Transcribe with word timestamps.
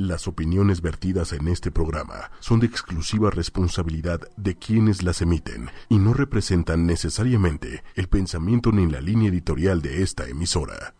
Las 0.00 0.28
opiniones 0.28 0.80
vertidas 0.80 1.32
en 1.32 1.48
este 1.48 1.72
programa 1.72 2.30
son 2.38 2.60
de 2.60 2.66
exclusiva 2.66 3.30
responsabilidad 3.32 4.20
de 4.36 4.56
quienes 4.56 5.02
las 5.02 5.22
emiten 5.22 5.72
y 5.88 5.98
no 5.98 6.14
representan 6.14 6.86
necesariamente 6.86 7.82
el 7.96 8.08
pensamiento 8.08 8.70
ni 8.70 8.86
la 8.88 9.00
línea 9.00 9.28
editorial 9.28 9.82
de 9.82 10.04
esta 10.04 10.28
emisora. 10.28 10.94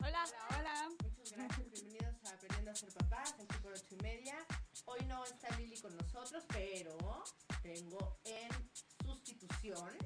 Hola. 0.00 0.22
Hola. 0.50 0.90
Muchas 1.16 1.38
gracias, 1.38 1.70
bienvenidos 1.72 2.14
a 2.26 2.34
Aprendiendo 2.34 2.72
a 2.72 2.74
ser 2.74 2.92
papás, 2.92 3.34
aquí 3.42 3.56
por 3.62 3.72
ocho 3.72 3.94
y 3.98 4.02
media. 4.02 4.34
Hoy 4.84 5.00
no 5.08 5.24
está 5.24 5.56
Lili 5.56 5.80
con 5.80 5.96
nosotros, 5.96 6.44
pero 6.52 7.24
tengo 7.62 8.18
en 8.26 8.50
sustitución 9.02 9.96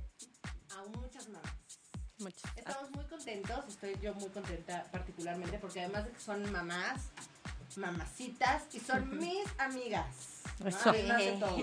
a 0.80 0.98
muchas 0.98 1.28
mamás. 1.28 1.52
Muchas. 2.18 2.56
Estamos 2.56 2.90
muy 2.90 3.04
contentos, 3.04 3.64
estoy 3.68 3.96
yo 4.02 4.14
muy 4.14 4.28
contenta 4.28 4.84
particularmente 4.90 5.58
porque 5.58 5.80
además 5.80 6.04
de 6.04 6.12
que 6.12 6.20
son 6.20 6.52
mamás, 6.52 7.00
mamacitas 7.76 8.62
y 8.72 8.80
son 8.80 9.18
mis 9.18 9.46
amigas. 9.58 10.42
¿no? 10.58 10.68
Eso. 10.68 10.90
Además 10.90 11.18
de 11.18 11.32
todo. 11.40 11.56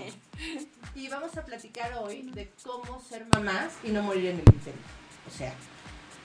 Y 0.94 1.08
vamos 1.08 1.36
a 1.36 1.44
platicar 1.44 1.92
hoy 1.94 2.22
de 2.30 2.50
cómo 2.64 3.00
ser 3.00 3.26
mamás 3.32 3.74
y 3.84 3.90
no 3.90 4.02
morir 4.02 4.26
en 4.26 4.40
el 4.40 4.54
intento. 4.54 4.80
O 5.26 5.36
sea, 5.36 5.52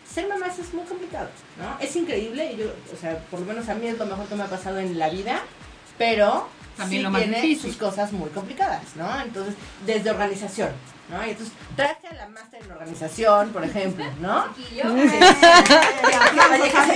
ser 0.08 0.28
mamás 0.28 0.58
es 0.60 0.74
muy 0.74 0.86
complicado, 0.86 1.30
¿no? 1.58 1.78
Es 1.80 1.96
increíble, 1.96 2.54
y 2.54 2.58
yo, 2.58 2.74
o 2.94 2.98
sea, 2.98 3.20
por 3.26 3.40
lo 3.42 3.46
menos 3.46 3.68
a 3.70 3.76
mí 3.76 3.88
es 3.88 3.98
lo 3.98 4.06
mejor 4.06 4.28
que 4.28 4.36
me 4.36 4.44
ha 4.44 4.50
pasado 4.50 4.80
en 4.80 4.98
la 4.98 5.10
vida, 5.10 5.42
pero 5.98 6.48
También 6.78 7.02
sí 7.02 7.04
lo 7.04 7.10
más 7.12 7.22
tiene 7.24 7.42
difícil. 7.42 7.72
sus 7.72 7.80
cosas 7.80 8.12
muy 8.14 8.30
complicadas, 8.30 8.96
¿no? 8.96 9.22
Entonces, 9.22 9.56
desde 9.86 10.10
organización, 10.12 10.72
¿no? 11.14 11.26
Y 11.26 11.30
entonces 11.32 11.54
traje 11.76 12.08
a 12.08 12.14
la 12.14 12.28
máster 12.30 12.62
en 12.64 12.72
organización, 12.72 13.50
por 13.50 13.64
ejemplo, 13.64 14.06
¿no? 14.20 14.46
Y 14.58 14.76
yo. 14.76 14.84
Que, 14.94 15.10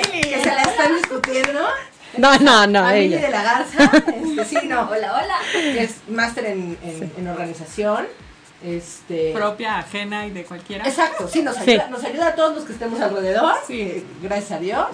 se, 0.02 0.11
que 0.22 0.39
se 0.44 0.45
la 0.55 0.61
están 0.64 0.95
discutiendo. 0.95 1.59
No, 2.17 2.38
no, 2.39 2.67
no, 2.67 2.86
a 2.86 2.95
ella. 2.95 3.19
de 3.22 3.30
la 3.30 3.44
Garza, 3.44 3.83
este, 4.08 4.45
sí, 4.45 4.58
no, 4.67 4.89
Hola, 4.89 5.14
hola. 5.14 5.36
que 5.52 5.83
es 5.83 5.95
máster 6.08 6.45
en, 6.45 6.77
en, 6.83 7.11
en 7.17 7.27
organización. 7.27 8.08
Este, 8.64 9.33
propia, 9.33 9.77
ajena 9.80 10.25
y 10.25 10.31
de 10.31 10.44
cualquiera. 10.44 10.88
Exacto, 10.88 11.27
sí, 11.27 11.44
nos 11.44 11.55
Sí. 11.58 11.72
ayuda, 11.72 11.89
nos 11.89 12.03
ayuda 12.03 12.27
a 12.30 12.36
todos 12.36 12.55
los 12.55 12.64
que 12.66 12.73
estemos 12.73 12.99
alrededor, 12.99 13.53
Sí. 13.67 13.81
eh, 13.81 14.03
gracias 14.22 14.52
a 14.53 14.59
Dios, 14.59 14.88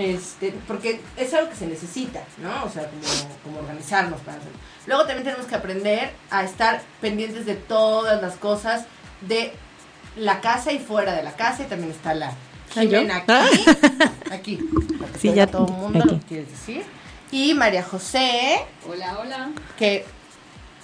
este, 0.00 0.52
porque 0.66 1.00
es 1.16 1.32
algo 1.34 1.50
que 1.50 1.56
se 1.56 1.66
necesita, 1.66 2.22
¿no? 2.38 2.64
O 2.64 2.68
sea, 2.70 2.88
como, 2.88 3.34
como 3.44 3.58
organizarnos 3.60 4.20
para 4.22 4.38
hacerlo. 4.38 4.58
Luego 4.86 5.04
también 5.04 5.24
tenemos 5.24 5.46
que 5.46 5.54
aprender 5.54 6.10
a 6.30 6.42
estar 6.44 6.82
pendientes 7.00 7.46
de 7.46 7.54
todas 7.54 8.20
las 8.20 8.34
cosas 8.36 8.86
de 9.20 9.52
la 10.16 10.40
casa 10.40 10.72
y 10.72 10.78
fuera 10.78 11.14
de 11.14 11.22
la 11.22 11.32
casa, 11.32 11.62
y 11.62 11.66
también 11.66 11.90
está 11.92 12.14
la 12.14 12.28
¿Ah? 12.30 12.34
Jimena 12.80 13.16
aquí, 13.16 13.64
aquí, 14.30 14.56
para 14.98 15.12
que 15.12 15.18
Sí, 15.18 15.32
ya 15.34 15.46
todo 15.46 15.66
el 15.66 15.72
mundo 15.72 15.98
aquí. 16.00 16.08
lo 16.14 16.20
que 16.20 16.26
quieres 16.26 16.50
decir, 16.50 16.82
y 17.32 17.54
María 17.54 17.82
José, 17.82 18.64
Hola, 18.88 19.18
hola. 19.20 19.50
que 19.78 20.04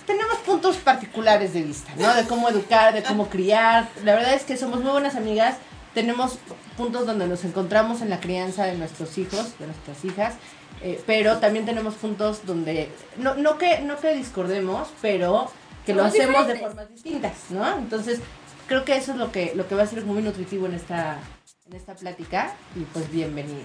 tenemos 0.07 0.37
puntos 0.39 0.77
particulares 0.77 1.53
de 1.53 1.63
vista, 1.63 1.91
¿no? 1.97 2.15
De 2.15 2.25
cómo 2.27 2.49
educar, 2.49 2.95
de 2.95 3.03
cómo 3.03 3.29
criar. 3.29 3.89
La 4.05 4.15
verdad 4.15 4.35
es 4.35 4.45
que 4.45 4.57
somos 4.57 4.81
muy 4.81 4.93
buenas 4.93 5.17
amigas. 5.17 5.57
Tenemos 5.97 6.39
puntos 6.77 7.07
donde 7.07 7.27
nos 7.27 7.43
encontramos 7.47 8.03
en 8.03 8.11
la 8.11 8.21
crianza 8.21 8.67
de 8.67 8.77
nuestros 8.77 9.17
hijos, 9.17 9.59
de 9.59 9.65
nuestras 9.65 10.05
hijas. 10.05 10.35
eh, 10.83 11.03
pero 11.07 11.39
también 11.39 11.65
tenemos 11.65 11.95
puntos 11.95 12.45
donde, 12.45 12.91
no, 13.17 13.35
no, 13.35 13.57
que, 13.57 13.81
no 13.81 13.99
que 13.99 14.15
discordemos, 14.15 14.89
pero 15.01 15.51
que 15.87 15.95
lo 15.95 16.05
hacemos 16.05 16.47
de 16.49 16.59
formas 16.59 16.91
distintas, 16.91 17.33
¿no? 17.49 17.79
Entonces, 17.79 18.21
creo 18.69 18.85
que 18.85 18.95
eso 18.95 19.13
es 19.13 19.17
lo 19.17 19.33
que, 19.33 19.55
lo 19.55 19.67
que 19.67 19.75
va 19.75 19.85
a 19.85 19.87
ser 19.87 20.05
muy 20.05 20.21
nutritivo 20.21 20.67
en 20.67 20.75
esta, 20.75 21.19
en 21.67 21.75
esta 21.75 21.95
plática. 21.95 22.53
Y 22.75 22.81
pues 22.81 23.11
bienvenidas. 23.11 23.65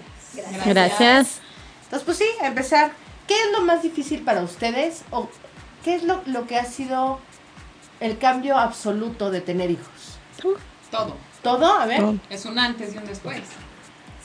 Gracias. 0.66 1.42
Entonces, 1.84 2.06
pues 2.06 2.18
sí, 2.18 2.28
a 2.42 2.48
empezar. 2.48 2.94
¿Qué 3.28 3.34
es 3.34 3.52
lo 3.52 3.60
más 3.60 3.84
difícil 3.84 4.24
para 4.24 4.42
ustedes? 4.42 5.04
¿O 5.12 5.28
qué 5.84 5.96
es 5.96 6.04
lo, 6.04 6.22
lo 6.28 6.48
que 6.48 6.58
ha 6.58 6.64
sido 6.64 7.20
el 8.00 8.18
cambio 8.18 8.58
absoluto 8.58 9.32
de 9.32 9.42
tener 9.42 9.70
hijos? 9.70 10.18
Todo. 10.90 11.31
¿Todo? 11.44 11.74
A 11.80 11.86
ver. 11.86 12.00
Todo. 12.00 12.16
Es 12.30 12.46
un 12.46 12.58
antes 12.60 12.94
y 12.94 12.98
un 12.98 13.06
después. 13.06 13.40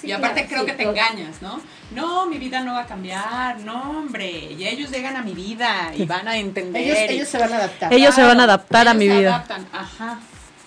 Sí, 0.01 0.09
y 0.09 0.13
aparte 0.13 0.47
claro, 0.47 0.49
creo 0.49 0.61
sí, 0.61 0.67
que 0.67 0.73
te 0.77 0.83
todo. 0.85 0.93
engañas, 0.93 1.41
¿no? 1.41 1.61
No, 1.93 2.27
mi 2.27 2.37
vida 2.39 2.61
no 2.61 2.75
va 2.75 2.81
a 2.83 2.87
cambiar, 2.87 3.61
no, 3.61 3.99
hombre. 3.99 4.29
Y 4.53 4.67
ellos 4.69 4.91
llegan 4.91 5.17
a 5.17 5.23
mi 5.23 5.33
vida 5.33 5.93
y 5.97 6.05
van 6.05 6.29
a 6.29 6.37
entender. 6.37 6.83
Ellos, 6.83 6.99
y- 6.99 7.15
ellos 7.15 7.29
se 7.29 7.39
van 7.39 7.53
a 7.53 7.57
adaptar. 7.57 7.93
Ellos 7.95 8.15
se 8.15 8.23
van 8.23 8.39
a 8.41 8.45
adaptar 8.45 8.89
a 8.89 8.95
mi 8.95 9.07
se 9.09 9.17
vida. 9.17 9.35
adaptan, 9.37 9.67
Ajá. 9.73 10.19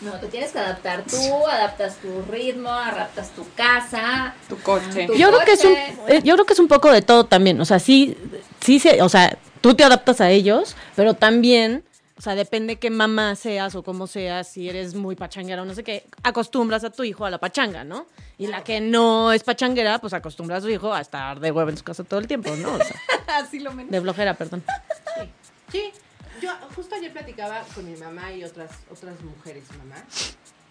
No, 0.01 0.13
te 0.13 0.27
tienes 0.27 0.51
que 0.53 0.59
adaptar 0.59 1.03
tú, 1.03 1.45
adaptas 1.45 1.97
tu 1.97 2.21
ritmo, 2.31 2.69
adaptas 2.71 3.31
tu 3.31 3.45
casa. 3.53 4.33
Tu 4.47 4.57
coche. 4.61 5.05
Tu 5.07 5.13
Yo 5.15 5.27
creo 5.27 5.41
que 5.45 5.51
es 5.51 5.65
un, 5.65 5.73
eh, 6.07 6.21
yo 6.23 6.35
creo 6.35 6.45
que 6.45 6.53
es 6.53 6.59
un 6.59 6.69
poco 6.69 6.89
de 6.89 7.01
todo 7.01 7.25
también. 7.25 7.59
O 7.59 7.65
sea, 7.65 7.79
sí, 7.79 8.15
sí 8.61 8.79
se, 8.79 9.01
o 9.01 9.09
sea, 9.09 9.37
tú 9.59 9.73
te 9.75 9.83
adaptas 9.83 10.21
a 10.21 10.29
ellos, 10.29 10.77
pero 10.95 11.15
también, 11.15 11.83
o 12.19 12.21
sea, 12.21 12.35
depende 12.35 12.79
qué 12.79 12.89
mamá 12.89 13.33
seas 13.35 13.75
o 13.75 13.83
cómo 13.83 14.05
seas, 14.05 14.49
si 14.49 14.67
eres 14.67 14.93
muy 14.93 15.15
pachanguera 15.15 15.61
o 15.61 15.65
no 15.65 15.73
sé 15.73 15.85
qué, 15.85 16.05
acostumbras 16.21 16.83
a 16.83 16.89
tu 16.89 17.03
hijo 17.05 17.23
a 17.23 17.29
la 17.29 17.37
pachanga, 17.37 17.85
¿no? 17.85 18.07
Y 18.37 18.47
la 18.47 18.61
que 18.61 18.81
no 18.81 19.31
es 19.31 19.41
pachanguera, 19.43 19.99
pues 19.99 20.11
acostumbra 20.11 20.57
a 20.57 20.61
su 20.61 20.69
hijo 20.69 20.93
a 20.93 20.99
estar 20.99 21.39
de 21.39 21.49
huevo 21.49 21.69
en 21.69 21.77
su 21.77 21.83
casa 21.85 22.03
todo 22.03 22.19
el 22.19 22.27
tiempo, 22.27 22.53
¿no? 22.57 22.73
O 22.73 22.77
sea, 22.77 22.99
Así 23.37 23.59
lo 23.59 23.71
menos. 23.71 23.89
de 23.89 24.01
flojera, 24.01 24.33
perdón. 24.33 24.61
Sí. 25.71 25.93
Yo 26.41 26.51
justo 26.75 26.93
ayer 26.95 27.13
platicaba 27.13 27.63
con 27.73 27.89
mi 27.89 27.97
mamá 27.97 28.33
y 28.33 28.43
otras, 28.43 28.71
otras 28.91 29.21
mujeres, 29.21 29.63
mamá. 29.77 30.03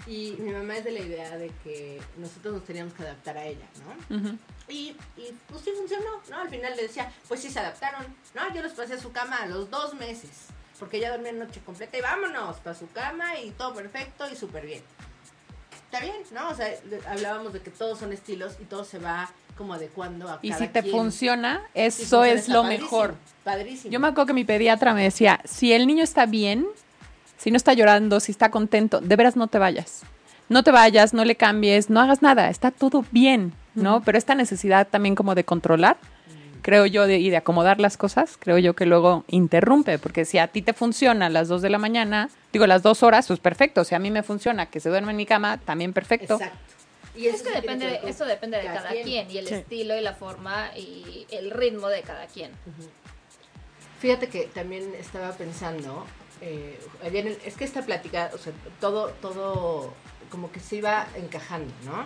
Y 0.06 0.36
mi 0.38 0.52
mamá 0.52 0.76
es 0.76 0.84
de 0.84 0.92
la 0.92 1.00
idea 1.00 1.38
de 1.38 1.50
que 1.64 1.98
nosotros 2.18 2.56
nos 2.56 2.64
teníamos 2.64 2.92
que 2.92 3.04
adaptar 3.04 3.38
a 3.38 3.46
ella, 3.46 3.66
¿no? 4.10 4.38
Y, 4.68 4.94
y 5.16 5.34
pues 5.48 5.62
sí 5.64 5.70
funcionó, 5.74 6.20
¿no? 6.28 6.40
Al 6.40 6.50
final 6.50 6.76
le 6.76 6.82
decía, 6.82 7.10
pues 7.26 7.40
sí 7.40 7.48
se 7.50 7.58
adaptaron, 7.58 8.04
¿no? 8.34 8.54
Yo 8.54 8.62
los 8.62 8.72
pasé 8.72 8.94
a 8.94 8.98
su 9.00 9.12
cama 9.12 9.36
a 9.36 9.46
los 9.46 9.70
dos 9.70 9.94
meses, 9.94 10.48
porque 10.78 10.98
ella 10.98 11.10
dormía 11.10 11.32
noche 11.32 11.60
completa 11.64 11.96
y 11.98 12.00
vámonos 12.00 12.56
para 12.56 12.76
su 12.76 12.90
cama 12.92 13.38
y 13.38 13.50
todo 13.50 13.74
perfecto 13.74 14.24
y 14.30 14.36
súper 14.36 14.66
bien. 14.66 14.82
Está 15.90 16.00
bien, 16.00 16.16
¿no? 16.32 16.50
O 16.50 16.54
sea, 16.54 16.68
hablábamos 17.08 17.52
de 17.52 17.60
que 17.60 17.70
todos 17.70 17.98
son 17.98 18.12
estilos 18.12 18.56
y 18.60 18.64
todo 18.64 18.84
se 18.84 18.98
va 18.98 19.30
como 19.56 19.74
adecuando 19.74 20.28
a 20.28 20.38
Y 20.42 20.50
cada 20.50 20.60
si 20.60 20.68
te 20.68 20.82
quien. 20.82 20.94
funciona, 20.94 21.62
eso 21.74 22.02
funciona, 22.02 22.28
es 22.28 22.48
lo 22.48 22.62
padrísimo, 22.62 22.84
mejor. 22.84 23.14
Padrísimo. 23.42 23.92
Yo 23.92 23.98
me 24.00 24.08
acuerdo 24.08 24.26
que 24.26 24.34
mi 24.34 24.44
pediatra 24.44 24.94
me 24.94 25.02
decía, 25.02 25.40
si 25.44 25.72
el 25.72 25.86
niño 25.86 26.04
está 26.04 26.26
bien, 26.26 26.66
si 27.38 27.50
no 27.50 27.56
está 27.56 27.72
llorando, 27.72 28.20
si 28.20 28.32
está 28.32 28.50
contento, 28.50 29.00
de 29.00 29.16
veras 29.16 29.34
no 29.36 29.48
te 29.48 29.58
vayas. 29.58 30.02
No 30.50 30.62
te 30.62 30.70
vayas, 30.70 31.12
no 31.12 31.24
le 31.24 31.36
cambies, 31.36 31.90
no 31.90 32.00
hagas 32.00 32.22
nada, 32.22 32.48
está 32.50 32.70
todo 32.70 33.04
bien, 33.10 33.52
¿no? 33.74 34.02
Pero 34.02 34.16
esta 34.16 34.34
necesidad 34.34 34.88
también 34.88 35.14
como 35.14 35.34
de 35.34 35.44
controlar, 35.44 35.98
creo 36.62 36.86
yo, 36.86 37.06
de, 37.06 37.18
y 37.18 37.30
de 37.30 37.36
acomodar 37.36 37.80
las 37.80 37.96
cosas, 37.96 38.36
creo 38.38 38.58
yo 38.58 38.74
que 38.74 38.86
luego 38.86 39.24
interrumpe, 39.28 39.98
porque 39.98 40.24
si 40.24 40.38
a 40.38 40.48
ti 40.48 40.62
te 40.62 40.72
funciona 40.72 41.26
a 41.26 41.30
las 41.30 41.48
dos 41.48 41.62
de 41.62 41.70
la 41.70 41.78
mañana, 41.78 42.30
digo 42.52 42.66
las 42.66 42.82
dos 42.82 43.02
horas, 43.02 43.26
pues 43.28 43.40
perfecto. 43.40 43.84
Si 43.84 43.94
a 43.94 43.98
mí 43.98 44.10
me 44.10 44.22
funciona 44.22 44.66
que 44.66 44.80
se 44.80 44.88
duerme 44.88 45.10
en 45.12 45.16
mi 45.16 45.26
cama, 45.26 45.58
también 45.58 45.92
perfecto. 45.92 46.34
Exacto. 46.34 46.58
Y 47.16 47.26
eso 47.26 47.36
Es 47.38 47.42
que 47.42 47.50
depende, 47.52 47.98
con 48.00 48.10
eso 48.10 48.24
depende 48.26 48.58
de 48.58 48.64
cada 48.64 48.76
cada 48.82 48.90
quien. 48.90 49.04
quien, 49.04 49.30
y 49.30 49.38
el 49.38 49.48
Sí. 49.48 49.54
estilo 49.54 49.96
y 49.98 50.00
la 50.00 50.14
forma 50.14 50.70
y 50.76 51.26
el 51.30 51.50
ritmo 51.50 51.88
de 51.88 52.02
cada 52.02 52.26
quien. 52.26 52.52
Fíjate 54.00 54.28
que 54.28 54.44
también 54.44 54.94
estaba 54.98 55.32
pensando, 55.32 56.06
eh, 56.40 56.78
es 57.44 57.56
que 57.56 57.64
esta 57.64 57.82
plática, 57.82 58.30
o 58.32 58.38
sea, 58.38 58.52
todo, 58.80 59.08
todo 59.20 59.92
como 60.30 60.50
que 60.52 60.60
se 60.60 60.76
iba 60.76 61.06
encajando, 61.16 61.72
¿no? 61.84 62.04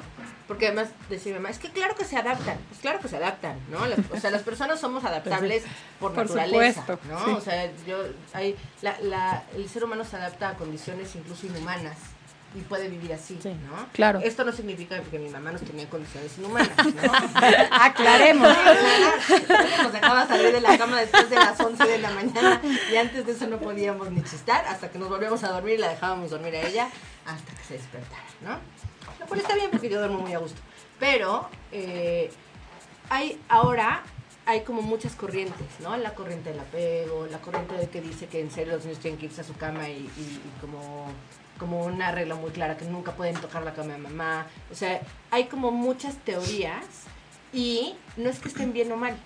Porque 0.48 0.66
además 0.66 0.88
decía 1.08 1.32
mi 1.32 1.38
mamá, 1.38 1.50
es 1.50 1.58
que 1.58 1.70
claro 1.70 1.94
que 1.96 2.04
se 2.04 2.16
adaptan, 2.16 2.58
pues 2.68 2.80
claro 2.80 2.98
que 3.00 3.08
se 3.08 3.16
adaptan, 3.16 3.58
¿no? 3.70 3.84
Las- 3.86 3.98
o 4.12 4.18
sea, 4.20 4.30
las 4.30 4.42
personas 4.42 4.80
somos 4.80 5.04
adaptables 5.04 5.64
por, 5.98 6.12
Por 6.12 6.24
naturaleza, 6.26 6.80
supuesto, 6.80 7.08
¿no? 7.08 7.24
sí. 7.24 7.30
O 7.32 7.40
sea, 7.40 7.70
yo, 7.86 7.96
hay, 8.32 8.56
la, 8.82 8.96
la, 9.00 9.42
el 9.56 9.68
ser 9.68 9.84
humano 9.84 10.04
se 10.04 10.16
adapta 10.16 10.50
a 10.50 10.54
condiciones 10.54 11.14
incluso 11.16 11.46
inhumanas 11.46 11.96
y 12.54 12.60
puede 12.60 12.86
vivir 12.88 13.10
así, 13.14 13.38
Sí. 13.42 13.48
¿no? 13.48 13.86
Claro. 13.94 14.20
Esto 14.22 14.44
no 14.44 14.52
significa 14.52 15.00
que 15.00 15.18
mi 15.18 15.30
mamá 15.30 15.52
nos 15.52 15.62
tenía 15.62 15.84
en 15.84 15.88
condiciones 15.88 16.36
inhumanas, 16.36 16.68
¿no? 16.76 17.12
Aclaremos. 17.80 18.48
Nos 19.82 19.92
dejaba 19.92 20.26
salir 20.26 20.52
de 20.52 20.60
la 20.60 20.76
cama 20.76 21.00
después 21.00 21.30
de 21.30 21.36
las 21.36 21.58
11 21.58 21.82
de 21.86 21.98
la 21.98 22.10
mañana 22.10 22.60
y 22.92 22.96
antes 22.96 23.24
de 23.24 23.32
eso 23.32 23.46
no 23.46 23.56
podíamos 23.58 24.10
ni 24.10 24.22
chistar 24.22 24.64
hasta 24.66 24.90
que 24.90 24.98
nos 24.98 25.08
volvíamos 25.08 25.42
a 25.44 25.48
dormir 25.48 25.74
y 25.74 25.78
la 25.78 25.88
dejábamos 25.88 26.30
dormir 26.30 26.54
a 26.56 26.60
ella 26.62 26.88
hasta 27.26 27.52
que 27.54 27.64
se 27.64 27.74
despertara, 27.74 28.24
¿no? 28.42 28.58
Lo 29.20 29.26
cual 29.26 29.40
está 29.40 29.54
bien 29.54 29.70
porque 29.70 29.88
yo 29.88 29.98
duermo 29.98 30.18
muy 30.20 30.32
a 30.32 30.38
gusto. 30.38 30.60
Pero 30.98 31.48
eh, 31.72 32.30
hay 33.10 33.40
ahora 33.48 34.02
hay 34.44 34.62
como 34.62 34.82
muchas 34.82 35.14
corrientes, 35.14 35.66
¿no? 35.80 35.96
La 35.96 36.14
corriente 36.14 36.50
del 36.50 36.58
apego, 36.60 37.26
la 37.30 37.38
corriente 37.38 37.74
de 37.76 37.88
que 37.88 38.00
dice 38.00 38.26
que 38.26 38.40
en 38.40 38.50
serio 38.50 38.74
los 38.74 38.84
niños 38.84 38.98
tienen 39.00 39.18
que 39.20 39.26
irse 39.26 39.40
a 39.40 39.44
su 39.44 39.54
cama 39.56 39.88
y, 39.88 39.98
y- 40.16 40.40
como, 40.60 41.06
como 41.60 41.84
una 41.84 42.10
regla 42.10 42.34
muy 42.34 42.50
clara 42.50 42.76
que 42.76 42.84
nunca 42.86 43.12
pueden 43.12 43.36
tocar 43.36 43.62
la 43.62 43.72
cama 43.72 43.92
de 43.92 43.98
mamá. 43.98 44.46
O 44.72 44.74
sea, 44.74 45.00
hay 45.30 45.44
como 45.44 45.70
muchas 45.70 46.16
teorías 46.18 46.84
y 47.52 47.94
no 48.16 48.30
es 48.30 48.40
que 48.40 48.48
estén 48.48 48.72
bien 48.72 48.90
o 48.90 48.96
mal, 48.96 49.16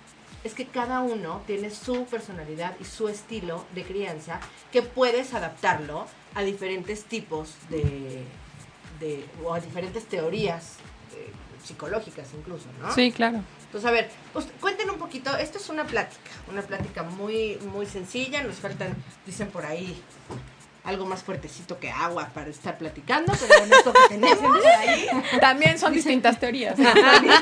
es 0.45 0.53
que 0.53 0.67
cada 0.67 1.01
uno 1.01 1.43
tiene 1.47 1.71
su 1.71 2.05
personalidad 2.05 2.75
y 2.79 2.85
su 2.85 3.09
estilo 3.09 3.65
de 3.75 3.85
crianza 3.85 4.39
que 4.71 4.83
puedes 4.83 5.33
adaptarlo 5.33 6.07
a 6.37 6.43
diferentes 6.43 7.05
tipos 7.05 7.55
de, 7.71 8.23
de 9.01 9.25
o 9.45 9.53
a 9.53 9.59
diferentes 9.61 10.05
teorías 10.05 10.75
eh, 11.17 11.33
psicológicas 11.65 12.29
incluso, 12.39 12.67
¿no? 12.81 12.95
Sí, 12.95 13.11
claro. 13.11 13.41
Entonces, 13.65 13.89
a 13.89 13.91
ver, 13.93 14.11
us- 14.35 14.47
cuenten 14.61 14.89
un 14.91 14.99
poquito, 14.99 15.37
esto 15.37 15.59
es 15.59 15.69
una 15.69 15.85
plática, 15.85 16.31
una 16.53 16.63
plática 16.63 17.03
muy, 17.03 17.59
muy 17.73 17.87
sencilla, 17.87 18.43
nos 18.45 18.57
faltan, 18.57 18.95
dicen 19.27 19.49
por 19.49 19.67
ahí, 19.67 20.01
algo 20.85 21.05
más 21.05 21.25
fuertecito 21.25 21.81
que 21.81 21.91
agua 21.91 22.31
para 22.33 22.49
estar 22.49 22.79
platicando, 22.79 23.33
pero 23.33 23.59
bueno, 23.59 23.75
esto 23.77 23.93
que 23.93 24.15
tenemos 24.15 24.39
por 24.39 24.67
ahí. 24.67 25.09
También 25.41 25.79
son 25.81 25.93
distintas 25.93 26.39
teorías. 26.39 26.77
también 26.77 27.33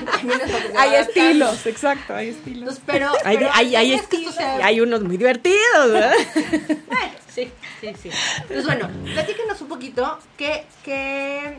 es 0.40 0.76
hay 0.78 0.94
estilos, 0.94 1.66
exacto, 1.66 2.14
hay 2.14 2.28
estilos. 2.30 2.60
Entonces, 2.78 2.84
pero, 2.86 3.12
Hay, 3.24 3.36
pero 3.36 3.50
hay, 3.52 3.76
hay 3.76 3.92
estilos 3.92 4.34
sea- 4.34 4.64
hay 4.64 4.80
unos 4.80 5.02
muy 5.02 5.18
divertidos, 5.18 5.92
¿verdad? 5.92 6.14
Bueno, 6.86 7.12
sí, 7.34 7.50
sí, 7.80 7.92
sí. 8.02 8.10
Pues 8.48 8.64
bueno, 8.64 8.88
platíquenos 9.14 9.60
un 9.60 9.68
poquito 9.68 10.18
qué, 10.36 10.66
qué, 10.84 11.58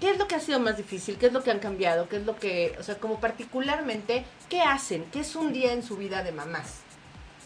qué 0.00 0.10
es 0.10 0.18
lo 0.18 0.26
que 0.28 0.34
ha 0.34 0.40
sido 0.40 0.60
más 0.60 0.76
difícil, 0.76 1.16
qué 1.16 1.26
es 1.26 1.32
lo 1.32 1.42
que 1.42 1.50
han 1.50 1.58
cambiado, 1.58 2.08
qué 2.08 2.16
es 2.16 2.24
lo 2.26 2.36
que, 2.36 2.76
o 2.78 2.82
sea, 2.82 2.96
como 2.96 3.20
particularmente, 3.20 4.24
¿qué 4.48 4.60
hacen? 4.62 5.04
¿Qué 5.12 5.20
es 5.20 5.34
un 5.36 5.52
día 5.52 5.72
en 5.72 5.82
su 5.82 5.96
vida 5.96 6.22
de 6.22 6.32
mamás? 6.32 6.80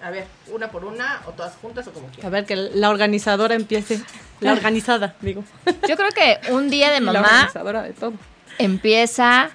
A 0.03 0.11
ver, 0.11 0.27
una 0.53 0.71
por 0.71 0.85
una, 0.85 1.23
o 1.27 1.31
todas 1.31 1.55
juntas, 1.57 1.87
o 1.89 1.93
como 1.93 2.09
A 2.09 2.11
quieran. 2.11 2.31
ver, 2.31 2.45
que 2.45 2.55
la 2.57 2.91
organizadora 2.91 3.55
empiece. 3.55 4.01
La 4.41 4.53
organizada, 4.53 5.15
digo. 5.23 5.43
Yo 5.89 5.97
creo 5.97 6.11
que 6.11 6.39
un 6.53 6.69
día 6.69 6.91
de 6.91 6.99
Y 6.99 7.01
la 7.01 7.13
mamá 7.15 7.29
organizadora 7.29 7.83
de 7.83 7.95
todo. 7.95 8.13
empieza 8.59 9.49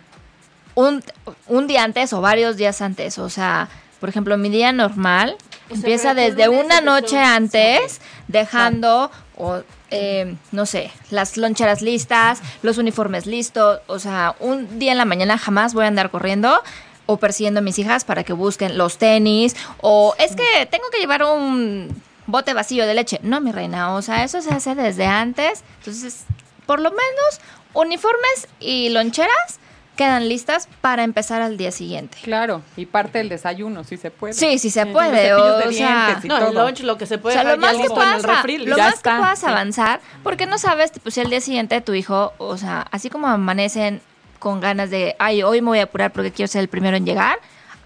un, 0.74 1.04
un 1.48 1.68
día 1.68 1.84
antes 1.84 2.12
o 2.14 2.22
varios 2.22 2.58
días 2.58 2.82
antes. 2.82 3.20
O 3.20 3.30
sea, 3.30 3.70
por 4.00 4.10
ejemplo, 4.10 4.36
mi 4.38 4.50
día 4.50 4.72
normal 4.72 5.38
empieza 5.72 6.14
pero 6.14 6.30
tu 6.30 6.36
desde 6.36 6.50
una 6.50 6.82
noche 6.82 7.20
antes, 7.20 8.02
dejando, 8.28 9.12
o, 9.38 9.62
eh, 9.90 10.36
no 10.52 10.66
sé, 10.66 10.92
las 11.10 11.38
loncheras 11.38 11.82
listas, 11.82 12.42
los 12.62 12.78
uniformes 12.78 13.26
listos. 13.26 13.80
O 13.88 14.00
sea, 14.00 14.36
un 14.40 14.80
día 14.80 14.92
en 14.92 14.98
la 14.98 15.06
mañana 15.06 15.38
jamás 15.38 15.74
voy 15.74 15.86
a 15.86 15.88
andar 15.88 16.12
corriendo 16.12 16.62
o 17.06 17.18
persiguiendo 17.18 17.60
a 17.60 17.64
mis 17.64 17.80
hijas 17.80 18.06
para 18.06 18.24
que 18.24 18.34
busquen 18.34 18.78
los 18.78 18.98
tenis. 18.98 19.56
O 19.82 20.16
es 20.18 20.36
que 20.36 20.66
tengo 20.68 20.86
que 20.92 21.00
llevar 21.00 21.24
un 21.24 22.02
bote 22.28 22.54
vacío 22.54 22.86
de 22.86 22.94
leche. 22.94 23.20
No, 23.24 23.42
mi 23.42 23.52
reina, 23.52 23.94
o 23.94 24.02
sea, 24.02 24.24
eso 24.24 24.42
se 24.42 24.54
hace 24.54 24.76
desde 24.76 25.06
antes. 25.06 25.64
Entonces, 25.80 26.24
por 26.66 26.80
lo 26.80 26.90
menos, 26.90 27.42
uniformes 27.74 28.48
y 28.60 28.90
loncheras 28.90 29.61
quedan 29.96 30.30
listas 30.30 30.68
para 30.82 31.04
empezar 31.04 31.42
al 31.42 31.58
día 31.58 31.72
siguiente. 31.72 32.18
Claro, 32.24 32.62
y 32.78 32.86
parte 32.86 33.18
del 33.20 33.30
desayuno, 33.30 33.84
si 33.84 33.98
se 33.98 34.12
puede. 34.12 34.34
Sí, 34.34 34.58
sí 34.58 34.70
se 34.70 34.86
puede. 34.86 35.34
O 35.34 35.58
de 35.58 35.74
sea, 35.74 36.20
No, 36.24 36.48
el 36.48 36.56
lunch, 36.56 36.82
lo 36.82 36.98
que 36.98 37.06
se 37.06 37.16
o 37.16 37.22
puede 37.22 37.36
sea, 37.36 37.44
lo 37.44 37.58
más 37.58 37.72
que 37.72 37.84
en 37.84 37.84
el 37.84 38.66
lo 38.70 38.78
más 38.78 38.96
está, 38.96 39.14
que 39.16 39.20
puedas 39.20 39.40
sí. 39.40 39.46
avanzar, 39.46 40.00
porque 40.24 40.46
no 40.46 40.58
sabes, 40.58 40.92
pues 41.04 41.16
si 41.16 41.22
el 41.22 41.30
día 41.30 41.42
siguiente 41.42 41.82
tu 41.82 41.94
hijo, 41.94 42.34
o 42.38 42.58
sea, 42.58 42.88
así 42.92 43.10
como 43.10 43.28
amanecen 43.28 44.02
con 44.40 44.60
ganas 44.60 44.90
de, 44.90 45.16
ay, 45.20 45.44
hoy 45.44 45.62
me 45.62 45.68
voy 45.68 45.80
a 45.80 45.84
apurar 45.84 46.12
porque 46.12 46.32
quiero 46.32 46.48
ser 46.48 46.62
el 46.62 46.68
primero 46.68 46.98
en 46.98 47.06
llegar, 47.06 47.38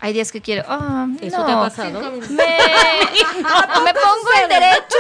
hay 0.05 0.13
días 0.13 0.31
que 0.31 0.39
quiero, 0.39 0.63
oh, 0.69 1.07
¿Eso 1.19 1.39
no. 1.39 1.45
te 1.47 1.51
ha 1.51 1.59
pasado? 1.59 2.11
Me, 2.11 2.19
me 2.29 3.93
pongo 3.95 4.29
el 4.43 4.49
derecho, 4.49 4.99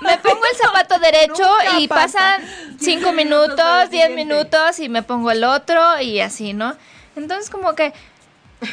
me 0.00 0.18
pongo 0.18 0.40
el 0.50 0.56
zapato 0.58 0.98
derecho 0.98 1.48
y 1.78 1.86
pasan 1.86 2.42
cinco 2.80 3.12
minutos 3.12 3.40
minutos, 3.50 3.64
al 3.64 3.88
diez 3.88 4.08
siguiente. 4.08 4.34
minutos 4.34 4.80
y 4.80 4.88
me 4.88 5.04
pongo 5.04 5.30
el 5.30 5.44
otro 5.44 6.00
y 6.00 6.18
así, 6.20 6.54
¿no? 6.54 6.74
Entonces 7.14 7.50
como 7.50 7.76
que 7.76 7.92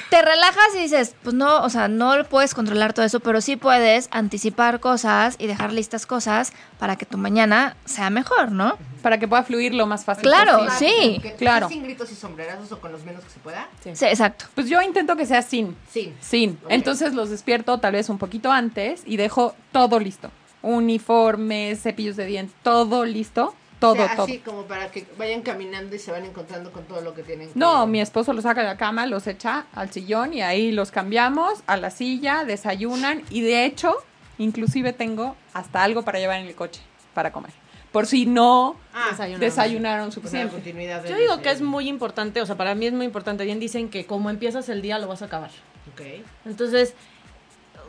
te 0.10 0.22
relajas 0.22 0.75
y 0.75 0.80
dices, 0.80 1.16
pues 1.24 1.36
no, 1.36 1.62
o 1.63 1.69
sea, 1.69 1.88
no 1.88 2.13
puedes 2.30 2.54
controlar 2.54 2.94
todo 2.94 3.06
eso, 3.06 3.19
pero 3.19 3.42
sí 3.42 3.56
puedes 3.56 4.10
anticipar 4.12 4.80
cosas 4.80 5.36
y 5.39 5.48
dejar 5.48 5.72
listas 5.74 6.06
cosas 6.06 6.51
para 6.80 6.95
que 6.95 7.06
tu 7.06 7.18
mañana 7.18 7.75
sea 7.86 8.10
mejor, 8.10 8.51
¿no? 8.51 8.78
Para 9.01 9.18
que 9.19 9.28
pueda 9.28 9.44
fluir 9.44 9.74
lo 9.74 9.86
más 9.88 10.04
fácil. 10.06 10.24
Claro, 10.24 10.60
posible. 10.66 10.74
sí, 10.78 11.19
Que- 11.22 11.36
claro. 11.36 11.69
Sin 11.69 11.84
gritos 11.84 12.12
y 12.12 12.16
sombrerazos 12.16 12.72
o 12.72 12.80
con 12.81 12.92
los 12.92 13.04
menos 13.04 13.24
que 13.24 13.30
se 13.30 13.39
pueda. 13.39 13.68
Sí, 13.84 13.89
exacto. 14.06 14.45
Pues 14.56 14.68
yo 14.69 14.81
intento 14.81 15.16
que 15.16 15.25
sea 15.25 15.42
sin. 15.42 15.75
Sin. 15.92 16.16
Sin. 16.22 16.60
Entonces 16.69 17.13
los 17.13 17.30
despierto 17.30 17.78
tal 17.80 17.94
vez 17.94 18.10
un 18.10 18.18
poquito 18.18 18.51
antes 18.51 19.01
y 19.06 19.18
dejo 19.18 19.56
todo 19.72 20.00
listo. 20.00 20.30
Uniformes, 20.62 21.81
cepillos 21.81 22.16
de 22.16 22.25
dientes, 22.25 22.56
todo 22.63 23.06
listo. 23.06 23.54
Todo, 23.79 23.91
o 23.94 23.95
sea, 23.95 24.15
todo. 24.15 24.24
así 24.25 24.39
como 24.39 24.63
para 24.63 24.89
que 24.91 25.06
vayan 25.18 25.41
caminando 25.44 25.95
y 25.95 26.00
se 26.00 26.12
van 26.12 26.25
encontrando 26.25 26.71
con 26.71 26.85
todo 26.85 27.01
lo 27.01 27.13
que 27.13 27.21
tienen. 27.24 27.50
que- 27.50 27.59
No, 27.59 27.85
mi 27.85 28.01
esposo 28.01 28.33
los 28.33 28.44
saca 28.44 28.62
de 28.62 28.68
la 28.68 28.77
cama, 28.77 29.06
los 29.06 29.27
echa 29.27 29.68
al 29.74 29.91
sillón 29.91 30.33
y 30.33 30.41
ahí 30.41 30.71
los 30.71 30.89
cambiamos 30.91 31.59
a 31.68 31.77
la 31.77 31.91
silla, 31.91 32.44
desayunan 32.44 33.21
y 33.29 33.41
de 33.41 33.65
hecho, 33.65 33.95
inclusive 34.39 34.94
tengo 34.94 35.35
hasta 35.53 35.83
algo 35.83 36.01
para 36.03 36.18
llevar 36.19 36.39
en 36.39 36.47
el 36.47 36.56
coche 36.56 36.81
para 37.13 37.31
comer. 37.31 37.51
Por 37.91 38.06
si 38.06 38.25
no 38.25 38.75
Ah, 38.94 39.07
Desayunaron. 39.12 39.39
desayunaron 39.39 40.06
la 40.07 40.12
suficiente. 40.12 40.74
Yo 41.09 41.15
digo 41.18 41.41
que 41.41 41.51
es 41.51 41.62
muy 41.62 41.88
importante, 41.88 42.41
o 42.41 42.45
sea, 42.45 42.56
para 42.57 42.75
mí 42.75 42.85
es 42.88 42.94
muy 42.94 43.06
importante. 43.06 43.45
Bien 43.45 43.59
dicen 43.59 43.89
que 43.89 44.06
como 44.06 44.29
empiezas 44.29 44.69
el 44.69 44.81
día 44.81 45.00
lo 45.00 45.07
vas 45.07 45.21
a 45.21 45.25
acabar. 45.25 45.51
Ok. 45.94 46.01
Entonces, 46.45 46.94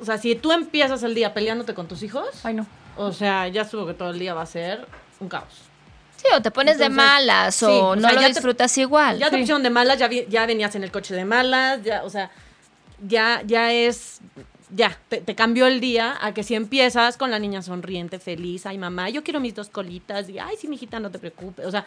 o 0.01 0.05
sea, 0.05 0.19
si 0.19 0.35
tú 0.37 0.53
empiezas 0.53 1.03
el 1.03 1.15
día 1.15 1.35
peleándote 1.35 1.75
con 1.75 1.89
tus 1.89 2.03
hijos, 2.03 2.29
Ay, 2.45 2.55
no. 2.55 2.67
o 2.97 3.11
sea, 3.13 3.49
ya 3.49 3.65
supongo 3.65 3.89
que 3.89 3.95
todo 3.95 4.11
el 4.11 4.19
día 4.19 4.35
va 4.35 4.43
a 4.43 4.47
ser 4.47 4.87
un 5.21 5.29
caos. 5.29 5.63
Sí, 6.19 6.27
o 6.37 6.43
te 6.43 6.51
pones 6.51 6.79
de 6.79 6.89
malas 6.91 7.55
sí, 7.55 7.65
o 7.65 7.95
no 7.97 8.03
sea, 8.03 8.13
lo 8.13 8.21
ya 8.21 8.27
te- 8.27 8.33
disfrutas 8.35 8.77
igual. 8.79 9.19
Ya 9.19 9.31
te 9.31 9.39
pusieron 9.39 9.63
de 9.63 9.71
malas, 9.71 9.99
ya, 9.99 10.09
vi- 10.09 10.27
ya 10.29 10.45
venías 10.47 10.75
en 10.75 10.83
el 10.85 10.91
coche 10.91 11.15
de 11.15 11.25
malas, 11.25 11.83
ya, 11.85 12.03
o 12.03 12.11
sea, 12.11 12.31
ya, 13.07 13.41
ya 13.47 13.73
es, 13.73 14.21
ya, 14.75 14.99
te, 15.09 15.19
te 15.21 15.35
cambió 15.37 15.67
el 15.69 15.81
día 15.81 16.19
a 16.21 16.35
que 16.35 16.43
si 16.43 16.55
empiezas 16.57 17.17
con 17.17 17.31
la 17.31 17.39
niña 17.39 17.63
sonriente, 17.63 18.19
feliz, 18.19 18.67
ay 18.67 18.79
mamá, 18.79 19.09
yo 19.11 19.23
quiero 19.23 19.39
mis 19.39 19.55
dos 19.55 19.69
colitas, 19.69 20.29
y 20.29 20.39
ay 20.41 20.57
sí, 20.61 20.67
mijita, 20.67 20.99
no 20.99 21.11
te 21.11 21.19
preocupes, 21.21 21.65
o 21.65 21.71
sea, 21.71 21.87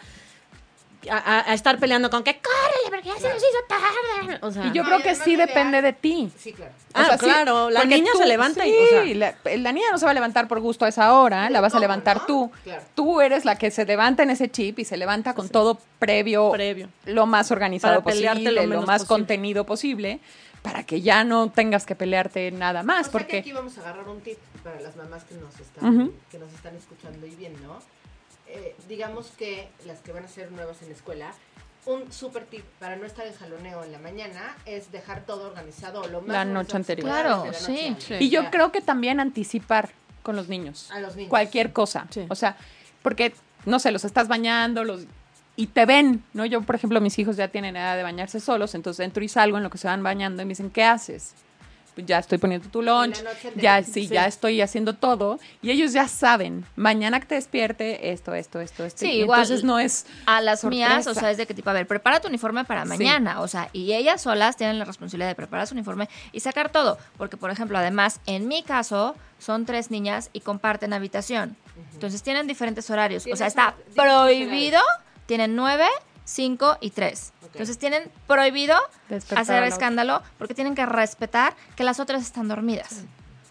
a, 1.10 1.52
estar 1.54 1.78
peleando 1.78 2.10
con 2.10 2.22
que 2.22 2.40
córrele, 2.40 2.88
porque 2.90 3.08
ya 3.08 3.16
se 3.16 3.28
nos 3.32 3.38
hizo 3.38 3.58
tarde, 3.68 4.38
o 4.42 4.50
sea. 4.52 4.66
Y 4.66 4.72
yo 4.72 4.82
No, 4.82 4.88
creo 4.88 5.02
que 5.02 5.14
sí 5.14 5.36
depende 5.36 5.82
de 5.82 5.92
ti. 5.92 6.30
Sí, 6.38 6.52
claro. 6.52 6.72
Ah, 6.94 7.00
O 7.02 7.04
sea, 7.06 7.18
sí, 7.18 7.24
claro, 7.24 7.70
la 7.70 7.80
porque 7.80 7.94
niña 7.96 8.10
tú- 8.12 8.18
se 8.18 8.26
levanta 8.26 8.66
y, 8.66 8.70
sí, 8.70 8.76
o 8.82 8.88
sea, 8.88 9.04
la, 9.14 9.34
la 9.56 9.72
niña 9.72 9.86
no 9.90 9.98
se 9.98 10.04
va 10.04 10.10
a 10.10 10.14
levantar 10.14 10.46
por 10.48 10.60
gusto 10.60 10.84
a 10.84 10.88
esa 10.88 11.12
hora, 11.14 11.48
la 11.50 11.60
vas 11.60 11.72
a 11.72 11.76
¿Cómo, 11.76 11.80
levantar 11.82 12.18
no? 12.18 12.26
tú. 12.26 12.52
Claro. 12.64 12.82
Tú 12.94 13.20
eres 13.20 13.44
la 13.44 13.56
que 13.56 13.70
se 13.70 13.84
levanta 13.84 14.22
en 14.22 14.30
ese 14.30 14.50
chip 14.50 14.78
y 14.78 14.84
se 14.84 14.96
levanta 14.96 15.34
con 15.34 15.48
todo 15.48 15.78
previo, 15.98 16.50
Previo. 16.52 16.88
lo 17.06 17.26
más 17.26 17.50
organizado 17.50 18.02
posible, 18.02 18.52
lo 18.52 18.62
lo, 18.62 18.68
menos 18.68 18.86
más 18.86 19.02
posible. 19.02 19.08
contenido 19.08 19.64
posible, 19.66 20.20
para 20.62 20.84
que 20.84 21.00
ya 21.00 21.24
no 21.24 21.50
tengas 21.50 21.84
que 21.86 21.96
pelearte 21.96 22.50
nada 22.52 22.82
más, 22.84 23.08
o 23.08 23.10
sea 23.10 23.12
que 23.12 23.18
porque 23.18 23.38
aquí 23.38 23.52
vamos 23.52 23.76
a 23.78 23.80
agarrar 23.80 24.08
un 24.08 24.20
tip 24.20 24.38
para 24.62 24.80
las 24.80 24.94
mamás 24.94 25.24
que 25.24 25.34
nos 25.34 25.58
están, 25.58 26.12
que 26.30 26.38
nos 26.38 26.52
están 26.52 26.76
escuchando 26.76 27.26
y 27.26 27.30
viendo. 27.34 27.80
Eh, 28.54 28.76
digamos 28.88 29.28
que 29.38 29.68
las 29.86 30.00
que 30.00 30.12
van 30.12 30.24
a 30.24 30.28
ser 30.28 30.52
nuevas 30.52 30.80
en 30.82 30.88
la 30.88 30.94
escuela, 30.94 31.32
un 31.86 32.12
super 32.12 32.44
tip 32.44 32.64
para 32.78 32.96
no 32.96 33.06
estar 33.06 33.26
en 33.26 33.34
jaloneo 33.34 33.82
en 33.82 33.90
la 33.92 33.98
mañana 33.98 34.56
es 34.66 34.92
dejar 34.92 35.24
todo 35.24 35.48
organizado 35.48 36.06
lo 36.06 36.20
más 36.20 36.28
La 36.30 36.44
noche 36.44 36.76
anterior. 36.76 37.08
Claro, 37.08 37.44
sí. 37.52 37.96
Y 38.20 38.30
yo 38.30 38.42
Ya. 38.42 38.50
creo 38.50 38.70
que 38.70 38.80
también 38.80 39.18
anticipar 39.20 39.90
con 40.22 40.36
los 40.36 40.48
niños. 40.48 40.90
A 40.92 41.00
los 41.00 41.16
niños. 41.16 41.30
Cualquier 41.30 41.72
cosa. 41.72 42.06
Sí. 42.10 42.24
O 42.28 42.34
sea, 42.36 42.56
porque, 43.02 43.34
no 43.64 43.78
sé, 43.80 43.90
los 43.90 44.04
estás 44.04 44.28
bañando, 44.28 44.84
los 44.84 45.06
y 45.56 45.66
te 45.66 45.84
ven, 45.84 46.24
¿no? 46.32 46.46
Yo, 46.46 46.62
por 46.62 46.74
ejemplo, 46.76 47.00
mis 47.00 47.18
hijos 47.18 47.36
ya 47.36 47.48
tienen 47.48 47.76
edad 47.76 47.96
de 47.96 48.02
bañarse 48.02 48.38
solos, 48.40 48.74
entonces 48.74 49.04
entro 49.04 49.22
y 49.24 49.28
salgo 49.28 49.56
en 49.58 49.62
lo 49.62 49.68
que 49.70 49.76
se 49.78 49.86
van 49.86 50.02
bañando 50.02 50.40
y 50.42 50.44
me 50.46 50.50
dicen, 50.50 50.70
¿qué 50.70 50.82
haces? 50.84 51.34
Ya 51.96 52.18
estoy 52.18 52.38
poniendo 52.38 52.68
tu 52.70 52.80
lunch, 52.80 53.22
ya 53.56 53.82
sí, 53.82 53.92
Sí. 53.92 54.08
ya 54.08 54.26
estoy 54.26 54.62
haciendo 54.62 54.94
todo 54.94 55.38
y 55.60 55.70
ellos 55.70 55.92
ya 55.92 56.08
saben, 56.08 56.64
mañana 56.74 57.20
que 57.20 57.26
te 57.26 57.34
despierte 57.34 58.12
esto, 58.12 58.34
esto, 58.34 58.60
esto, 58.60 58.84
esto. 58.84 59.00
Sí, 59.00 59.10
y 59.10 59.20
igual. 59.20 59.40
Entonces 59.42 59.62
no 59.62 59.78
es 59.78 60.06
A 60.24 60.40
las 60.40 60.64
mías, 60.64 61.06
o 61.06 61.12
sea, 61.12 61.30
es 61.30 61.36
de 61.36 61.46
que 61.46 61.52
tipo, 61.52 61.68
a 61.68 61.74
ver, 61.74 61.86
prepara 61.86 62.20
tu 62.20 62.28
uniforme 62.28 62.64
para 62.64 62.84
Sí. 62.84 62.88
mañana, 62.88 63.40
o 63.42 63.48
sea, 63.48 63.68
y 63.74 63.92
ellas 63.92 64.22
solas 64.22 64.56
tienen 64.56 64.78
la 64.78 64.86
responsabilidad 64.86 65.28
de 65.28 65.34
preparar 65.34 65.66
su 65.66 65.74
uniforme 65.74 66.08
y 66.32 66.40
sacar 66.40 66.70
todo, 66.70 66.96
porque 67.18 67.36
por 67.36 67.50
ejemplo, 67.50 67.76
además, 67.76 68.20
en 68.24 68.48
mi 68.48 68.62
caso, 68.62 69.14
son 69.38 69.66
tres 69.66 69.90
niñas 69.90 70.30
y 70.32 70.40
comparten 70.40 70.94
habitación, 70.94 71.56
entonces 71.92 72.22
tienen 72.22 72.46
diferentes 72.46 72.88
horarios, 72.88 73.26
o 73.30 73.36
sea, 73.36 73.46
está 73.48 73.74
prohibido, 73.94 74.80
tienen 75.26 75.54
nueve, 75.56 75.86
cinco 76.24 76.76
y 76.80 76.90
tres, 76.90 77.32
Ok. 77.42 77.48
entonces 77.52 77.78
tienen 77.78 78.10
prohibido 78.26 78.76
Despertar 79.08 79.42
hacer 79.42 79.62
escándalo 79.64 80.22
porque 80.38 80.54
tienen 80.54 80.74
que 80.74 80.86
respetar 80.86 81.54
que 81.76 81.84
las 81.84 82.00
otras 82.00 82.22
están 82.22 82.48
dormidas. 82.48 83.02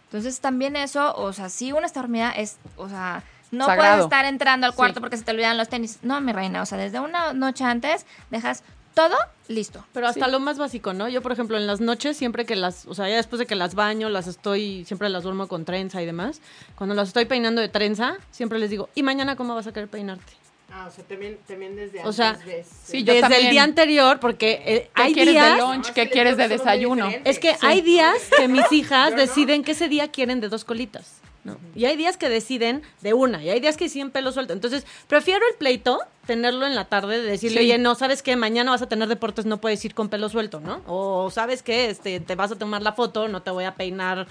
Entonces 0.06 0.40
también 0.42 0.75
eso, 0.75 1.16
o 1.16 1.32
sea, 1.34 1.50
si 1.50 1.72
una 1.72 1.86
está 1.86 2.01
dormida 2.01 2.32
es, 2.32 2.58
o 2.78 2.90
sea, 2.90 3.24
no 3.51 3.66
Sagrado. 3.66 3.90
puedes 3.92 4.04
estar 4.06 4.25
entrando 4.25 4.68
al 4.68 4.74
cuarto 4.75 4.96
Sí. 4.96 5.00
porque 5.01 5.18
se 5.18 5.24
te 5.24 5.32
olvidan 5.32 5.58
los 5.58 5.70
tenis. 5.70 6.00
No, 6.01 6.20
mi 6.22 6.32
reina, 6.34 6.62
o 6.62 6.66
sea, 6.66 6.78
desde 6.78 7.00
una 7.00 7.34
noche 7.34 7.63
antes 7.63 8.06
dejas 8.30 8.63
todo 8.94 9.16
listo. 9.48 9.86
Pero 9.94 10.08
hasta 10.08 10.28
lo 10.28 10.42
más 10.42 10.58
básico, 10.58 10.92
¿no? 10.94 11.08
Yo, 11.08 11.22
por 11.22 11.32
ejemplo, 11.32 11.56
en 11.58 11.66
las 11.66 11.80
noches, 11.80 12.18
siempre 12.18 12.46
que 12.46 12.58
las, 12.58 12.86
o 12.88 12.94
sea, 12.94 13.08
ya 13.08 13.16
después 13.16 13.40
de 13.40 13.46
que 13.46 13.56
las 13.56 13.74
baño, 13.74 14.10
las 14.10 14.28
estoy, 14.28 14.84
siempre 14.86 15.08
las 15.08 15.24
duermo 15.24 15.48
con 15.48 15.63
trenza 15.63 16.01
y 16.01 16.06
demás, 16.06 16.42
cuando 16.75 16.94
las 16.94 17.08
estoy 17.10 17.24
peinando 17.25 17.62
de 17.62 17.70
trenza, 17.70 18.16
siempre 18.32 18.60
les 18.60 18.70
digo, 18.70 18.90
¿y 18.96 19.04
mañana 19.04 19.38
cómo 19.38 19.56
vas 19.56 19.68
a 19.68 19.72
querer 19.72 19.90
peinarte? 19.90 20.34
Ah, 20.74 20.88
o 20.88 20.92
sea, 20.92 21.04
también, 21.04 21.38
también 21.48 21.75
desde 21.75 21.98
O 22.00 22.01
antes 22.04 22.16
sea, 22.16 22.40
ves, 22.46 22.68
sí, 22.86 22.98
eh, 22.98 23.04
yo 23.04 23.13
Desde 23.13 23.22
también. 23.22 23.46
el 23.46 23.51
día 23.51 23.63
anterior, 23.63 24.20
porque 24.20 24.62
eh, 24.66 24.90
¿Qué 24.96 25.01
hay 25.01 25.13
quieres 25.13 25.34
días... 25.34 25.56
de 25.58 25.62
lunch? 25.62 25.88
No, 25.90 25.94
¿Qué 25.94 26.04
que 26.06 26.10
quieres 26.10 26.38
de 26.38 26.48
desayuno? 26.48 27.10
Es 27.25 27.40
que 27.40 27.51
Sí. 27.54 27.60
hay 27.62 27.82
días 27.82 28.16
que 28.38 28.48
mis 28.48 28.63
hijas 28.72 29.10
Yo 29.12 29.16
no. 29.18 29.22
deciden 29.22 29.63
que 29.63 29.72
ese 29.72 29.90
día 29.90 30.08
quieren 30.10 30.40
de 30.42 30.48
dos 30.50 30.63
colitas. 30.66 31.18
¿no? 31.44 31.58
Y 31.75 31.86
hay 31.86 31.98
días 31.98 32.18
que 32.18 32.30
deciden 32.30 32.84
de 33.01 33.16
una, 33.16 33.44
y 33.44 33.50
hay 33.50 33.60
días 33.60 33.75
que 33.75 33.90
siguen 33.90 34.12
pelo 34.12 34.32
suelto. 34.32 34.54
Entonces, 34.54 34.86
prefiero 35.08 35.42
el 35.50 35.56
pleito, 35.58 36.00
tenerlo 36.28 36.68
en 36.68 36.75
la 36.75 36.86
tarde, 36.86 37.20
de 37.20 37.28
decirle, 37.32 37.62
Sí. 37.62 37.66
oye, 37.66 37.78
no, 37.80 37.96
¿sabes 37.96 38.22
qué? 38.22 38.36
Mañana 38.36 38.70
vas 38.70 38.84
a 38.84 38.88
tener 38.88 39.08
deportes, 39.08 39.46
no 39.48 39.60
puedes 39.60 39.84
ir 39.84 39.96
con 39.96 40.08
pelo 40.08 40.30
suelto, 40.30 40.60
¿no? 40.60 40.84
O, 40.86 41.32
¿sabes 41.32 41.63
qué? 41.63 41.90
Este, 41.90 42.20
te 42.20 42.36
vas 42.36 42.51
a 42.51 42.56
tomar 42.60 42.84
la 42.84 42.94
foto, 42.94 43.28
no 43.28 43.42
te 43.42 43.50
voy 43.50 43.63
a 43.63 43.74
peinar 43.74 44.28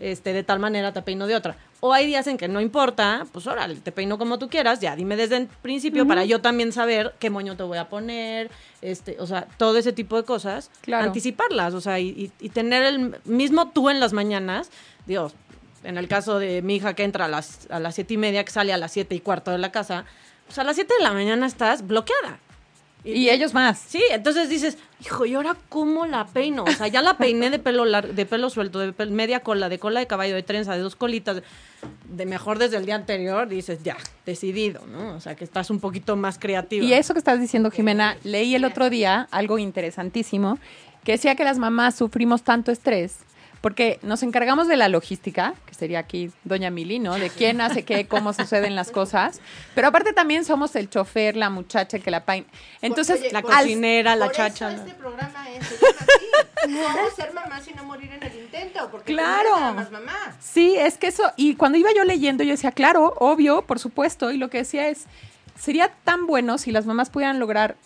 este, 0.00 0.32
de 0.32 0.42
tal 0.42 0.58
manera, 0.58 0.92
te 0.92 1.02
peino 1.02 1.26
de 1.26 1.34
otra. 1.34 1.56
O 1.80 1.92
hay 1.92 2.06
días 2.06 2.26
en 2.26 2.36
que 2.38 2.48
no 2.48 2.60
importa, 2.60 3.26
pues 3.32 3.46
órale, 3.46 3.76
te 3.76 3.92
peino 3.92 4.16
como 4.18 4.38
tú 4.38 4.48
quieras, 4.48 4.80
ya 4.80 4.96
dime 4.96 5.16
desde 5.16 5.36
el 5.36 5.46
principio 5.46 6.06
para 6.06 6.24
yo 6.24 6.40
también 6.40 6.72
saber 6.72 7.14
qué 7.18 7.28
moño 7.30 7.56
te 7.56 7.62
voy 7.62 7.76
a 7.78 7.88
poner, 7.88 8.50
este, 8.80 9.16
o 9.20 9.26
sea, 9.26 9.46
todo 9.58 9.76
ese 9.76 9.92
tipo 9.92 10.16
de 10.16 10.24
cosas, 10.24 10.70
Claro. 10.80 11.04
anticiparlas, 11.06 11.74
o 11.74 11.80
sea, 11.80 12.00
y 12.00 12.28
tener 12.52 12.82
el 12.84 13.16
mismo 13.24 13.68
tú 13.70 13.90
en 13.90 14.00
las 14.00 14.12
mañanas, 14.14 14.70
Dios, 15.06 15.34
en 15.82 15.98
el 15.98 16.08
caso 16.08 16.38
de 16.38 16.62
mi 16.62 16.76
hija 16.76 16.94
que 16.94 17.04
entra 17.04 17.26
a 17.26 17.28
las, 17.28 17.70
a 17.70 17.78
las 17.78 17.94
siete 17.94 18.14
y 18.14 18.16
media, 18.16 18.42
que 18.44 18.50
sale 18.50 18.72
a 18.72 18.78
las 18.78 18.90
siete 18.92 19.14
y 19.14 19.20
cuarto 19.20 19.50
de 19.50 19.58
la 19.58 19.70
casa, 19.70 20.06
pues 20.46 20.58
a 20.58 20.64
las 20.64 20.76
siete 20.76 20.94
de 20.98 21.04
la 21.04 21.12
mañana 21.12 21.46
estás 21.46 21.86
bloqueada. 21.86 22.38
Y 23.04 23.28
ellos 23.28 23.52
más. 23.52 23.78
Sí, 23.86 24.02
entonces 24.10 24.48
dices, 24.48 24.78
hijo, 25.04 25.26
¿y 25.26 25.34
ahora 25.34 25.54
cómo 25.68 26.06
la 26.06 26.26
peino? 26.26 26.64
O 26.64 26.70
sea, 26.72 26.88
ya 26.88 27.02
la 27.02 27.18
peiné 27.18 27.50
de 27.50 27.58
pelo 27.58 27.84
lar- 27.84 28.08
de 28.14 28.24
pelo 28.26 28.48
suelto, 28.48 28.78
de 28.78 28.94
pel- 28.96 29.10
media 29.10 29.40
cola, 29.40 29.68
de 29.68 29.78
cola 29.78 30.00
de 30.00 30.06
caballo, 30.06 30.34
de 30.34 30.42
trenza, 30.42 30.72
de 30.74 30.80
dos 30.80 30.96
colitas, 30.96 31.36
de, 31.36 31.42
de 32.08 32.24
mejor 32.26 32.58
desde 32.58 32.78
el 32.78 32.86
día 32.86 32.94
anterior, 32.94 33.46
dices, 33.46 33.82
ya, 33.82 33.98
decidido, 34.24 34.86
¿no? 34.86 35.14
O 35.16 35.20
sea, 35.20 35.34
que 35.36 35.44
estás 35.44 35.68
un 35.68 35.80
poquito 35.80 36.16
más 36.16 36.38
creativa. 36.38 36.82
Y 36.82 36.94
eso 36.94 37.12
que 37.12 37.18
estás 37.18 37.38
diciendo, 37.40 37.70
Jimena, 37.70 38.16
leí 38.24 38.54
el 38.54 38.64
otro 38.64 38.88
día 38.88 39.28
algo 39.30 39.58
interesantísimo 39.58 40.58
que 41.04 41.12
decía 41.12 41.34
que 41.36 41.44
las 41.44 41.58
mamás 41.58 41.96
sufrimos 41.96 42.42
tanto 42.42 42.72
estrés 42.72 43.18
porque 43.64 43.98
nos 44.02 44.22
encargamos 44.22 44.68
de 44.68 44.76
la 44.76 44.88
logística, 44.90 45.54
que 45.64 45.72
sería 45.74 45.98
aquí 46.00 46.30
Doña 46.44 46.68
Mili, 46.68 46.98
¿no? 46.98 47.14
De 47.14 47.30
quién 47.30 47.62
hace 47.62 47.82
qué, 47.82 48.06
cómo 48.06 48.34
suceden 48.34 48.76
las 48.76 48.90
cosas. 48.90 49.40
Pero 49.74 49.88
aparte 49.88 50.12
también 50.12 50.44
somos 50.44 50.76
el 50.76 50.90
chofer, 50.90 51.34
la 51.34 51.48
muchacha, 51.48 51.96
el 51.96 52.02
que 52.02 52.10
la 52.10 52.26
paina. 52.26 52.46
Entonces, 52.82 53.20
Oye, 53.22 53.32
la 53.32 53.40
por- 53.40 53.52
cocinera, 53.54 54.16
la 54.16 54.26
por 54.26 54.34
chacha. 54.34 54.70
Eso 54.70 54.82
este 54.84 54.92
programa 54.96 55.48
es, 55.50 55.66
se 55.66 55.76
llama 55.76 55.96
así. 55.98 56.74
¿Cómo 56.74 57.10
ser 57.16 57.32
mamá 57.32 57.60
sin 57.62 57.76
no 57.76 57.84
morir 57.84 58.10
en 58.12 58.22
el 58.22 58.34
intento? 58.38 58.90
Porque 58.90 59.12
no 59.14 59.16
Claro. 59.18 59.58
nada 59.58 59.72
más 59.72 59.90
mamá. 59.90 60.36
Sí, 60.40 60.76
es 60.76 60.98
que 60.98 61.06
eso, 61.06 61.32
y 61.36 61.54
cuando 61.56 61.78
iba 61.78 61.88
yo 61.96 62.04
leyendo, 62.04 62.44
yo 62.44 62.50
decía, 62.50 62.72
claro, 62.72 63.14
obvio, 63.18 63.62
por 63.62 63.78
supuesto, 63.78 64.30
y 64.30 64.36
lo 64.36 64.50
que 64.50 64.58
decía 64.58 64.88
es, 64.88 65.04
sería 65.58 65.90
tan 66.04 66.26
bueno 66.26 66.58
si 66.58 66.70
las 66.70 66.84
mamás 66.84 67.08
pudieran 67.08 67.38
lograr, 67.38 67.76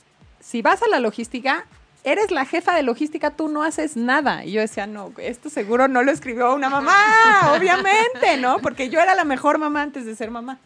si 0.40 0.61
vas 0.61 0.82
a 0.82 0.88
la 0.88 0.99
logística, 0.99 1.66
eres 2.09 2.31
la 2.31 2.45
jefa 2.45 2.75
de 2.75 2.83
logística, 2.83 3.31
tú 3.31 3.49
no 3.49 3.62
haces 3.62 3.97
nada. 3.97 4.45
Y 4.45 4.53
yo 4.53 4.61
decía, 4.61 4.87
no, 4.87 5.12
esto 5.19 5.49
seguro 5.50 5.88
no 5.88 6.03
lo 6.03 6.11
escribió 6.11 6.55
una 6.55 6.69
mamá, 6.69 7.53
obviamente, 7.57 8.37
¿no? 8.38 8.59
Porque 8.59 8.88
yo 8.91 9.00
era 9.00 9.15
la 9.15 9.25
mejor 9.25 9.59
mamá 9.59 9.83
antes 9.83 10.05
de 10.05 10.15
ser 10.17 10.31
mamá. 10.31 10.59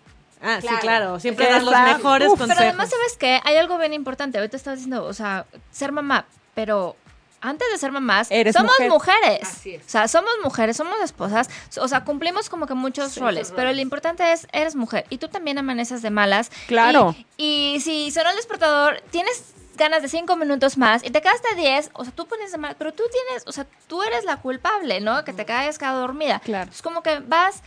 Ah, 0.43 0.59
sí, 0.61 0.67
Claro. 0.81 1.21
siempre 1.21 1.49
dar 1.49 1.63
los 1.63 1.73
mejores 1.73 2.29
Uf, 2.29 2.35
Pero 2.35 2.49
consejos. 2.49 2.63
además, 2.65 2.91
¿sabes 2.91 3.17
qué? 3.17 3.41
Hay 3.45 3.57
algo 3.57 3.79
bien 3.79 3.93
importante. 3.93 4.39
Ahorita 4.39 4.57
estabas 4.57 4.81
diciendo, 4.81 5.05
o 5.05 5.13
sea, 5.13 5.47
ser 5.71 5.93
mamá, 5.93 6.25
pero 6.55 6.97
antes 7.41 7.69
de 7.73 7.79
ser 7.79 7.91
mamás, 7.93 8.29
Eres 8.31 8.55
somos 8.55 8.73
mujer. 8.73 8.89
mujeres. 8.91 9.41
Así 9.43 9.75
es. 9.75 9.87
O 9.87 9.89
sea, 9.89 10.09
somos 10.09 10.31
mujeres, 10.45 10.77
somos 10.77 10.97
esposas. 11.03 11.49
O 11.81 11.87
sea, 11.89 12.05
cumplimos 12.05 12.49
como 12.49 12.67
que 12.67 12.75
muchos 12.75 13.17
roles. 13.19 13.53
Pero 13.55 13.73
lo 13.73 13.81
importante 13.81 14.33
es, 14.33 14.47
eres 14.53 14.75
mujer. 14.77 15.07
Y 15.11 15.19
tú 15.19 15.29
también 15.29 15.59
amaneces 15.59 16.03
de 16.03 16.11
malas. 16.11 16.51
Claro. 16.69 17.15
Y, 17.37 17.75
y 17.77 17.81
si 17.81 18.11
sonó 18.13 18.31
el 18.31 18.37
despertador, 18.37 19.01
tienes 19.11 19.52
ganas 19.77 20.03
de 20.03 20.09
cinco 20.09 20.37
minutos 20.37 20.77
más 20.79 21.05
y 21.05 21.11
te 21.11 21.21
quedaste 21.21 21.55
10, 21.57 21.91
o 21.95 22.05
sea, 22.05 22.13
tú 22.15 22.27
pones 22.27 22.53
de 22.53 22.59
mal, 22.59 22.77
pero 22.79 22.93
tú 22.93 23.05
tienes, 23.11 23.45
o 23.47 23.53
sea, 23.53 23.67
tú 23.87 24.03
eres 24.03 24.25
la 24.25 24.37
culpable, 24.37 25.01
¿no? 25.01 25.25
Que 25.25 25.33
te 25.33 25.51
hayas 25.53 25.79
quedado 25.79 26.01
dormida. 26.01 26.41
Claro. 26.41 26.71
Es 26.71 26.83
como 26.83 27.03
que 27.03 27.21
vas 27.21 27.63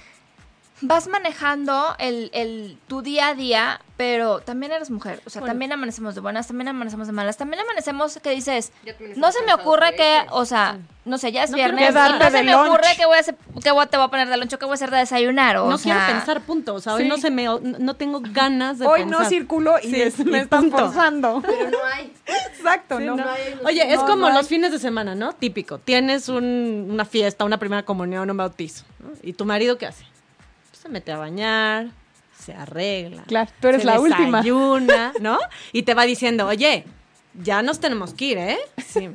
vas 0.82 1.08
manejando 1.08 1.96
el, 2.00 2.30
el, 2.34 2.78
tu 2.88 3.02
día 3.02 3.30
a 3.30 3.34
día, 3.34 3.82
pero 3.98 4.40
también 4.42 4.72
eres 4.74 4.92
mujer. 4.92 5.22
O 5.26 5.30
sea, 5.30 5.40
Bueno. 5.40 5.54
también 5.54 5.72
amanecemos 5.72 6.16
de 6.16 6.22
buenas, 6.22 6.48
también 6.48 6.68
amanecemos 6.68 7.08
de 7.08 7.14
malas, 7.14 7.38
también 7.38 7.62
amanecemos 7.62 8.20
que 8.22 8.32
dices, 8.32 8.72
no 9.16 9.32
se 9.32 9.42
me 9.44 9.54
ocurre 9.54 9.96
que, 9.96 10.20
o 10.32 10.44
sea, 10.46 10.78
no 11.06 11.18
sé, 11.18 11.32
ya 11.32 11.44
es 11.44 11.52
No 11.52 11.56
viernes, 11.58 11.94
no 11.94 12.30
se 12.30 12.44
me 12.44 12.52
lunch. 12.52 12.68
ocurre 12.68 12.88
que 12.98 13.06
voy 13.06 13.16
a 13.16 13.20
hacer, 13.22 13.36
que 13.64 13.72
voy 13.72 13.84
a- 13.84 13.88
te 13.88 13.96
voy 13.96 14.06
a 14.06 14.10
poner 14.10 14.28
de 14.28 14.36
lunch 14.38 14.54
o 14.54 14.60
que 14.60 14.66
voy 14.66 14.74
a 14.74 14.76
hacer 14.76 14.92
de 14.92 14.98
desayunar. 14.98 15.58
O 15.58 15.70
no 15.70 15.78
sea, 15.78 15.96
quiero 16.08 16.20
pensar, 16.20 16.42
punto. 16.42 16.74
O 16.76 16.82
sea, 16.82 16.96
hoy 16.96 17.04
Sí. 17.04 17.08
no 17.10 17.18
se 17.18 17.32
me, 17.32 17.46
no 17.46 17.94
tengo 17.96 18.20
ganas 18.22 18.78
de 18.80 18.86
Hoy 18.88 19.02
pensar. 19.04 19.22
no 19.22 19.30
circulo 19.30 19.76
y 19.82 19.90
Sí, 19.90 20.02
es- 20.02 20.20
me 20.26 20.46
punto. 20.48 20.78
forzando. 20.78 21.42
Pero 21.46 21.70
no 21.72 21.78
hay. 21.94 22.12
Exacto, 22.26 22.98
Sí, 22.98 23.06
¿no? 23.06 23.16
no. 23.16 23.24
hay- 23.30 23.60
Oye, 23.66 23.94
es 23.94 24.00
No, 24.02 24.08
como 24.08 24.30
los 24.30 24.48
fines 24.50 24.72
de 24.74 24.80
semana, 24.80 25.16
¿no? 25.16 25.32
Típico. 25.34 25.78
Tienes 25.78 26.28
un- 26.28 26.88
una 26.92 27.06
fiesta, 27.06 27.46
una 27.46 27.60
primera 27.60 27.84
comunión, 27.84 28.30
un 28.30 28.36
bautizo. 28.38 28.84
¿no? 29.00 29.12
¿Y 29.24 29.34
tu 29.34 29.46
marido 29.46 29.78
qué 29.78 29.86
hace? 29.86 30.04
Se 30.86 30.90
mete 30.92 31.12
a 31.12 31.18
bañar, 31.18 31.88
se 32.40 32.54
arregla. 32.54 33.24
Claro, 33.24 33.50
tú 33.60 33.70
eres 33.70 33.82
se 33.82 33.88
la 33.88 34.00
última. 34.00 34.38
desayuna, 34.38 35.14
¿no? 35.20 35.40
Y 35.72 35.82
te 35.82 35.96
va 35.96 36.04
diciendo, 36.04 36.46
oye, 36.46 36.86
ya 37.42 37.64
nos 37.64 37.80
tenemos 37.80 38.14
que 38.14 38.26
ir, 38.26 38.38
¿eh? 38.38 38.60
Sí. 38.86 39.10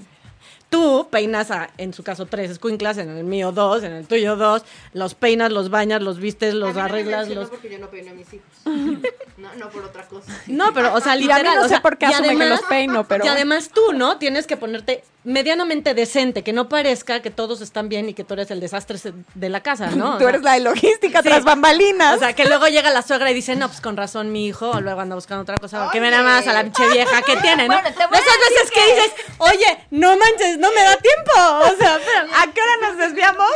Tú 0.68 1.06
peinas 1.12 1.52
a, 1.52 1.70
en 1.78 1.92
su 1.94 2.02
caso, 2.02 2.26
tres 2.26 2.50
escuinclas, 2.50 2.98
en 2.98 3.08
el 3.16 3.22
mío 3.24 3.52
dos, 3.52 3.84
en 3.84 3.92
el 3.92 4.06
tuyo 4.08 4.34
dos, 4.34 4.62
los 4.94 5.14
peinas, 5.14 5.52
los 5.52 5.68
bañas, 5.70 6.02
los 6.02 6.18
vistes, 6.18 6.54
A 6.54 6.56
los 6.56 6.68
mí 6.70 6.74
no 6.74 6.80
me 6.80 6.90
arreglas, 6.90 7.18
mencionó 7.20 7.40
los... 7.42 7.50
porque 7.50 7.70
yo 7.70 7.78
no 7.78 7.88
peino 7.88 8.10
a 8.10 8.14
mis 8.14 8.32
hijos. 8.34 8.48
No, 9.36 9.48
no 9.54 9.70
por 9.70 9.84
otra 9.84 10.06
cosa. 10.06 10.30
No, 10.48 10.74
pero, 10.74 10.92
o 10.92 11.00
sea, 11.00 11.14
Y 11.16 11.18
a 11.18 11.20
mí 11.20 11.22
literal. 11.28 11.56
no 11.60 11.64
o 11.64 11.68
sé 11.68 11.80
por 11.80 11.96
qué 11.96 12.04
asume 12.06 12.36
que 12.36 12.44
los 12.46 12.60
peino, 12.62 13.08
pero- 13.08 13.24
Y 13.24 13.28
además 13.28 13.70
tú, 13.72 13.94
¿no? 13.94 14.18
Tienes 14.18 14.46
que 14.46 14.58
ponerte 14.58 15.02
medianamente 15.24 15.92
decente, 15.94 16.42
que 16.42 16.52
no 16.52 16.68
parezca 16.68 17.20
que 17.20 17.30
todos 17.30 17.60
están 17.60 17.88
bien 17.88 18.08
y 18.08 18.14
que 18.14 18.24
tú 18.24 18.34
eres 18.34 18.50
el 18.50 18.60
desastre 18.60 18.98
de 19.34 19.48
la 19.48 19.60
casa, 19.60 19.88
¿no? 19.90 20.18
Tú 20.18 20.26
eres 20.26 20.42
la 20.42 20.54
de 20.54 20.60
logística 20.60 21.22
sí. 21.22 21.28
tras 21.28 21.44
bambalinas. 21.44 22.16
O 22.16 22.18
sea, 22.18 22.32
que 22.32 22.46
luego 22.46 22.66
llega 22.68 22.90
la 22.90 23.02
suegra 23.02 23.30
y 23.30 23.34
dice, 23.34 23.54
no, 23.56 23.68
pues 23.68 23.80
con 23.80 23.96
razón 23.96 24.32
mi 24.32 24.46
hijo, 24.46 24.70
o 24.70 24.80
luego 24.80 25.00
anda 25.00 25.14
buscando 25.14 25.42
otra 25.42 25.56
cosa, 25.56 25.88
Oye. 25.88 26.00
ve 26.00 26.10
nada 26.10 26.22
más 26.22 26.46
a 26.46 26.52
la 26.52 26.62
pinche 26.62 26.88
vieja 26.88 27.22
que 27.22 27.36
tiene, 27.36 27.68
¿no? 27.68 27.74
Bueno, 27.74 27.88
te 27.96 28.06
voy 28.06 28.16
a 28.16 28.20
Esas 28.20 28.36
veces 28.48 28.70
que... 28.70 28.80
que- 28.80 28.94
dices, 28.94 29.12
oye, 29.38 29.86
no 29.90 30.16
manches, 30.16 30.58
no 30.58 30.70
me 30.72 30.82
da 30.82 30.96
tiempo. 30.96 31.30
O 31.72 31.76
sea, 31.76 31.96
espérame. 31.96 32.30
¿A 32.34 32.52
qué 32.52 32.60
hora 32.60 32.88
nos 32.88 32.96
desviamos? 32.98 33.46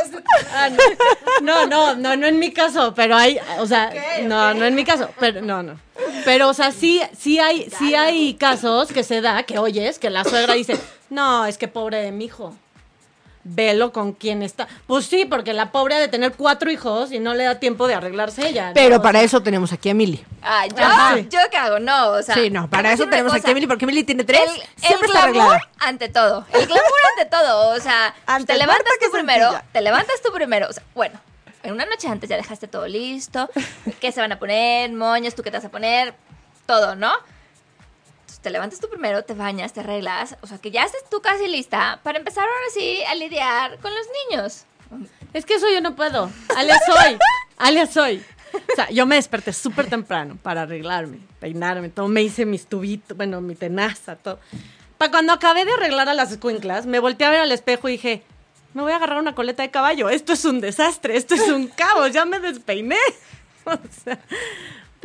Ah, 0.53 0.69
no, 1.41 1.65
no, 1.65 1.95
no, 1.95 2.15
no 2.15 2.27
en 2.27 2.39
mi 2.39 2.51
caso, 2.51 2.93
pero 2.95 3.15
hay, 3.15 3.39
o 3.59 3.65
sea, 3.65 3.91
no, 4.23 4.53
no 4.53 4.65
en 4.65 4.75
mi 4.75 4.85
caso, 4.85 5.09
pero 5.19 5.41
no, 5.41 5.63
no. 5.63 5.79
Pero, 6.25 6.49
o 6.49 6.53
sea, 6.53 6.71
sí, 6.71 7.01
sí 7.17 7.39
hay, 7.39 7.69
sí 7.77 7.95
hay 7.95 8.33
casos 8.35 8.91
que 8.91 9.03
se 9.03 9.21
da, 9.21 9.43
que 9.43 9.57
oyes, 9.59 9.97
que 9.97 10.09
la 10.09 10.23
suegra 10.23 10.53
dice, 10.53 10.77
no, 11.09 11.45
es 11.45 11.57
que 11.57 11.67
pobre 11.67 11.97
de 12.01 12.11
mi 12.11 12.25
hijo. 12.25 12.55
Velo 13.47 13.91
con 13.93 14.13
quién 14.13 14.41
está. 14.41 14.67
Pues 14.87 15.05
sí, 15.05 15.25
porque 15.25 15.53
la 15.53 15.71
pobre 15.71 15.93
ha 15.93 15.99
de 15.99 16.07
tener 16.07 16.31
cuatro 16.33 16.71
hijos 16.71 17.11
y 17.11 17.19
no 17.19 17.35
le 17.35 17.43
da 17.43 17.59
tiempo 17.59 17.87
de 17.87 17.93
arreglarse 17.93 18.47
ella. 18.47 18.69
¿no? 18.69 18.73
Pero 18.73 19.03
para 19.03 19.21
eso 19.21 19.43
tenemos 19.43 19.71
aquí 19.71 19.91
a 19.91 19.93
Mili. 19.93 20.25
Ay, 20.41 20.69
yo, 20.75 20.83
Ajá. 20.83 21.19
yo 21.19 21.39
qué 21.51 21.57
hago, 21.57 21.77
no, 21.77 22.07
o 22.09 22.23
sea. 22.23 22.33
sí, 22.33 22.49
no, 22.49 22.67
para 22.71 22.91
eso 22.91 23.07
tenemos 23.07 23.31
aquí 23.35 23.51
a 23.51 23.53
Mili, 23.53 23.67
porque 23.67 23.85
Mili 23.85 24.03
tiene 24.03 24.23
tres. 24.23 24.41
El, 24.41 24.61
siempre 24.77 25.05
el 25.09 25.13
está 25.13 25.23
arreglada. 25.25 25.61
ante 25.77 26.09
todo. 26.09 26.43
El 26.53 26.65
glamour 26.65 26.85
ante 27.19 27.29
todo. 27.29 27.75
O 27.75 27.79
sea, 27.79 28.15
Ante 28.25 28.51
te 28.53 28.57
levantas 28.57 28.93
tú 28.99 29.11
primero. 29.11 29.43
sencilla. 29.51 29.65
Te 29.71 29.81
levantas 29.81 30.21
tú 30.23 30.31
primero. 30.33 30.67
O 30.67 30.73
sea, 30.73 30.83
bueno, 30.95 31.19
en 31.61 31.71
una 31.73 31.85
noche 31.85 32.07
antes 32.07 32.27
ya 32.27 32.37
dejaste 32.37 32.67
todo 32.67 32.87
listo. 32.87 33.47
¿Qué 34.01 34.11
se 34.11 34.21
van 34.21 34.31
a 34.31 34.39
poner? 34.39 34.91
Moños, 34.91 35.35
tú 35.35 35.43
qué 35.43 35.51
te 35.51 35.57
vas 35.57 35.65
a 35.65 35.69
poner. 35.69 36.15
Todo, 36.65 36.95
¿no? 36.95 37.13
Te 38.45 38.51
levantas 38.51 38.79
tú 38.79 38.87
primero, 38.87 39.23
te 39.23 39.33
bañas, 39.33 39.73
te 39.73 39.79
arreglas. 39.79 40.37
O 40.41 40.45
sea, 40.45 40.59
que 40.59 40.69
ya 40.69 40.83
estés 40.83 41.03
tú 41.09 41.19
casi 41.19 41.47
lista 41.47 41.99
para 42.03 42.19
empezar 42.19 42.43
ahora 42.43 42.65
sí 42.71 43.01
a 43.09 43.15
lidiar 43.15 43.79
con 43.79 43.91
los 43.91 44.05
niños. 44.29 44.65
Es 45.33 45.47
que 45.47 45.55
eso 45.55 45.65
yo 45.73 45.81
no 45.81 45.95
puedo. 45.95 46.29
Alias 46.55 46.79
soy. 46.85 47.17
Alias 47.57 47.91
soy. 47.91 48.23
O 48.53 48.75
sea, 48.75 48.87
yo 48.91 49.07
me 49.07 49.15
desperté 49.15 49.51
súper 49.51 49.89
temprano 49.89 50.37
para 50.43 50.61
arreglarme, 50.61 51.17
peinarme, 51.39 51.89
todo. 51.89 52.07
Me 52.07 52.21
hice 52.21 52.45
mis 52.45 52.67
tubitos, 52.67 53.17
bueno, 53.17 53.41
mi 53.41 53.55
tenaza, 53.55 54.15
todo. 54.15 54.37
Para 54.99 55.09
cuando 55.09 55.33
acabé 55.33 55.65
de 55.65 55.73
arreglar 55.73 56.07
a 56.07 56.13
las 56.13 56.31
escuinclas, 56.31 56.85
me 56.85 56.99
volteé 56.99 57.25
a 57.25 57.31
ver 57.31 57.39
al 57.39 57.51
espejo 57.51 57.89
y 57.89 57.93
dije, 57.93 58.21
me 58.75 58.83
voy 58.83 58.91
a 58.91 58.97
agarrar 58.97 59.17
una 59.17 59.33
coleta 59.33 59.63
de 59.63 59.71
caballo. 59.71 60.07
Esto 60.07 60.33
es 60.33 60.45
un 60.45 60.61
desastre, 60.61 61.17
esto 61.17 61.33
es 61.33 61.49
un 61.49 61.65
caos, 61.65 62.11
ya 62.11 62.25
me 62.25 62.39
despeiné. 62.39 62.99
O 63.67 63.79
sea, 64.03 64.19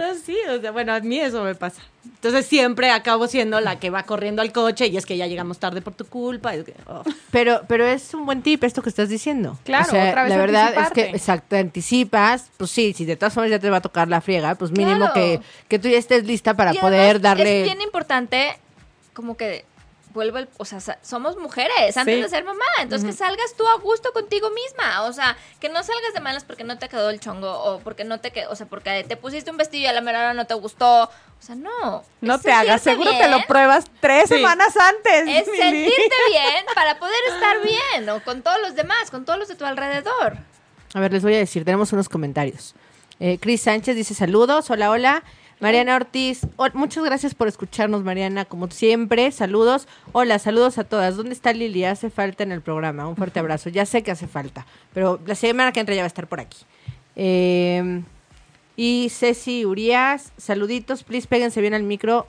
entonces 0.00 0.24
sí, 0.24 0.36
o 0.48 0.60
sea, 0.60 0.70
bueno, 0.70 0.92
a 0.94 1.00
mí 1.00 1.20
eso 1.20 1.42
me 1.44 1.54
pasa. 1.54 1.82
Entonces 2.04 2.46
siempre 2.46 2.90
acabo 2.90 3.26
siendo 3.26 3.60
la 3.60 3.78
que 3.78 3.90
va 3.90 4.02
corriendo 4.04 4.40
al 4.42 4.52
coche 4.52 4.86
y 4.86 4.96
es 4.96 5.04
que 5.04 5.16
ya 5.16 5.26
llegamos 5.26 5.58
tarde 5.58 5.82
por 5.82 5.94
tu 5.94 6.06
culpa. 6.06 6.54
es 6.54 6.64
que, 6.64 6.74
oh. 6.86 7.02
Pero, 7.30 7.62
pero 7.68 7.86
es 7.86 8.14
un 8.14 8.24
buen 8.26 8.42
tip 8.42 8.64
esto 8.64 8.82
que 8.82 8.88
estás 8.88 9.08
diciendo. 9.08 9.58
Claro, 9.64 9.86
O 9.86 9.90
sea, 9.90 10.08
otra 10.08 10.22
vez 10.24 10.30
la 10.30 10.36
verdad 10.38 10.74
es 10.82 10.90
que, 10.92 11.10
exacto, 11.10 11.46
te 11.50 11.58
anticipas, 11.58 12.50
pues 12.56 12.70
sí, 12.70 12.92
si 12.94 13.04
de 13.04 13.16
todas 13.16 13.34
formas 13.34 13.50
ya 13.50 13.58
te 13.58 13.68
va 13.70 13.78
a 13.78 13.80
tocar 13.82 14.08
la 14.08 14.20
friega, 14.20 14.54
pues 14.54 14.70
mínimo 14.70 14.96
Claro. 14.98 15.14
que, 15.14 15.40
que 15.68 15.78
tú 15.78 15.88
ya 15.88 15.98
estés 15.98 16.24
lista 16.24 16.54
para 16.54 16.74
Y 16.74 16.78
poder 16.78 17.20
darle... 17.20 17.60
Es 17.60 17.64
bien 17.66 17.80
importante, 17.82 18.56
como 19.12 19.36
que 19.36 19.64
vuelvo 20.12 20.38
el. 20.38 20.48
O 20.58 20.64
sea, 20.64 20.80
somos 21.02 21.36
mujeres 21.36 21.96
antes 21.96 22.14
Sí. 22.16 22.22
de 22.22 22.28
ser 22.28 22.44
mamá. 22.44 22.64
Entonces, 22.80 23.06
que 23.10 23.12
salgas 23.16 23.54
tú 23.56 23.66
a 23.68 23.74
gusto 23.78 24.12
contigo 24.12 24.50
misma. 24.50 25.02
O 25.04 25.12
sea, 25.12 25.36
que 25.60 25.68
no 25.68 25.82
salgas 25.82 26.12
de 26.14 26.20
malas 26.20 26.44
porque 26.44 26.64
no 26.64 26.78
te 26.78 26.88
quedó 26.88 27.10
el 27.10 27.20
chongo 27.20 27.50
o 27.50 27.78
porque 27.80 28.04
no 28.04 28.20
te 28.20 28.30
quedó. 28.32 28.50
O 28.50 28.56
sea, 28.56 28.66
porque 28.66 29.04
te 29.04 29.16
pusiste 29.16 29.50
un 29.50 29.56
vestido 29.56 29.84
y 29.84 29.86
a 29.86 29.92
la 29.92 30.00
mera 30.00 30.18
hora 30.20 30.34
no 30.34 30.46
te 30.46 30.54
gustó. 30.54 31.04
O 31.04 31.42
sea, 31.42 31.54
no. 31.54 32.04
No 32.20 32.34
Es 32.34 32.42
te 32.42 32.52
hagas, 32.52 32.82
seguro 32.82 33.10
te 33.10 33.28
lo 33.28 33.36
bien, 33.36 33.46
pruebas 33.48 33.86
tres 34.00 34.28
Sí. 34.28 34.34
semanas 34.36 34.76
antes. 34.76 35.22
Es 35.28 35.46
Mili. 35.46 35.58
sentirte 35.62 36.16
bien 36.28 36.64
para 36.74 36.98
poder 36.98 37.20
estar 37.32 37.56
bien. 37.64 38.08
O 38.10 38.22
con 38.22 38.42
todos 38.42 38.60
los 38.60 38.74
demás, 38.74 39.10
con 39.10 39.24
todos 39.24 39.38
los 39.38 39.48
de 39.48 39.54
tu 39.54 39.64
alrededor. 39.64 40.36
A 40.92 41.00
ver, 41.00 41.12
les 41.12 41.22
voy 41.22 41.34
a 41.34 41.38
decir, 41.38 41.64
tenemos 41.64 41.92
unos 41.92 42.08
comentarios. 42.08 42.74
Eh, 43.20 43.38
Cris 43.40 43.62
Sánchez 43.62 43.94
dice 43.96 44.14
saludos, 44.14 44.70
hola, 44.70 44.90
hola. 44.90 45.22
Mariana 45.60 45.94
Ortiz, 45.94 46.46
oh, 46.56 46.68
muchas 46.72 47.04
gracias 47.04 47.34
por 47.34 47.46
escucharnos, 47.46 48.02
Mariana, 48.02 48.46
como 48.46 48.70
siempre. 48.70 49.30
Saludos. 49.30 49.86
Hola, 50.12 50.38
saludos 50.38 50.78
a 50.78 50.84
todas. 50.84 51.16
¿Dónde 51.16 51.34
está 51.34 51.52
Lili? 51.52 51.84
Hace 51.84 52.08
falta 52.08 52.42
en 52.42 52.52
el 52.52 52.62
programa. 52.62 53.06
Un 53.06 53.14
fuerte 53.14 53.40
abrazo. 53.40 53.68
Ya 53.68 53.84
sé 53.84 54.02
que 54.02 54.10
hace 54.10 54.26
falta, 54.26 54.66
pero 54.94 55.20
la 55.26 55.34
semana 55.34 55.72
que 55.72 55.80
entra 55.80 55.94
ya 55.94 56.00
va 56.00 56.06
a 56.06 56.08
estar 56.08 56.26
por 56.28 56.40
aquí. 56.40 56.58
Eh, 57.14 58.02
y 58.74 59.08
Ceci 59.10 59.66
Urias, 59.66 60.32
saluditos. 60.38 61.04
Please, 61.04 61.28
péguense 61.28 61.60
bien 61.60 61.74
al 61.74 61.82
micro 61.82 62.26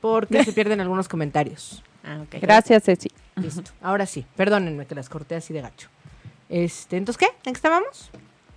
porque 0.00 0.44
se 0.44 0.52
pierden 0.54 0.80
algunos 0.80 1.08
comentarios. 1.08 1.82
Ah, 2.04 2.20
ok. 2.22 2.40
Gracias, 2.40 2.84
Ceci. 2.84 3.10
Listo. 3.34 3.72
Ahora 3.82 4.06
sí, 4.06 4.24
perdónenme 4.36 4.86
que 4.86 4.94
las 4.94 5.08
corté 5.08 5.34
así 5.34 5.52
de 5.52 5.62
gacho. 5.62 5.88
Este, 6.48 6.96
entonces, 6.96 7.18
¿qué? 7.18 7.26
¿En 7.48 7.52
qué 7.52 7.58
estábamos? 7.58 8.12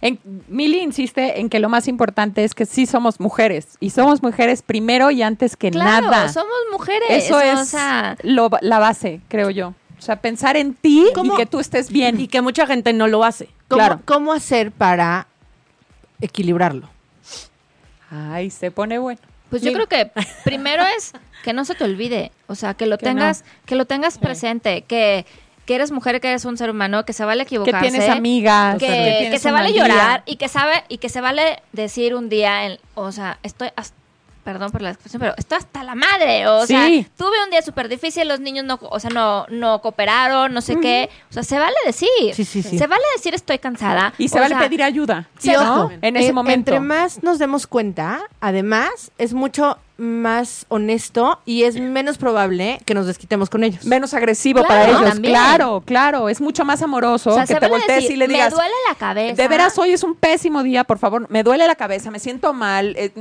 En, 0.05 0.19
Mili 0.49 0.79
insiste 0.81 1.39
en 1.39 1.49
que 1.49 1.59
lo 1.59 1.69
más 1.69 1.87
importante 1.87 2.43
es 2.43 2.53
que 2.53 2.65
sí 2.65 2.85
somos 2.85 3.19
mujeres. 3.21 3.77
Y 3.79 3.91
somos 3.91 4.21
mujeres 4.21 4.61
primero 4.61 5.11
y 5.11 5.21
antes 5.23 5.55
que 5.55 5.71
Claro, 5.71 6.11
nada. 6.11 6.27
somos 6.31 6.51
mujeres. 6.71 7.07
Eso 7.09 7.37
o 7.37 7.39
es 7.39 7.69
sea, 7.69 8.17
lo- 8.21 8.49
la 8.61 8.79
base, 8.79 9.21
creo 9.29 9.49
yo. 9.49 9.73
O 9.97 10.01
sea, 10.01 10.17
pensar 10.17 10.57
en 10.57 10.73
ti 10.73 11.07
¿Cómo? 11.15 11.33
y 11.33 11.37
que 11.37 11.45
tú 11.45 11.59
estés 11.61 11.89
bien. 11.89 12.19
Y 12.19 12.27
que 12.27 12.41
mucha 12.41 12.67
gente 12.67 12.91
no 12.91 13.07
lo 13.07 13.23
hace. 13.23 13.45
¿Cómo, 13.69 13.79
Claro. 13.79 14.01
¿Cómo 14.03 14.33
hacer 14.33 14.71
para 14.73 15.27
equilibrarlo? 16.19 16.89
Ay, 18.11 18.49
se 18.49 18.71
pone 18.71 18.99
bueno. 18.99 19.21
Pues 19.49 19.61
yo 19.61 19.71
creo 19.71 19.87
que 19.87 20.11
primero 20.43 20.83
es 20.97 21.13
que 21.43 21.53
no 21.53 21.63
se 21.63 21.75
te 21.75 21.83
olvide, 21.83 22.31
o 22.47 22.55
sea, 22.55 22.73
que 22.73 22.85
lo 22.87 22.97
Que 22.99 23.05
tengas, 23.05 23.43
que 23.65 23.75
lo 23.75 23.85
tengas 23.85 24.17
presente, 24.17 24.81
que, 24.81 25.25
que 25.65 25.75
eres 25.75 25.91
mujer, 25.91 26.19
que 26.21 26.27
eres 26.29 26.45
un 26.45 26.57
ser 26.57 26.69
humano, 26.69 27.05
que 27.05 27.13
se 27.13 27.23
vale 27.25 27.43
Que 27.45 27.55
equivocarse, 27.55 27.89
tienes 27.89 28.09
amigas. 28.09 28.77
que, 28.77 28.85
tienes 28.87 29.31
que 29.31 29.39
se 29.39 29.51
vale 29.51 29.71
día. 29.71 29.87
llorar 29.87 30.23
y 30.25 30.35
que 30.35 30.47
sabe 30.49 30.83
y 30.89 30.97
que 30.97 31.09
se 31.09 31.21
vale 31.21 31.61
decir 31.71 32.15
un 32.15 32.29
día, 32.29 32.65
en- 32.65 32.79
o 32.95 33.11
sea, 33.11 33.37
estoy, 33.43 33.69
hasta- 33.75 33.95
perdón 34.43 34.71
por 34.73 34.81
la 34.81 34.89
expresión, 34.89 35.21
pero 35.21 35.33
estoy 35.37 35.57
hasta 35.59 35.83
la 35.85 35.95
madre, 35.95 36.49
o 36.49 36.65
sea, 36.67 36.85
tuve 37.17 37.41
un 37.45 37.49
día 37.49 37.61
súper 37.61 37.87
difícil, 37.87 38.27
los 38.27 38.41
niños 38.41 38.65
no, 38.65 38.77
o 38.81 38.99
sea, 38.99 39.09
no, 39.09 39.45
no 39.47 39.79
cooperaron, 39.81 40.53
no 40.53 40.59
sé 40.59 40.77
qué, 40.81 41.09
o 41.29 41.33
sea, 41.33 41.43
se 41.43 41.57
vale 41.59 41.75
decir, 41.85 42.09
Sí, 42.33 42.43
sí, 42.43 42.61
sí. 42.61 42.77
se 42.77 42.87
vale 42.87 43.03
decir 43.15 43.33
estoy 43.33 43.57
cansada 43.59 44.13
Y 44.17 44.27
se 44.27 44.37
o 44.37 44.41
vale 44.41 44.55
sea, 44.55 44.59
pedir 44.63 44.83
ayuda. 44.83 45.29
Sí, 45.39 45.49
¿no? 45.53 45.85
ojo, 45.85 45.91
En 46.01 46.17
ese 46.17 46.27
en- 46.27 46.35
momento. 46.35 46.71
Entre 46.71 46.79
más 46.81 47.23
nos 47.23 47.39
demos 47.39 47.67
cuenta, 47.67 48.19
además, 48.41 49.11
es 49.17 49.33
mucho 49.33 49.77
más 49.97 50.65
honesto 50.69 51.39
y 51.45 51.63
es 51.63 51.79
menos 51.79 52.17
probable 52.17 52.79
que 52.85 52.93
nos 52.93 53.05
desquitemos 53.05 53.49
con 53.49 53.63
ellos. 53.63 53.85
menos 53.85 54.13
agresivo 54.13 54.63
Claro, 54.63 54.67
para 54.67 54.87
ellos. 54.99 55.13
también. 55.13 55.33
Claro, 55.33 55.83
claro. 55.85 56.29
Es 56.29 56.41
mucho 56.41 56.65
más 56.65 56.81
amoroso 56.81 57.29
o 57.29 57.33
sea, 57.35 57.43
que 57.45 57.53
se 57.53 57.59
te 57.59 57.67
voltees 57.67 58.01
decir, 58.03 58.11
y 58.11 58.15
le 58.17 58.27
digas. 58.27 58.49
me 58.51 58.55
duele 58.55 58.73
la 58.89 58.95
cabeza. 58.95 59.41
De 59.41 59.47
veras, 59.47 59.77
hoy 59.77 59.91
es 59.91 60.03
un 60.03 60.15
pésimo 60.15 60.63
día, 60.63 60.83
por 60.83 60.97
favor. 60.97 61.27
Me 61.29 61.43
duele 61.43 61.67
la 61.67 61.75
cabeza, 61.75 62.09
me 62.11 62.19
siento 62.19 62.53
mal. 62.53 62.95
eh, 62.97 63.11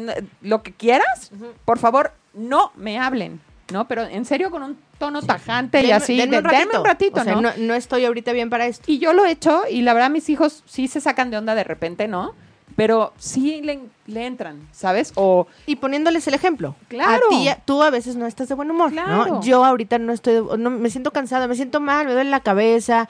lo 0.40 0.62
que 0.62 0.72
quieras, 0.72 1.30
por 1.64 1.78
favor, 1.78 2.12
no 2.34 2.72
me 2.76 2.98
hablen. 2.98 3.40
¿No? 3.70 3.86
Pero 3.88 4.02
en 4.02 4.24
serio, 4.26 4.50
con 4.50 4.62
un 4.62 4.76
tono 4.98 5.22
tajante 5.22 5.82
y 5.86 5.92
así. 5.92 6.16
denme 6.16 6.42
de- 6.42 6.48
denme 6.48 6.78
un 6.78 6.84
ratito, 6.84 7.20
O 7.20 7.24
sea, 7.24 7.34
¿no? 7.36 7.40
no, 7.40 7.50
no 7.56 7.74
estoy 7.74 8.04
ahorita 8.04 8.32
bien 8.32 8.50
para 8.50 8.66
esto. 8.66 8.84
Y 8.86 8.98
yo 8.98 9.14
lo 9.14 9.24
he 9.24 9.30
hecho 9.30 9.62
y 9.70 9.80
la 9.82 9.94
verdad 9.94 10.10
mis 10.10 10.28
hijos 10.28 10.62
sí 10.66 10.88
se 10.88 11.00
sacan 11.00 11.30
de 11.30 11.38
onda 11.38 11.54
de 11.54 11.64
repente, 11.64 12.06
¿no? 12.06 12.34
Pero 12.76 13.12
sí 13.18 13.60
le, 13.62 13.80
le 14.06 14.26
entran, 14.26 14.68
¿sabes? 14.72 15.12
O 15.16 15.46
Y 15.66 15.76
poniéndoles 15.76 16.26
el 16.28 16.34
ejemplo. 16.34 16.74
Claro. 16.88 17.26
A 17.26 17.28
ti, 17.28 17.48
tú 17.64 17.82
a 17.82 17.90
veces 17.90 18.16
no 18.16 18.26
estás 18.26 18.48
de 18.48 18.54
buen 18.54 18.70
humor, 18.70 18.90
Claro. 18.92 19.26
¿no? 19.26 19.42
Yo 19.42 19.64
ahorita 19.64 19.98
no 19.98 20.12
estoy, 20.12 20.42
no, 20.58 20.70
me 20.70 20.90
siento 20.90 21.10
cansada, 21.10 21.46
me 21.48 21.54
siento 21.56 21.80
mal, 21.80 22.06
me 22.06 22.12
duele 22.14 22.30
la 22.30 22.40
cabeza. 22.40 23.08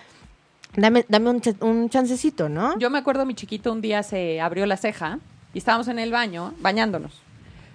Dame, 0.74 1.04
dame 1.08 1.30
un, 1.30 1.40
ch- 1.42 1.60
un 1.62 1.90
chancecito, 1.90 2.48
¿no? 2.48 2.78
Yo 2.78 2.88
me 2.90 2.98
acuerdo, 2.98 3.26
mi 3.26 3.34
chiquito 3.34 3.70
un 3.72 3.80
día 3.82 4.02
se 4.02 4.40
abrió 4.40 4.64
la 4.66 4.76
ceja 4.78 5.18
y 5.52 5.58
estábamos 5.58 5.88
en 5.88 5.98
el 5.98 6.10
baño 6.10 6.54
bañándonos. 6.60 7.20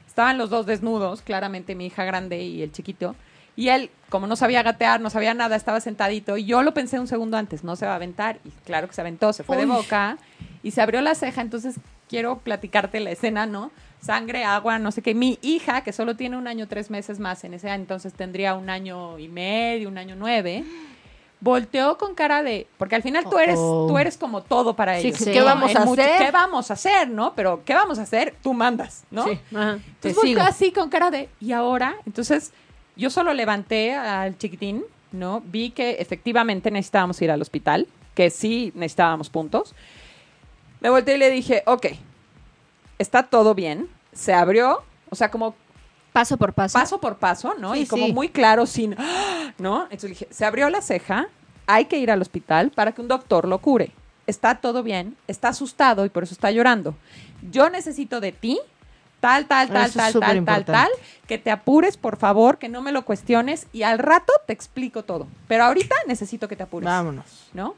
Estaban 0.07 0.39
los 0.39 0.49
dos 0.49 0.65
desnudos, 0.65 1.21
claramente 1.21 1.75
mi 1.75 1.85
hija 1.85 2.03
grande 2.05 2.41
y 2.43 2.63
el 2.63 2.71
chiquito. 2.71 3.15
Y 3.55 3.69
él, 3.69 3.91
como 4.09 4.25
no 4.27 4.35
sabía 4.35 4.63
gatear, 4.63 4.99
no 4.99 5.09
sabía 5.11 5.33
nada, 5.35 5.55
estaba 5.55 5.79
sentadito. 5.79 6.37
Y 6.37 6.45
yo 6.45 6.63
lo 6.63 6.73
pensé 6.73 6.99
un 6.99 7.07
segundo 7.07 7.37
antes, 7.37 7.63
no 7.63 7.75
se 7.75 7.85
va 7.85 7.93
a 7.93 7.95
aventar. 7.95 8.39
Y 8.45 8.49
claro 8.65 8.87
que 8.87 8.93
se 8.95 9.01
aventó, 9.01 9.31
se 9.33 9.43
fue 9.43 9.57
de 9.57 9.65
boca 9.67 10.17
y 10.67 10.71
se 10.71 10.81
abrió 10.81 10.99
la 11.01 11.15
ceja. 11.15 11.41
Entonces 11.41 11.75
quiero 12.09 12.39
platicarte 12.39 12.99
la 12.99 13.11
escena, 13.11 13.45
¿no? 13.45 13.71
Sangre, 14.01 14.43
agua, 14.43 14.79
no 14.79 14.91
sé 14.91 15.01
qué. 15.01 15.15
Mi 15.15 15.39
hija, 15.41 15.81
que 15.81 15.93
solo 15.93 16.15
tiene 16.15 16.37
un 16.37 16.47
año, 16.47 16.67
tres 16.67 16.89
meses 16.91 17.19
más 17.19 17.43
en 17.43 17.53
ese 17.53 17.69
entonces 17.69 18.13
tendría 18.13 18.53
un 18.55 18.69
año 18.69 19.17
y 19.17 19.27
medio, 19.29 19.87
un 19.89 19.97
año 19.97 20.15
nueve. 20.17 20.63
Volteó 21.39 21.99
con 21.99 22.15
cara 22.15 22.41
de, 22.41 22.65
porque 22.79 22.95
al 22.95 23.03
final 23.03 23.25
tú 23.29 23.37
eres, 23.37 23.57
Oh. 23.59 23.85
tú 23.87 23.97
eres 23.99 24.17
como 24.17 24.41
todo 24.41 24.75
para 24.75 24.99
Sí, 24.99 25.09
ellos. 25.09 25.23
¿qué 25.23 25.41
vamos 25.41 25.75
a 25.75 25.85
mucho- 25.85 26.01
hacer? 26.01 26.17
¿Qué 26.25 26.31
vamos 26.31 26.71
a 26.71 26.73
hacer, 26.73 27.09
no? 27.09 27.33
Pero 27.35 27.61
¿qué 27.63 27.75
vamos 27.75 27.99
a 27.99 28.01
hacer? 28.03 28.35
Tú 28.41 28.53
mandas, 28.55 29.03
¿no? 29.11 29.23
Sí. 29.25 29.39
Ajá. 29.53 29.73
Entonces 29.73 30.15
volteó 30.15 30.23
sigo. 30.23 30.41
así 30.41 30.71
con 30.71 30.89
cara 30.89 31.11
de, 31.11 31.29
¿y 31.39 31.51
ahora? 31.51 31.95
Entonces 32.07 32.53
yo 32.95 33.11
solo 33.11 33.33
levanté 33.35 33.93
al 33.93 34.35
chiquitín, 34.39 34.83
¿no? 35.11 35.41
Vi 35.45 35.69
que 35.69 35.97
efectivamente 35.99 36.71
necesitábamos 36.71 37.21
ir 37.21 37.29
al 37.29 37.41
hospital, 37.41 37.87
que 38.15 38.31
sí 38.31 38.71
necesitábamos 38.73 39.29
puntos. 39.29 39.75
Me 40.79 40.89
volteé 40.89 41.15
y 41.15 41.17
le 41.17 41.29
dije, 41.29 41.63
ok, 41.65 41.87
está 42.99 43.23
todo 43.23 43.55
bien. 43.55 43.89
Se 44.13 44.33
abrió, 44.33 44.83
o 45.09 45.15
sea, 45.15 45.29
como 45.31 45.55
paso 46.13 46.37
por 46.37 46.53
paso. 46.53 46.79
paso 46.79 46.99
por 46.99 47.17
paso, 47.17 47.55
¿no? 47.59 47.73
Sí, 47.73 47.81
y 47.81 47.85
como 47.87 48.07
sí. 48.07 48.13
muy 48.13 48.29
claro, 48.29 48.65
sin, 48.65 48.95
¡ah! 48.97 49.53
¿no? 49.57 49.83
Entonces 49.83 50.09
dije, 50.09 50.27
se 50.31 50.45
abrió 50.45 50.69
la 50.69 50.81
ceja, 50.81 51.27
hay 51.67 51.85
que 51.85 51.97
ir 51.99 52.09
al 52.09 52.21
hospital 52.21 52.71
para 52.71 52.91
que 52.91 53.01
un 53.01 53.07
doctor 53.07 53.47
lo 53.47 53.59
cure. 53.59 53.91
Está 54.25 54.55
todo 54.55 54.83
bien, 54.83 55.15
está 55.27 55.49
asustado 55.49 56.05
y 56.05 56.09
por 56.09 56.23
eso 56.23 56.33
está 56.33 56.51
llorando. 56.51 56.95
Yo 57.51 57.69
necesito 57.69 58.19
de 58.19 58.31
ti, 58.31 58.59
tal, 59.19 59.45
tal, 59.47 59.69
tal, 59.69 59.89
Eso 59.89 59.99
es 59.99 60.13
tal, 60.13 60.21
tal, 60.21 60.45
tal, 60.45 60.65
tal, 60.65 60.89
que 61.27 61.37
te 61.37 61.51
apures, 61.51 61.97
por 61.97 62.17
favor, 62.17 62.57
que 62.57 62.67
no 62.67 62.81
me 62.81 62.91
lo 62.91 63.05
cuestiones 63.05 63.67
y 63.71 63.83
al 63.83 63.99
rato 63.99 64.33
te 64.45 64.53
explico 64.53 65.03
todo. 65.03 65.27
Pero 65.47 65.65
ahorita 65.65 65.95
necesito 66.07 66.47
que 66.47 66.55
te 66.55 66.63
apures. 66.63 66.85
Vámonos. 66.85 67.49
¿no? 67.53 67.75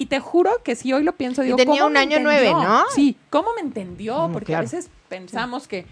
Y 0.00 0.06
te 0.06 0.18
juro 0.18 0.50
que 0.64 0.74
si 0.76 0.94
hoy 0.94 1.02
lo 1.04 1.12
pienso, 1.12 1.42
Y 1.42 1.46
digo, 1.46 1.56
tenía 1.58 1.74
¿cómo 1.82 1.86
un 1.88 1.92
me 1.92 1.98
año 1.98 2.16
entendió? 2.16 2.42
nueve, 2.52 2.64
¿no? 2.66 2.84
Sí, 2.94 3.16
¿cómo 3.28 3.50
me 3.54 3.60
entendió? 3.60 4.28
Mm, 4.28 4.32
Porque 4.32 4.46
claro. 4.46 4.60
a 4.60 4.62
veces 4.62 4.88
pensamos 5.10 5.68
que 5.68 5.84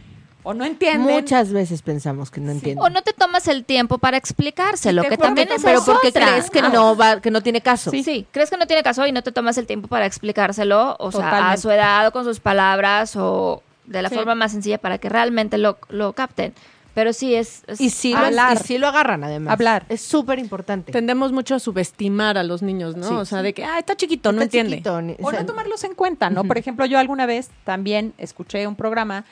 o 0.44 0.54
no 0.54 0.64
entienden. 0.64 1.02
Muchas 1.14 1.52
veces 1.52 1.82
pensamos 1.82 2.30
que 2.30 2.40
no 2.40 2.50
entienden. 2.52 2.82
O 2.82 2.88
no 2.88 3.02
te 3.02 3.12
tomas 3.12 3.46
el 3.48 3.66
tiempo 3.66 3.98
para 3.98 4.16
explicárselo, 4.16 5.02
que 5.02 5.18
también 5.18 5.46
que 5.48 5.56
es 5.56 5.62
pero 5.62 5.84
porque 5.84 6.08
otra. 6.08 6.26
crees 6.26 6.50
que 6.50 6.60
Ah, 6.60 6.70
no 6.70 6.96
va, 6.96 7.20
que 7.20 7.30
no 7.30 7.42
tiene 7.42 7.60
caso. 7.60 7.90
Sí, 7.90 8.02
sí, 8.02 8.26
crees 8.30 8.48
que 8.48 8.56
no 8.56 8.66
tiene 8.66 8.82
caso 8.82 9.06
y 9.06 9.12
no 9.12 9.22
te 9.22 9.30
tomas 9.30 9.58
el 9.58 9.66
tiempo 9.66 9.88
para 9.88 10.06
explicárselo, 10.06 10.96
o 10.98 11.12
sea, 11.12 11.50
a 11.52 11.56
su 11.58 11.70
edad 11.70 12.06
o 12.06 12.10
con 12.12 12.24
sus 12.24 12.40
palabras 12.40 13.14
o 13.16 13.62
de 13.84 14.00
la 14.00 14.08
Sí. 14.08 14.14
forma 14.14 14.34
más 14.34 14.52
sencilla 14.52 14.78
para 14.78 14.96
que 14.96 15.10
realmente 15.10 15.58
lo, 15.58 15.76
lo 15.90 16.14
capten. 16.14 16.54
Pero 16.98 17.12
sí 17.12 17.32
es... 17.36 17.62
es- 17.68 17.80
Y 17.80 17.90
sí, 17.90 18.10
lo, 18.12 18.18
Hablar. 18.18 18.58
y 18.60 18.66
sí 18.66 18.76
lo 18.76 18.88
agarran, 18.88 19.22
además. 19.22 19.52
Hablar. 19.52 19.86
Es 19.88 20.00
súper 20.00 20.40
importante. 20.40 20.90
Tendemos 20.90 21.30
mucho 21.30 21.54
a 21.54 21.60
subestimar 21.60 22.36
a 22.36 22.42
los 22.42 22.60
niños, 22.60 22.96
¿no? 22.96 23.06
Sí. 23.06 23.14
o 23.14 23.24
sea, 23.24 23.40
de 23.42 23.54
que, 23.54 23.62
ah, 23.64 23.78
está 23.78 23.94
chiquito, 23.96 24.32
no 24.32 24.38
Está 24.42 24.46
entiende. 24.58 24.70
chiquito, 24.78 25.00
ni- 25.00 25.12
O 25.20 25.28
o 25.28 25.30
sea, 25.30 25.38
no 25.40 25.46
tomarlos 25.46 25.84
en 25.84 25.94
cuenta, 25.94 26.28
¿no? 26.28 26.42
Por 26.42 26.58
ejemplo, 26.58 26.86
yo 26.86 26.98
alguna 26.98 27.24
vez 27.24 27.50
también 27.62 28.14
escuché 28.18 28.66
un 28.66 28.74
programa 28.74 29.24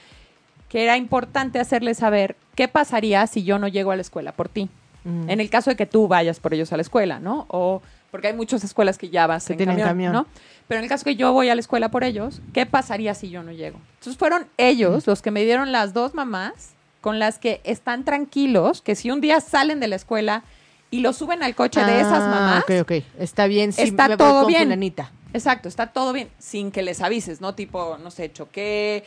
que 0.68 0.84
era 0.84 0.96
importante 0.96 1.58
hacerles 1.58 1.98
saber 1.98 2.36
qué 2.54 2.68
pasaría 2.68 3.26
si 3.26 3.42
yo 3.42 3.58
no 3.58 3.66
llego 3.66 3.90
a 3.90 3.96
la 3.96 4.02
escuela 4.02 4.30
por 4.30 4.48
ti. 4.48 4.68
Mm. 5.02 5.28
En 5.28 5.40
el 5.40 5.50
caso 5.50 5.70
de 5.70 5.76
que 5.76 5.86
tú 5.86 6.06
vayas 6.06 6.38
por 6.38 6.54
ellos 6.54 6.72
a 6.72 6.76
la 6.76 6.82
escuela, 6.82 7.18
¿no? 7.18 7.46
O 7.48 7.82
porque 8.12 8.28
hay 8.28 8.34
muchas 8.34 8.62
escuelas 8.62 8.96
que 8.96 9.08
ya 9.10 9.26
vas 9.26 9.44
Que 9.46 9.54
en 9.54 9.56
tienen 9.56 9.74
camión, 9.76 9.88
camión. 9.88 10.12
¿no? 10.12 10.26
Pero 10.68 10.78
en 10.78 10.84
el 10.84 10.88
caso 10.88 11.02
que 11.04 11.16
yo 11.16 11.32
voy 11.32 11.48
a 11.48 11.54
la 11.56 11.60
escuela 11.60 11.90
por 11.90 12.04
ellos, 12.04 12.40
¿qué 12.52 12.64
pasaría 12.64 13.12
si 13.14 13.28
yo 13.28 13.42
no 13.42 13.50
llego? 13.50 13.78
Entonces 13.98 14.16
fueron 14.16 14.46
ellos 14.56 15.06
los 15.08 15.20
que 15.20 15.32
me 15.32 15.44
dieron 15.44 15.72
las 15.72 15.92
dos 15.92 16.14
mamás 16.14 16.75
con 17.06 17.20
las 17.20 17.38
que 17.38 17.60
están 17.62 18.04
tranquilos, 18.04 18.82
que 18.82 18.96
si 18.96 19.12
un 19.12 19.20
día 19.20 19.40
salen 19.40 19.78
de 19.78 19.86
la 19.86 19.94
escuela 19.94 20.42
y 20.90 20.98
lo 21.02 21.12
suben 21.12 21.44
al 21.44 21.54
coche 21.54 21.84
de 21.84 22.00
esas 22.00 22.24
Ah, 22.24 22.28
mamás, 22.28 22.64
Ok, 22.64 22.72
ok. 22.82 22.92
Está 23.20 23.46
bien. 23.46 23.72
Sí, 23.72 23.82
Está 23.82 24.08
me 24.08 24.16
voy 24.16 24.26
todo 24.26 24.40
con 24.40 24.48
bien. 24.48 24.64
fulanita. 24.64 25.12
Exacto, 25.32 25.68
está 25.68 25.86
todo 25.92 26.12
bien, 26.12 26.28
sin 26.40 26.72
que 26.72 26.82
les 26.82 27.00
avises, 27.00 27.40
¿no? 27.40 27.54
Tipo, 27.54 27.96
no 28.02 28.10
sé, 28.10 28.32
choqué. 28.32 29.04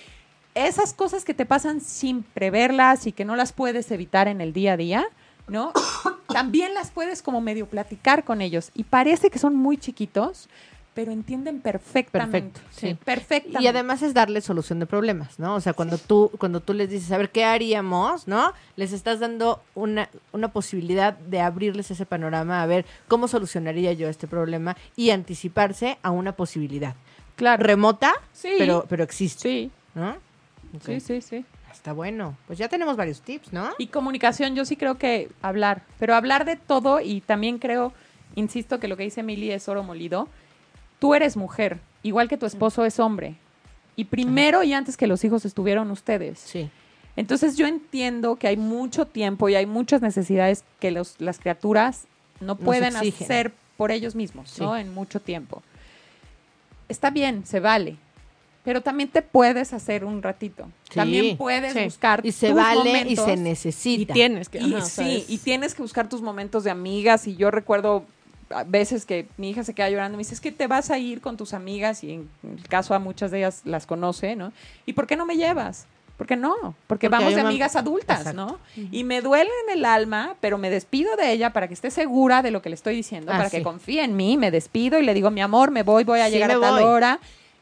Esas 0.55 0.93
cosas 0.93 1.25
que 1.25 1.33
te 1.33 1.45
pasan 1.45 1.81
sin 1.81 2.23
preverlas 2.23 3.05
y 3.05 3.11
que 3.11 3.25
no 3.25 3.35
las 3.35 3.51
puedes 3.51 3.91
evitar 3.91 4.29
en 4.29 4.39
el 4.39 4.53
día 4.53 4.73
a 4.73 4.77
día, 4.77 5.05
¿no? 5.49 5.73
También 6.29 6.73
las 6.75 6.91
puedes 6.91 7.21
como 7.21 7.41
medio 7.41 7.65
platicar 7.67 8.23
con 8.23 8.39
ellos. 8.39 8.71
Y 8.75 8.85
parece 8.85 9.29
que 9.29 9.39
son 9.39 9.57
muy 9.57 9.75
chiquitos, 9.75 10.47
pero 10.93 11.11
entienden 11.11 11.61
perfectamente. 11.61 12.59
Perfecto, 12.59 12.77
sí. 12.79 12.97
Perfectamente. 13.05 13.63
Y 13.63 13.67
además 13.67 14.01
es 14.01 14.13
darle 14.13 14.41
solución 14.41 14.79
de 14.79 14.85
problemas, 14.85 15.39
¿no? 15.39 15.55
O 15.55 15.61
sea, 15.61 15.73
cuando 15.73 15.97
tú, 15.97 16.31
cuando 16.37 16.59
tú 16.59 16.73
les 16.73 16.89
dices, 16.89 17.11
a 17.11 17.17
ver, 17.17 17.29
¿qué 17.29 17.45
haríamos? 17.45 18.27
¿No? 18.27 18.51
Les 18.75 18.91
estás 18.91 19.19
dando 19.19 19.61
una, 19.75 20.09
una 20.33 20.49
posibilidad 20.51 21.13
de 21.13 21.39
abrirles 21.41 21.89
ese 21.91 22.05
panorama, 22.05 22.61
a 22.61 22.65
ver 22.65 22.85
cómo 23.07 23.27
solucionaría 23.27 23.93
yo 23.93 24.09
este 24.09 24.27
problema 24.27 24.75
y 24.95 25.11
anticiparse 25.11 25.97
a 26.03 26.11
una 26.11 26.33
posibilidad. 26.33 26.95
claro. 27.35 27.63
Remota, 27.63 28.13
Sí. 28.33 28.55
pero, 28.57 28.85
pero 28.89 29.03
existe, 29.03 29.41
Sí, 29.41 29.71
¿no? 29.95 30.17
Sí, 30.85 30.99
sí, 30.99 31.21
sí. 31.21 31.45
Está 31.71 31.93
bueno. 31.93 32.35
Pues 32.47 32.59
ya 32.59 32.67
tenemos 32.67 32.97
varios 32.97 33.21
tips, 33.21 33.53
¿no? 33.53 33.69
Y 33.77 33.87
comunicación, 33.87 34.53
yo 34.55 34.65
sí 34.65 34.75
creo 34.75 34.97
que 34.97 35.29
hablar, 35.41 35.83
pero 35.97 36.13
hablar 36.13 36.43
de 36.43 36.57
todo 36.57 36.99
y 36.99 37.21
también 37.21 37.57
creo, 37.57 37.93
insisto 38.35 38.79
que 38.81 38.87
lo 38.89 38.97
que 38.97 39.03
dice 39.03 39.21
Emily 39.21 39.51
es 39.51 39.69
oro 39.69 39.81
molido. 39.83 40.27
Tú 40.99 41.15
eres 41.15 41.37
mujer, 41.37 41.79
igual 42.03 42.27
que 42.29 42.37
tu 42.37 42.45
esposo 42.45 42.85
es 42.85 42.99
hombre. 42.99 43.35
Y 43.95 44.05
primero 44.05 44.63
y 44.63 44.73
antes 44.73 44.95
que 44.97 45.07
los 45.07 45.23
hijos 45.23 45.45
estuvieron 45.45 45.91
ustedes. 45.91 46.39
Sí. 46.39 46.69
Entonces 47.15 47.57
yo 47.57 47.67
entiendo 47.67 48.37
que 48.37 48.47
hay 48.47 48.55
mucho 48.57 49.05
tiempo 49.05 49.49
y 49.49 49.55
hay 49.55 49.65
muchas 49.65 50.01
necesidades 50.01 50.63
que 50.79 50.91
los, 50.91 51.15
las 51.19 51.39
criaturas 51.39 52.05
no 52.39 52.55
pueden 52.55 52.95
exigen. 52.95 53.25
hacer 53.25 53.53
por 53.75 53.91
ellos 53.91 54.15
mismos, 54.15 54.57
¿no? 54.59 54.77
En 54.77 54.93
mucho 54.93 55.19
tiempo. 55.19 55.61
Está 56.87 57.09
bien, 57.09 57.45
se 57.45 57.59
vale. 57.59 57.97
Pero 58.63 58.81
también 58.81 59.09
te 59.09 59.21
puedes 59.21 59.73
hacer 59.73 60.03
un 60.05 60.21
ratito. 60.21 60.65
Sí. 60.89 60.95
También 60.95 61.37
puedes 61.37 61.73
Sí. 61.73 61.83
buscar 61.85 62.21
Y 62.25 62.31
se 62.31 62.47
tus 62.47 62.55
vale 62.57 63.05
y 63.07 63.15
se 63.15 63.33
Y 63.33 63.37
necesita. 63.37 64.13
tienes 64.13 64.49
que. 64.49 64.59
Y, 64.59 64.73
ajá, 64.75 64.85
sí, 64.85 65.25
y 65.27 65.37
tienes 65.39 65.73
que 65.73 65.81
buscar 65.81 66.09
tus 66.09 66.21
momentos 66.21 66.63
de 66.63 66.71
amigas. 66.71 67.25
Y 67.27 67.35
yo 67.35 67.51
recuerdo 67.51 68.05
veces 68.65 69.05
que 69.05 69.27
mi 69.37 69.49
hija 69.51 69.63
se 69.63 69.73
queda 69.73 69.89
llorando 69.89 70.15
y 70.15 70.17
me 70.17 70.21
dice, 70.21 70.33
es 70.33 70.41
que 70.41 70.51
te 70.51 70.67
vas 70.67 70.89
a 70.89 70.97
ir 70.97 71.21
con 71.21 71.37
tus 71.37 71.53
amigas 71.53 72.03
y 72.03 72.13
en 72.13 72.29
el 72.43 72.67
caso 72.67 72.93
a 72.93 72.99
muchas 72.99 73.31
de 73.31 73.39
ellas 73.39 73.61
las 73.65 73.85
conoce, 73.85 74.35
¿no? 74.35 74.51
¿Y 74.85 74.93
por 74.93 75.07
qué 75.07 75.15
no 75.15 75.25
me 75.25 75.35
llevas? 75.37 75.85
¿Por 76.17 76.27
qué 76.27 76.35
no? 76.35 76.53
Porque, 76.55 76.75
Porque 76.87 77.07
vamos 77.09 77.33
de 77.33 77.39
una- 77.39 77.49
amigas 77.49 77.75
adultas, 77.77 78.19
Exacto. 78.19 78.59
¿no? 78.75 78.85
Y 78.91 79.05
me 79.05 79.21
duele 79.21 79.49
en 79.67 79.77
el 79.77 79.85
alma, 79.85 80.35
pero 80.41 80.57
me 80.57 80.69
despido 80.69 81.15
de 81.15 81.31
ella 81.31 81.53
para 81.53 81.67
que 81.69 81.73
esté 81.73 81.91
segura 81.91 82.41
de 82.41 82.51
lo 82.51 82.61
que 82.61 82.67
le 82.69 82.75
estoy 82.75 82.93
diciendo, 82.95 83.31
Ah, 83.33 83.37
para 83.37 83.49
sí. 83.49 83.57
que 83.57 83.63
confíe 83.63 84.03
en 84.03 84.17
mí, 84.17 84.35
me 84.35 84.51
despido 84.51 84.99
y 84.99 85.03
le 85.03 85.13
digo, 85.13 85.31
mi 85.31 85.39
amor, 85.41 85.71
me 85.71 85.83
voy, 85.83 86.03
voy 86.03 86.19
a 86.19 86.25
Sí, 86.25 86.31
llegar 86.33 86.51
a 86.51 86.59
tal 86.59 86.73
voy. 86.73 86.83
hora. 86.83 87.19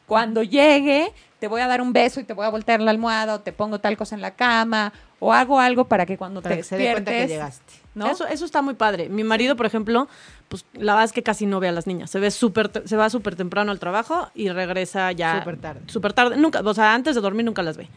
Cuando 0.08 0.42
llegue, 0.42 1.12
te 1.40 1.48
voy 1.48 1.62
a 1.62 1.68
dar 1.68 1.82
un 1.82 1.92
beso 1.94 2.20
y 2.20 2.24
te 2.24 2.34
voy 2.34 2.46
a 2.46 2.50
voltear 2.50 2.80
la 2.82 2.90
almohada 2.92 3.36
o 3.36 3.40
te 3.42 3.52
pongo 3.52 3.80
tal 3.80 3.96
cosa 3.98 4.16
en 4.16 4.22
la 4.22 4.32
cama 4.32 4.92
o 5.20 5.34
hago 5.34 5.60
algo 5.60 5.86
para 5.86 6.06
que 6.08 6.18
cuando 6.18 6.42
Para 6.42 6.56
te 6.56 6.62
que 6.62 6.64
se 6.64 6.78
dé 6.78 6.92
cuenta 6.94 7.12
que 7.12 7.18
despiertes, 7.28 7.30
llegaste. 7.62 7.74
¿No? 7.98 8.08
Eso, 8.10 8.28
eso 8.28 8.46
está 8.46 8.62
muy 8.62 8.76
padre. 8.76 9.10
Mi 9.10 9.24
marido, 9.24 9.56
por 9.56 9.66
ejemplo, 9.66 10.08
pues 10.48 10.66
la 10.74 10.94
verdad 10.94 11.06
es 11.06 11.12
que 11.12 11.24
casi 11.24 11.46
no 11.46 11.60
ve 11.60 11.68
a 11.68 11.72
las 11.72 11.88
niñas. 11.88 12.10
Se 12.10 12.20
ve 12.20 12.32
súper, 12.32 12.72
se 12.86 12.96
va 12.96 13.10
súper 13.10 13.36
temprano 13.36 13.72
al 13.72 13.80
trabajo 13.80 14.30
y 14.36 14.50
regresa 14.50 15.12
ya 15.12 15.40
Súper 15.40 15.58
tarde. 15.58 15.82
Súper 15.88 16.14
tarde. 16.14 16.38
Nunca, 16.38 16.62
o 16.64 16.74
sea, 16.74 16.94
antes 16.94 17.16
de 17.16 17.22
dormir 17.22 17.46
nunca 17.46 17.64
las 17.64 17.76
ve. 17.76 17.90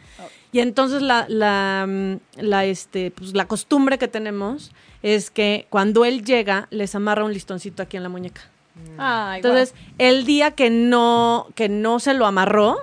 Y 0.52 0.60
entonces 0.60 1.02
la, 1.02 1.26
la, 1.28 1.86
mm, 1.86 2.42
la, 2.42 2.64
este, 2.64 3.10
pues, 3.12 3.34
la 3.34 3.46
costumbre 3.46 3.98
que 3.98 4.08
tenemos 4.08 4.72
es 5.02 5.30
que 5.30 5.66
cuando 5.70 6.04
él 6.04 6.24
llega, 6.24 6.66
les 6.70 6.94
amarra 6.94 7.24
un 7.24 7.32
listoncito 7.32 7.82
aquí 7.82 7.96
en 7.96 8.02
la 8.02 8.08
muñeca. 8.08 8.42
Ay, 8.98 9.36
Entonces, 9.36 9.74
el 9.98 10.24
día 10.24 10.52
que 10.52 10.70
no, 10.70 11.48
que 11.54 11.68
no 11.68 12.00
se 12.00 12.14
lo 12.14 12.26
amarró, 12.26 12.78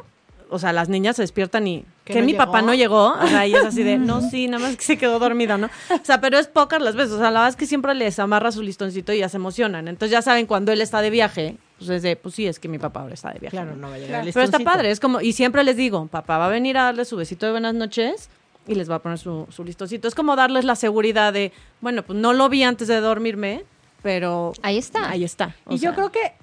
o 0.50 0.60
sea, 0.60 0.72
las 0.72 0.90
niñas 0.90 1.16
se 1.16 1.24
despiertan 1.24 1.68
y 1.68 1.86
¿Que 2.08 2.14
que 2.14 2.20
no 2.22 2.26
mi 2.26 2.32
llegó? 2.32 2.46
papá 2.46 2.62
no 2.62 2.74
llegó, 2.74 3.14
o 3.14 3.28
sea, 3.28 3.46
y 3.46 3.54
es 3.54 3.64
así 3.64 3.84
de, 3.84 3.98
no, 4.00 4.22
sí, 4.28 4.48
nada 4.48 4.64
más 4.66 4.76
que 4.78 4.84
se 4.84 4.98
quedó 4.98 5.20
dormido, 5.20 5.58
¿no? 5.58 5.68
O 5.68 6.00
sea, 6.06 6.20
pero 6.22 6.40
es 6.40 6.48
pocas 6.48 6.82
las 6.82 6.96
veces, 6.96 7.12
o 7.14 7.18
sea, 7.20 7.26
la 7.32 7.40
verdad 7.42 7.50
es 7.50 7.56
que 7.56 7.66
siempre 7.68 7.94
les 7.94 8.18
amarra 8.20 8.52
su 8.52 8.64
listoncito 8.64 9.14
y 9.14 9.20
ya 9.20 9.30
se 9.30 9.38
emocionan. 9.38 9.88
Entonces 9.88 10.12
ya 10.12 10.22
saben 10.22 10.46
cuando 10.48 10.72
él 10.72 10.82
está 10.82 11.02
de 11.02 11.10
viaje, 11.12 11.58
pues 11.78 11.90
es 11.92 12.02
de, 12.02 12.16
pues 12.16 12.34
sí, 12.34 12.48
es 12.48 12.60
que 12.60 12.68
mi 12.68 12.80
papá 12.80 13.02
ahora 13.02 13.14
está 13.14 13.32
de 13.32 13.40
viaje. 13.40 13.56
Claro, 13.56 13.72
¿no? 13.76 13.82
no 13.84 13.90
va 13.90 13.96
a 13.96 13.98
llegar 13.98 14.10
Claro. 14.10 14.28
el 14.28 14.34
Pero 14.34 14.46
está 14.46 14.60
padre, 14.60 14.90
es 14.92 15.00
como, 15.00 15.22
y 15.22 15.34
siempre 15.34 15.64
les 15.64 15.76
digo, 15.78 16.08
papá 16.08 16.38
va 16.40 16.48
a 16.48 16.50
venir 16.50 16.78
a 16.78 16.84
darles 16.84 17.08
su 17.10 17.18
besito 17.18 17.46
de 17.46 17.52
buenas 17.52 17.76
noches 17.76 18.30
y 18.68 18.76
les 18.76 18.90
va 18.90 18.96
a 18.96 19.00
poner 19.00 19.18
su, 19.18 19.46
su 19.50 19.64
listoncito. 19.64 20.08
Es 20.08 20.16
como 20.16 20.36
darles 20.36 20.66
la 20.66 20.76
seguridad 20.76 21.32
de, 21.34 21.52
bueno, 21.82 22.04
pues 22.04 22.18
no 22.20 22.34
lo 22.34 22.50
vi 22.50 22.64
antes 22.64 22.88
de 22.88 23.00
dormirme, 23.00 23.64
pero 24.04 24.54
Ahí 24.62 24.78
está. 24.78 25.10
ahí 25.10 25.24
está. 25.24 25.56
o 25.66 25.74
y 25.76 25.78
yo 25.80 25.94
creo 25.94 26.12
que, 26.12 26.34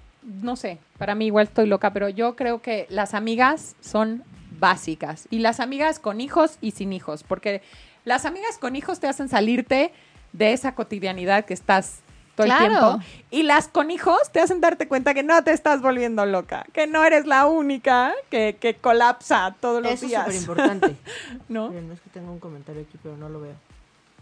no 0.42 0.56
sé, 0.56 0.78
para 0.98 1.14
mí 1.14 1.26
igual 1.26 1.44
estoy 1.46 1.66
loca, 1.66 1.92
pero 1.92 2.08
yo 2.08 2.34
creo 2.36 2.62
que 2.62 2.86
las 2.90 3.14
amigas 3.14 3.76
son 3.80 4.22
básicas. 4.58 5.26
Y 5.30 5.38
las 5.40 5.60
amigas 5.60 5.98
con 5.98 6.20
hijos 6.20 6.58
y 6.60 6.72
sin 6.72 6.92
hijos, 6.92 7.22
porque 7.22 7.62
las 8.04 8.24
amigas 8.24 8.58
con 8.58 8.76
hijos 8.76 9.00
te 9.00 9.06
hacen 9.08 9.28
salirte 9.28 9.92
de 10.32 10.52
esa 10.52 10.74
cotidianidad 10.74 11.44
que 11.44 11.54
estás 11.54 12.00
todo 12.34 12.46
Claro. 12.46 12.64
el 12.64 12.68
tiempo. 12.70 12.98
Y 13.30 13.42
las 13.44 13.68
con 13.68 13.90
hijos 13.92 14.18
te 14.32 14.40
hacen 14.40 14.60
darte 14.60 14.88
cuenta 14.88 15.14
que 15.14 15.22
no 15.22 15.42
te 15.44 15.52
estás 15.52 15.80
volviendo 15.80 16.26
loca, 16.26 16.66
que 16.72 16.86
no 16.88 17.04
eres 17.04 17.26
la 17.26 17.46
única 17.46 18.12
que, 18.30 18.56
que 18.60 18.74
colapsa 18.74 19.54
todos 19.60 19.80
los 19.82 19.92
Eso 19.92 20.04
es 20.06 20.10
días. 20.10 20.24
súper 20.24 20.40
importante. 20.40 20.96
¿No? 21.48 21.68
Miren, 21.68 21.88
no 21.88 21.94
es 21.94 22.00
que 22.00 22.10
tengo 22.10 22.32
un 22.32 22.40
comentario 22.40 22.82
aquí, 22.82 22.98
pero 23.02 23.16
no 23.16 23.28
lo 23.28 23.40
veo. 23.40 23.54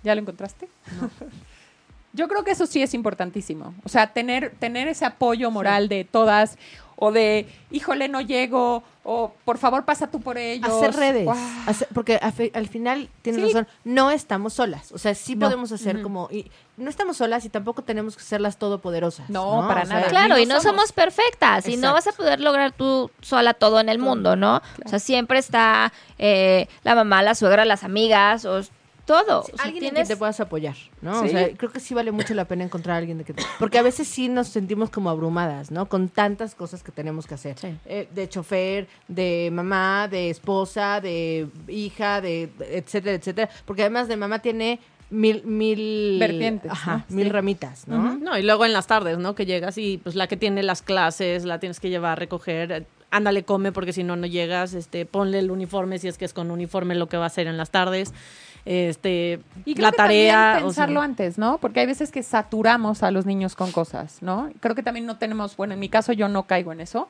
¿Ya 0.03 0.15
lo 0.15 0.21
encontraste? 0.21 0.69
Yo 2.15 2.29
creo 2.29 2.45
que 2.45 2.51
eso 2.51 2.67
sí 2.67 2.83
es 2.83 2.93
importantísimo. 2.93 3.75
O 3.85 3.89
sea, 3.89 4.13
tener, 4.13 4.51
tener 4.59 4.87
ese 4.87 5.07
apoyo 5.07 5.51
moral 5.51 5.89
de 5.89 6.05
todas, 6.05 6.59
o 7.05 7.11
de, 7.11 7.49
híjole, 7.73 8.07
no 8.09 8.21
llego, 8.21 8.85
o 9.03 9.33
por 9.45 9.59
favor 9.59 9.85
pasa 9.85 10.07
tú 10.07 10.21
por 10.21 10.39
ellos. 10.39 10.71
Hacer 10.71 10.95
redes. 10.95 11.29
Hacer- 11.67 11.89
porque 11.93 12.21
al 12.55 12.69
final, 12.69 13.09
tienes 13.23 13.41
Sí. 13.43 13.49
razón, 13.49 13.67
no 13.83 14.13
estamos 14.13 14.53
solas. 14.53 14.93
O 14.93 14.99
sea, 14.99 15.13
sí 15.17 15.35
No. 15.35 15.47
podemos 15.47 15.73
hacer 15.73 16.01
como... 16.03 16.29
Y 16.31 16.49
no 16.77 16.89
estamos 16.89 17.17
solas 17.17 17.45
y 17.45 17.49
tampoco 17.49 17.83
tenemos 17.83 18.17
que 18.17 18.23
ser 18.23 18.41
las 18.41 18.57
todopoderosas. 18.57 19.29
No, 19.31 19.65
para 19.67 19.83
O 19.83 19.87
sea, 19.87 19.97
nada. 19.97 20.09
Claro, 20.11 20.39
y 20.39 20.47
no 20.47 20.55
no 20.55 20.61
somos. 20.61 20.77
somos 20.77 20.93
perfectas 20.93 21.67
y 21.67 21.77
no 21.77 21.93
vas 21.93 22.07
a 22.07 22.13
poder 22.13 22.39
lograr 22.41 22.71
tú 22.71 23.11
sola 23.21 23.53
todo 23.55 23.81
en 23.81 23.89
el 23.89 23.99
mundo, 23.99 24.37
¿no? 24.37 24.63
O 24.85 24.89
sea, 24.89 25.01
siempre 25.01 25.41
está 25.41 25.93
eh, 26.19 26.69
la 26.85 26.95
mamá, 26.95 27.25
la 27.25 27.35
suegra, 27.35 27.65
las 27.65 27.83
amigas, 27.83 28.45
o 28.45 28.63
todo. 29.05 29.41
O 29.41 29.45
sea, 29.45 29.55
alguien 29.65 29.85
en 29.85 29.95
que 29.95 30.05
te 30.05 30.17
puedas 30.17 30.39
apoyar, 30.41 30.77
¿no? 31.01 31.23
O 31.23 31.29
sea, 31.29 31.49
creo 31.57 31.71
que 31.71 31.81
sí 31.81 31.93
vale 31.95 32.13
mucho 32.13 32.35
la 32.35 32.45
pena 32.47 32.65
encontrar 32.65 32.95
a 32.95 32.99
alguien 32.99 33.19
de 33.19 33.25
que 33.25 33.33
te- 33.35 33.43
porque 33.59 33.79
a 33.79 33.83
veces 33.83 34.07
sí 34.09 34.29
nos 34.29 34.49
sentimos 34.49 34.91
como 34.91 35.11
abrumadas, 35.11 35.71
¿no? 35.71 35.87
Con 35.89 36.09
tantas 36.09 36.55
cosas 36.55 36.83
que 36.83 36.93
tenemos 36.93 37.27
que 37.27 37.35
hacer. 37.35 37.59
Sí. 37.59 37.75
Eh, 37.87 38.09
de 38.15 38.29
chofer, 38.29 38.87
de 39.09 39.51
mamá, 39.53 40.09
de 40.09 40.31
esposa, 40.31 41.01
de 41.01 41.49
hija, 41.69 42.21
de 42.21 42.51
etcétera, 42.71 43.17
etcétera, 43.17 43.51
porque 43.65 43.83
además 43.83 44.09
de 44.09 44.17
mamá 44.17 44.39
tiene 44.41 44.79
mil 45.11 45.45
mil 45.45 46.17
Vertientes, 46.19 46.71
ajá, 46.73 47.05
¿no? 47.09 47.17
mil 47.17 47.27
Sí. 47.27 47.31
ramitas, 47.33 47.87
¿no? 47.89 48.17
No, 48.17 48.39
y 48.39 48.43
luego 48.43 48.65
en 48.65 48.73
las 48.73 48.87
tardes, 48.87 49.19
¿no? 49.19 49.35
Que 49.35 49.45
llegas 49.45 49.77
y 49.77 49.99
pues 49.99 50.15
la 50.15 50.27
que 50.27 50.39
tiene 50.39 50.63
las 50.63 50.81
clases, 50.81 51.45
la 51.45 51.59
tienes 51.61 51.81
que 51.81 51.91
llevar 51.91 52.13
a 52.13 52.15
recoger, 52.15 52.87
ándale, 53.11 53.45
come 53.45 53.73
porque 53.73 53.93
si 53.93 54.05
no, 54.05 54.17
no 54.17 54.27
llegas, 54.27 54.73
este, 54.73 55.05
ponle 55.05 55.39
el 55.41 55.51
uniforme 55.51 55.99
si 55.99 56.09
es 56.09 56.17
que 56.17 56.25
es 56.25 56.33
con 56.33 56.51
uniforme 56.51 56.95
lo 56.95 57.09
que 57.11 57.19
va 57.19 57.25
a 57.25 57.27
hacer 57.27 57.47
en 57.47 57.59
las 57.59 57.71
tardes, 57.71 58.15
este, 58.65 59.41
Y 59.65 59.75
creo 59.75 59.87
la 59.87 59.91
que 59.91 59.97
tarea. 59.97 60.43
también 60.43 60.65
o 60.65 60.67
pensarlo 60.69 61.01
sea, 61.01 61.05
antes, 61.05 61.39
¿no? 61.39 61.59
Porque 61.59 61.81
hay 61.81 61.87
veces 61.87 62.13
que 62.13 62.23
saturamos 62.23 63.03
a 63.03 63.11
los 63.11 63.27
niños 63.27 63.57
con 63.57 63.73
cosas, 63.73 64.19
¿no? 64.23 64.51
Creo 64.61 64.75
que 64.75 64.83
también 64.83 65.07
no 65.07 65.17
tenemos, 65.19 65.57
bueno, 65.57 65.75
en 65.75 65.81
mi 65.81 65.89
caso 65.89 66.13
yo 66.13 66.29
no 66.29 66.45
caigo 66.45 66.73
en 66.73 66.81
eso, 66.81 67.09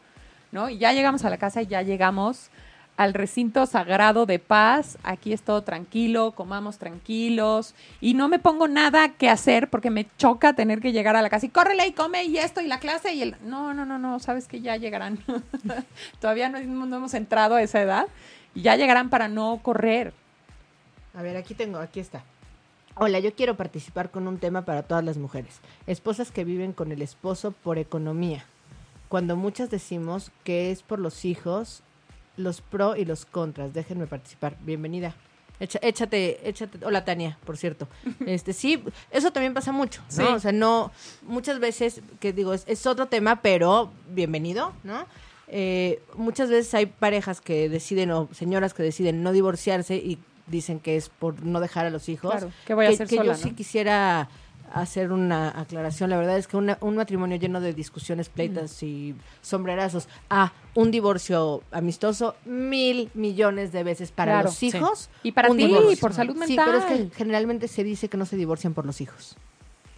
¿no? 0.50 0.68
Y 0.70 0.78
ya 0.78 0.92
llegamos 0.92 1.24
a 1.24 1.30
la 1.30 1.38
casa 1.38 1.62
y 1.62 1.66
ya 1.66 1.82
llegamos 1.82 2.50
al 2.96 3.14
recinto 3.14 3.64
sagrado 3.66 4.26
de 4.26 4.38
paz, 4.38 4.98
aquí 5.02 5.32
es 5.32 5.42
todo 5.42 5.62
tranquilo, 5.62 6.32
comamos 6.32 6.78
tranquilos 6.78 7.74
y 8.00 8.14
no 8.14 8.28
me 8.28 8.38
pongo 8.38 8.68
nada 8.68 9.08
que 9.10 9.30
hacer 9.30 9.70
porque 9.70 9.90
me 9.90 10.06
choca 10.18 10.52
tener 10.52 10.80
que 10.80 10.92
llegar 10.92 11.16
a 11.16 11.22
la 11.22 11.30
casa 11.30 11.46
y 11.46 11.48
córrele 11.48 11.86
y 11.86 11.92
come 11.92 12.24
y 12.24 12.36
esto 12.36 12.60
y 12.60 12.66
la 12.66 12.78
clase 12.78 13.14
y 13.14 13.22
el... 13.22 13.36
No, 13.44 13.72
no, 13.72 13.86
no, 13.86 13.98
no, 13.98 14.20
sabes 14.20 14.46
que 14.46 14.60
ya 14.60 14.76
llegarán. 14.76 15.18
Todavía 16.20 16.48
no, 16.50 16.60
no 16.60 16.96
hemos 16.96 17.14
entrado 17.14 17.54
a 17.54 17.62
esa 17.62 17.80
edad 17.80 18.06
y 18.54 18.62
ya 18.62 18.76
llegarán 18.76 19.08
para 19.08 19.28
no 19.28 19.60
correr. 19.62 20.12
A 21.14 21.22
ver, 21.22 21.36
aquí 21.36 21.54
tengo, 21.54 21.78
aquí 21.78 22.00
está. 22.00 22.24
Hola, 22.94 23.18
yo 23.20 23.34
quiero 23.34 23.56
participar 23.56 24.10
con 24.10 24.26
un 24.28 24.38
tema 24.38 24.64
para 24.64 24.82
todas 24.82 25.04
las 25.04 25.16
mujeres. 25.16 25.60
Esposas 25.86 26.30
que 26.30 26.44
viven 26.44 26.72
con 26.72 26.92
el 26.92 27.02
esposo 27.02 27.52
por 27.52 27.78
economía. 27.78 28.44
Cuando 29.08 29.36
muchas 29.36 29.70
decimos 29.70 30.30
que 30.44 30.70
es 30.70 30.82
por 30.82 30.98
los 30.98 31.24
hijos, 31.24 31.82
los 32.36 32.60
pro 32.60 32.96
y 32.96 33.04
los 33.04 33.24
contras. 33.24 33.72
Déjenme 33.72 34.06
participar. 34.06 34.56
Bienvenida. 34.60 35.14
Echa- 35.60 35.78
échate, 35.82 36.48
échate. 36.48 36.84
Hola 36.84 37.04
Tania, 37.04 37.38
por 37.44 37.56
cierto. 37.56 37.88
Este 38.26 38.52
sí, 38.52 38.82
eso 39.10 39.32
también 39.32 39.54
pasa 39.54 39.72
mucho, 39.72 40.02
¿no? 40.16 40.26
Sí. 40.26 40.32
O 40.32 40.40
sea, 40.40 40.52
no, 40.52 40.90
muchas 41.22 41.60
veces, 41.60 42.00
que 42.20 42.32
digo, 42.32 42.52
es, 42.54 42.64
es 42.66 42.86
otro 42.86 43.06
tema, 43.06 43.42
pero 43.42 43.90
bienvenido, 44.10 44.72
¿no? 44.82 45.06
Eh, 45.48 46.02
muchas 46.16 46.48
veces 46.48 46.72
hay 46.74 46.86
parejas 46.86 47.40
que 47.42 47.68
deciden, 47.68 48.10
o 48.10 48.28
señoras 48.32 48.72
que 48.74 48.82
deciden 48.82 49.22
no 49.22 49.32
divorciarse 49.32 49.96
y 49.96 50.18
dicen 50.52 50.78
que 50.78 50.96
es 50.96 51.08
por 51.08 51.42
no 51.42 51.58
dejar 51.58 51.86
a 51.86 51.90
los 51.90 52.08
hijos. 52.08 52.30
Claro, 52.30 52.52
¿qué 52.64 52.74
voy 52.74 52.84
a 52.84 52.88
que, 52.90 52.94
hacer 52.94 53.08
que 53.08 53.16
sola, 53.16 53.32
yo 53.32 53.38
sí 53.42 53.50
quisiera 53.50 54.28
hacer 54.74 55.12
una 55.12 55.48
aclaración. 55.60 56.08
La 56.08 56.16
verdad 56.16 56.38
es 56.38 56.46
que 56.46 56.56
una- 56.56 56.78
un 56.80 56.96
matrimonio 56.96 57.36
lleno 57.36 57.60
de 57.60 57.74
discusiones, 57.74 58.30
pleitas 58.30 58.82
y 58.82 59.14
sombrerazos 59.42 60.08
a 60.30 60.52
un 60.74 60.90
divorcio 60.90 61.62
amistoso 61.72 62.36
mil 62.46 63.10
millones 63.12 63.70
de 63.72 63.82
veces 63.84 64.12
para 64.12 64.32
Claro, 64.32 64.46
los 64.46 64.54
sí. 64.54 64.68
hijos. 64.68 65.10
Y 65.24 65.32
para 65.32 65.50
un 65.50 65.58
ti, 65.58 65.66
divorcio. 65.66 65.98
por 66.00 66.14
salud 66.14 66.36
Sí, 66.46 66.56
pero 66.56 66.78
es 66.78 66.84
que 66.86 66.94
mental. 66.94 67.12
generalmente 67.16 67.68
se 67.68 67.84
dice 67.84 68.08
que 68.08 68.16
no 68.16 68.24
se 68.24 68.36
divorcian 68.36 68.72
por 68.72 68.86
los 68.86 69.02
hijos. 69.02 69.36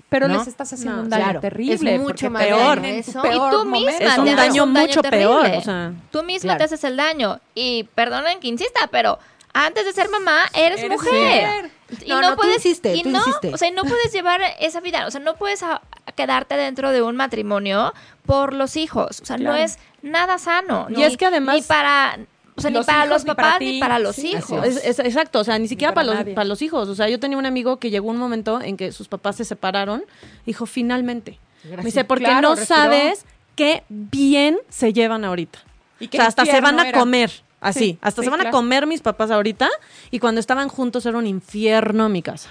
Pero 0.09 0.27
¿no? 0.29 0.39
les 0.39 0.47
estás 0.49 0.73
haciendo 0.73 0.97
No, 0.99 1.03
un 1.05 1.09
daño 1.09 1.25
claro, 1.25 1.41
terrible. 1.41 1.95
es 1.95 2.01
mucho 2.01 2.31
más 2.31 2.45
peor. 2.45 2.81
ven 2.81 2.95
en 2.97 3.03
tu 3.05 3.11
eso. 3.11 3.23
peor 3.23 3.35
y 3.53 3.57
tú 3.57 3.65
misma 3.65 3.91
Es 3.91 4.19
un 4.19 4.25
te 4.25 4.31
haces 4.33 4.37
daño 4.37 4.67
mucho 4.67 5.03
peor, 5.03 5.43
terrible. 5.43 5.59
o 5.59 5.61
sea. 5.63 5.93
tú 6.11 6.23
misma 6.25 6.43
Claro. 6.49 6.59
te 6.59 6.65
haces 6.65 6.85
el 6.85 6.97
daño 6.97 7.41
y 7.55 7.85
perdonen 7.95 8.39
que 8.41 8.49
insista 8.49 8.89
pero 8.91 9.19
antes 9.55 9.85
de 9.87 9.93
ser 9.93 10.09
mamá 10.11 10.41
eres, 10.55 10.81
Eres 10.83 10.99
mujer 11.01 11.71
y 12.05 12.09
No, 12.09 12.17
no, 12.21 12.23
no, 12.23 12.31
tú 12.35 12.43
puedes 12.43 12.65
y 12.67 12.75
tú 13.03 13.11
no, 13.11 13.23
o 13.53 13.57
sea 13.57 13.71
no 13.71 13.83
puedes 13.85 14.13
llevar 14.13 14.41
esa 14.61 14.81
vida 14.81 15.07
o 15.07 15.11
sea 15.11 15.21
no 15.21 15.37
puedes 15.37 15.63
a- 15.63 15.81
quedarte 16.17 16.57
dentro 16.57 16.91
de 16.91 17.03
un 17.03 17.15
matrimonio 17.17 17.95
por 18.27 18.53
los 18.53 18.77
hijos 18.77 19.21
o 19.21 19.25
sea 19.25 19.37
Claro. 19.37 19.57
no 19.57 19.63
es 19.65 19.79
nada 20.03 20.39
sano 20.39 20.87
Y 20.91 20.95
ni- 20.97 21.05
es 21.05 21.17
que 21.17 21.27
además- 21.27 21.55
ni 21.57 21.63
para 21.63 22.19
o 22.57 22.61
sea, 22.61 22.71
Los 22.71 22.87
ni 22.87 22.93
para 22.93 22.99
hijos, 23.07 23.09
los 23.11 23.25
ni 23.25 23.29
para 23.35 23.43
papás 23.49 23.59
ti. 23.59 23.65
ni 23.73 23.81
para 23.81 23.99
los 23.99 24.15
Sí, 24.17 24.29
hijos 24.29 24.65
Es- 24.65 24.85
es- 24.85 24.99
exacto, 25.01 25.41
o 25.41 25.45
sea, 25.45 25.59
ni 25.59 25.67
siquiera 25.67 25.93
para 25.93 26.07
para, 26.09 26.23
los, 26.25 26.35
para 26.35 26.45
los 26.45 26.63
hijos. 26.63 26.89
O 26.89 26.95
sea, 26.95 27.09
yo 27.09 27.19
tenía 27.19 27.37
un 27.37 27.47
amigo 27.47 27.79
que 27.81 27.91
llegó 27.91 28.09
un 28.11 28.17
momento 28.17 28.61
en 28.63 28.77
que 28.77 28.93
sus 28.93 29.09
papás 29.09 29.35
se 29.35 29.45
separaron. 29.45 30.05
Dijo, 30.47 30.65
finalmente. 30.65 31.41
Me 31.65 31.71
Gracias. 31.71 31.85
dice, 31.87 32.05
porque 32.05 32.27
Claro, 32.27 32.51
no 32.51 32.55
respiró. 32.55 32.81
sabes 32.81 33.25
qué 33.57 33.83
bien 33.89 34.57
se 34.69 34.93
llevan 34.93 35.25
ahorita. 35.25 35.59
Y 35.99 36.07
O 36.07 36.11
sea, 36.13 36.27
hasta 36.27 36.45
se 36.47 36.61
van 36.61 36.79
a 36.79 36.89
era. 36.91 36.97
comer. 37.01 37.33
Así, 37.65 37.79
Sí, 37.81 37.99
hasta 38.03 38.23
sí, 38.23 38.27
se 38.27 38.31
van 38.31 38.47
a 38.47 38.51
comer 38.51 38.87
mis 38.87 39.01
papás 39.01 39.31
ahorita 39.31 39.69
y 40.11 40.19
cuando 40.19 40.39
estaban 40.41 40.69
juntos 40.69 41.07
era 41.07 41.17
un 41.19 41.27
infierno 41.27 42.09
mi 42.09 42.23
casa. 42.23 42.51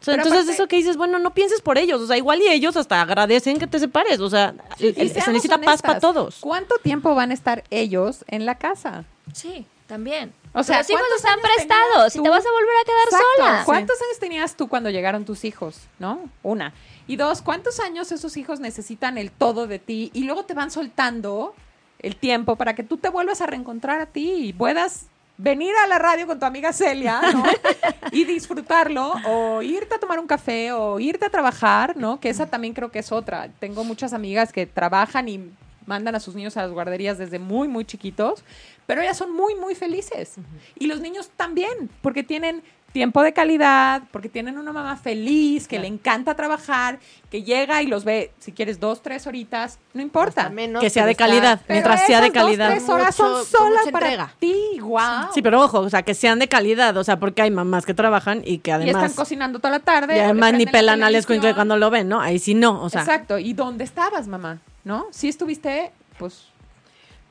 O 0.00 0.04
sea, 0.04 0.14
entonces 0.14 0.40
aparte- 0.40 0.52
eso 0.54 0.66
que 0.66 0.76
dices, 0.76 0.96
bueno, 0.96 1.18
no 1.18 1.32
pienses 1.34 1.60
por 1.60 1.76
ellos, 1.78 2.00
o 2.00 2.06
sea, 2.06 2.16
igual 2.16 2.40
y 2.40 2.48
ellos 2.48 2.76
hasta 2.76 3.00
agradecen 3.02 3.58
que 3.58 3.66
te 3.66 3.78
separes, 3.78 4.18
o 4.20 4.28
sea, 4.30 4.54
el- 4.78 4.94
se 5.10 5.30
necesita 5.32 5.58
paz 5.58 5.82
para 5.82 6.00
todos. 6.00 6.38
¿Cuánto 6.40 6.76
tiempo 6.78 7.14
van 7.14 7.30
a 7.30 7.34
estar 7.34 7.64
ellos 7.70 8.24
en 8.28 8.44
la 8.46 8.56
casa? 8.56 9.04
Sí, 9.34 9.66
también. 9.86 10.32
O 10.52 10.62
sea, 10.64 10.78
Los 10.78 10.90
hijos 10.90 11.00
¿cuántos 11.00 11.16
están 11.18 11.32
años 11.38 11.42
prestados 11.54 11.86
tenías 11.94 12.14
y 12.14 12.18
tú? 12.18 12.22
te 12.24 12.28
vas 12.30 12.44
a 12.46 12.50
volver 12.50 12.76
a 12.80 12.84
quedar 12.84 13.04
Exacto. 13.04 13.26
sola. 13.36 13.62
¿Cuántos 13.66 13.96
años 14.02 14.18
tenías 14.18 14.56
tú 14.56 14.68
cuando 14.68 14.90
llegaron 14.90 15.24
tus 15.24 15.44
hijos? 15.44 15.76
¿No? 16.00 16.18
Una. 16.42 16.72
Y 17.06 17.16
dos, 17.16 17.42
¿cuántos 17.42 17.78
años 17.78 18.10
esos 18.10 18.36
hijos 18.36 18.58
necesitan 18.58 19.16
el 19.18 19.30
todo 19.30 19.66
de 19.68 19.78
ti 19.78 20.10
y 20.14 20.24
luego 20.24 20.44
te 20.44 20.54
van 20.54 20.70
soltando 20.70 21.54
el 22.02 22.16
tiempo 22.16 22.56
para 22.56 22.74
que 22.74 22.82
tú 22.82 22.96
te 22.96 23.08
vuelvas 23.08 23.40
a 23.40 23.46
reencontrar 23.46 24.00
a 24.00 24.06
ti 24.06 24.48
y 24.48 24.52
puedas 24.52 25.06
venir 25.36 25.72
a 25.82 25.86
la 25.86 25.98
radio 25.98 26.26
con 26.26 26.38
tu 26.38 26.44
amiga 26.44 26.72
Celia, 26.72 27.20
¿no? 27.32 27.44
y 28.12 28.24
disfrutarlo 28.24 29.14
o 29.26 29.62
irte 29.62 29.94
a 29.94 29.98
tomar 29.98 30.18
un 30.18 30.26
café 30.26 30.72
o 30.72 31.00
irte 31.00 31.24
a 31.24 31.30
trabajar, 31.30 31.96
¿no? 31.96 32.20
Que 32.20 32.28
esa 32.28 32.46
también 32.46 32.74
creo 32.74 32.90
que 32.90 32.98
es 32.98 33.10
otra. 33.10 33.48
Tengo 33.58 33.84
muchas 33.84 34.12
amigas 34.12 34.52
que 34.52 34.66
trabajan 34.66 35.28
y 35.28 35.50
mandan 35.86 36.14
a 36.14 36.20
sus 36.20 36.34
niños 36.34 36.56
a 36.56 36.62
las 36.62 36.72
guarderías 36.72 37.18
desde 37.18 37.38
muy, 37.38 37.68
muy 37.68 37.84
chiquitos, 37.84 38.44
pero 38.86 39.00
ellas 39.00 39.16
son 39.16 39.32
muy, 39.34 39.54
muy 39.54 39.74
felices. 39.74 40.34
Y 40.78 40.86
los 40.86 41.00
niños 41.00 41.30
también, 41.36 41.90
porque 42.02 42.22
tienen 42.22 42.62
tiempo 42.92 43.22
de 43.22 43.32
calidad, 43.32 44.02
porque 44.10 44.28
tienen 44.28 44.58
una 44.58 44.72
mamá 44.72 44.96
feliz, 44.96 45.68
que 45.68 45.78
le 45.78 45.86
encanta 45.86 46.34
trabajar, 46.34 46.98
que 47.30 47.42
llega 47.42 47.82
y 47.82 47.86
los 47.86 48.04
ve, 48.04 48.32
si 48.40 48.52
quieres, 48.52 48.80
dos, 48.80 49.00
tres 49.02 49.26
horitas, 49.26 49.78
no 49.94 50.02
importa. 50.02 50.48
Menos, 50.50 50.82
Que 50.82 50.90
sea 50.90 51.06
de 51.06 51.14
calidad. 51.14 51.60
Pero 51.66 51.74
mientras 51.76 52.06
sea 52.06 52.20
de 52.20 52.26
esas 52.26 52.34
dos, 52.34 52.42
calidad. 52.44 52.70
tres 52.70 52.88
horas 52.88 53.14
son 53.14 53.44
solas 53.44 53.88
para 53.92 54.06
entrega. 54.06 54.34
ti, 54.40 54.80
wow. 54.80 55.28
Sí, 55.32 55.40
pero 55.40 55.62
ojo, 55.62 55.80
o 55.80 55.90
sea, 55.90 56.02
que 56.02 56.14
sean 56.14 56.38
de 56.40 56.48
calidad, 56.48 56.96
o 56.96 57.04
sea, 57.04 57.18
porque 57.20 57.42
hay 57.42 57.50
mamás 57.50 57.86
que 57.86 57.94
trabajan 57.94 58.42
y 58.44 58.58
que 58.58 58.70
y 58.70 58.74
están 58.74 58.88
además 58.88 59.14
cocinando 59.14 59.58
toda 59.60 59.70
la 59.70 59.80
tarde. 59.80 60.16
y 60.16 60.18
además 60.18 60.54
ni 60.54 60.66
pelan 60.66 61.02
al 61.02 61.14
escuincle 61.14 61.54
cuando 61.54 61.76
lo 61.76 61.90
ven, 61.90 62.08
¿no? 62.08 62.20
Ahí 62.20 62.38
sí 62.38 62.54
no, 62.54 62.82
o 62.82 62.90
sea, 62.90 63.02
Exacto. 63.02 63.38
¿Y 63.38 63.52
dónde 63.52 63.84
estabas, 63.84 64.26
mamá? 64.26 64.58
¿No? 64.82 65.06
Si 65.12 65.28
estuviste, 65.28 65.92
pues, 66.18 66.46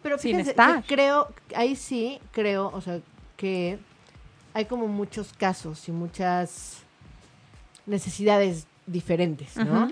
Pero 0.02 0.18
sin 0.18 0.32
fíjense 0.32 0.52
estar. 0.52 0.84
creo, 0.88 1.28
ahí 1.56 1.76
sí 1.76 2.20
creo, 2.32 2.72
o 2.74 2.80
sea, 2.80 3.00
que 3.36 3.80
hay 4.60 4.66
como 4.66 4.88
muchos 4.88 5.32
casos 5.32 5.88
y 5.88 5.92
muchas 5.94 6.80
necesidades 7.86 8.68
diferentes, 8.86 9.56
¿no? 9.56 9.90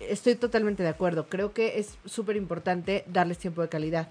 Estoy 0.00 0.34
totalmente 0.34 0.82
de 0.82 0.88
acuerdo. 0.88 1.28
Creo 1.28 1.52
que 1.52 1.78
es 1.78 1.96
súper 2.04 2.36
importante 2.36 3.04
darles 3.06 3.38
tiempo 3.38 3.62
de 3.62 3.68
calidad. 3.68 4.08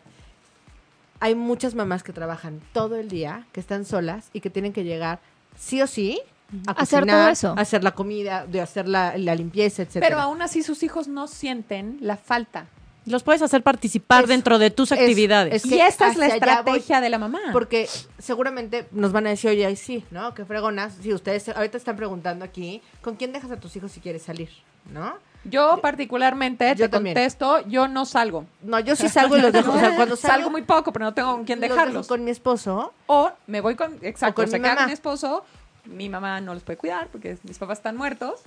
Hay 1.19 1.35
muchas 1.35 1.75
mamás 1.75 2.01
que 2.01 2.13
trabajan 2.13 2.61
todo 2.71 2.95
el 2.95 3.09
día, 3.09 3.45
que 3.51 3.59
están 3.59 3.83
solas 3.83 4.29
y 4.31 4.39
que 4.39 4.49
tienen 4.49 4.71
que 4.71 4.85
llegar 4.85 5.19
sí 5.57 5.81
o 5.81 5.87
sí 5.87 6.21
a 6.65 6.71
Hacer 6.71 7.05
todo 7.05 7.27
eso. 7.27 7.53
hacer 7.57 7.83
la 7.83 7.91
comida, 7.91 8.45
de 8.45 8.61
hacer 8.61 8.87
la, 8.87 9.17
la 9.17 9.35
limpieza, 9.35 9.81
etcétera. 9.81 10.07
pero 10.07 10.21
aún 10.21 10.41
así 10.41 10.63
sus 10.63 10.81
hijos 10.81 11.09
no 11.09 11.27
sienten 11.27 11.97
la 11.99 12.15
falta. 12.15 12.67
Los 13.09 13.23
puedes 13.23 13.41
hacer 13.41 13.61
participar 13.63 14.23
Eso, 14.23 14.27
dentro 14.31 14.59
de 14.59 14.69
tus 14.71 14.91
actividades. 14.91 15.53
es 15.53 15.65
y 15.65 15.69
que 15.69 15.85
esta 15.87 16.09
es 16.09 16.17
la 16.17 16.27
estrategia 16.27 17.01
de 17.01 17.09
la 17.09 17.17
mamá. 17.19 17.39
Porque 17.51 17.89
seguramente 18.17 18.87
nos 18.91 19.11
van 19.11 19.27
a 19.27 19.31
decir, 19.31 19.49
oye, 19.49 19.75
sí, 19.75 20.05
¿no? 20.11 20.33
Qué 20.33 20.45
fregonas. 20.45 20.93
Si 21.01 21.13
ustedes 21.13 21.49
ahorita 21.49 21.77
están 21.77 21.95
preguntando 21.95 22.45
aquí, 22.45 22.81
¿con 23.01 23.15
quién 23.15 23.33
dejas 23.33 23.51
a 23.51 23.59
tus 23.59 23.75
hijos 23.75 23.91
si 23.91 23.99
quieres 23.99 24.21
salir? 24.23 24.49
¿No? 24.93 25.13
yo 25.45 25.79
particularmente 25.81 26.67
Yo 26.75 26.85
te 26.85 26.89
también. 26.89 27.13
contesto, 27.15 27.65
yo 27.67 27.87
no 27.87 28.05
salgo. 28.05 28.45
No, 28.61 28.79
yo 28.81 28.95
sí 28.97 29.07
salgo 29.07 29.37
y 29.37 29.41
los 29.41 29.53
dejo. 29.53 29.71
O 29.71 29.79
sea, 29.79 29.95
cuando 29.95 30.15
salgo, 30.17 30.35
Salgo 30.35 30.49
muy 30.49 30.63
poco, 30.63 30.91
pero 30.91 31.05
no 31.05 31.13
tengo 31.13 31.31
con 31.33 31.45
quién 31.45 31.59
los 31.61 31.69
dejarlos. 31.69 31.95
dejo 31.95 32.07
con 32.07 32.23
mi 32.25 32.31
esposo. 32.31 32.93
O 33.07 33.31
me 33.47 33.61
voy 33.61 33.75
con, 33.75 33.97
exacto, 34.01 34.41
O 34.41 34.43
con 34.43 34.51
se 34.51 34.59
mi 34.59 34.63
mamá. 34.67 34.75
con 34.75 34.85
mi 34.87 34.91
esposo, 34.93 35.45
mi 35.85 36.09
mamá 36.09 36.41
no 36.41 36.53
los 36.53 36.63
puede 36.63 36.77
cuidar 36.77 37.07
porque 37.07 37.37
mis 37.43 37.57
papás 37.57 37.77
están 37.79 37.95
muertos. 37.95 38.41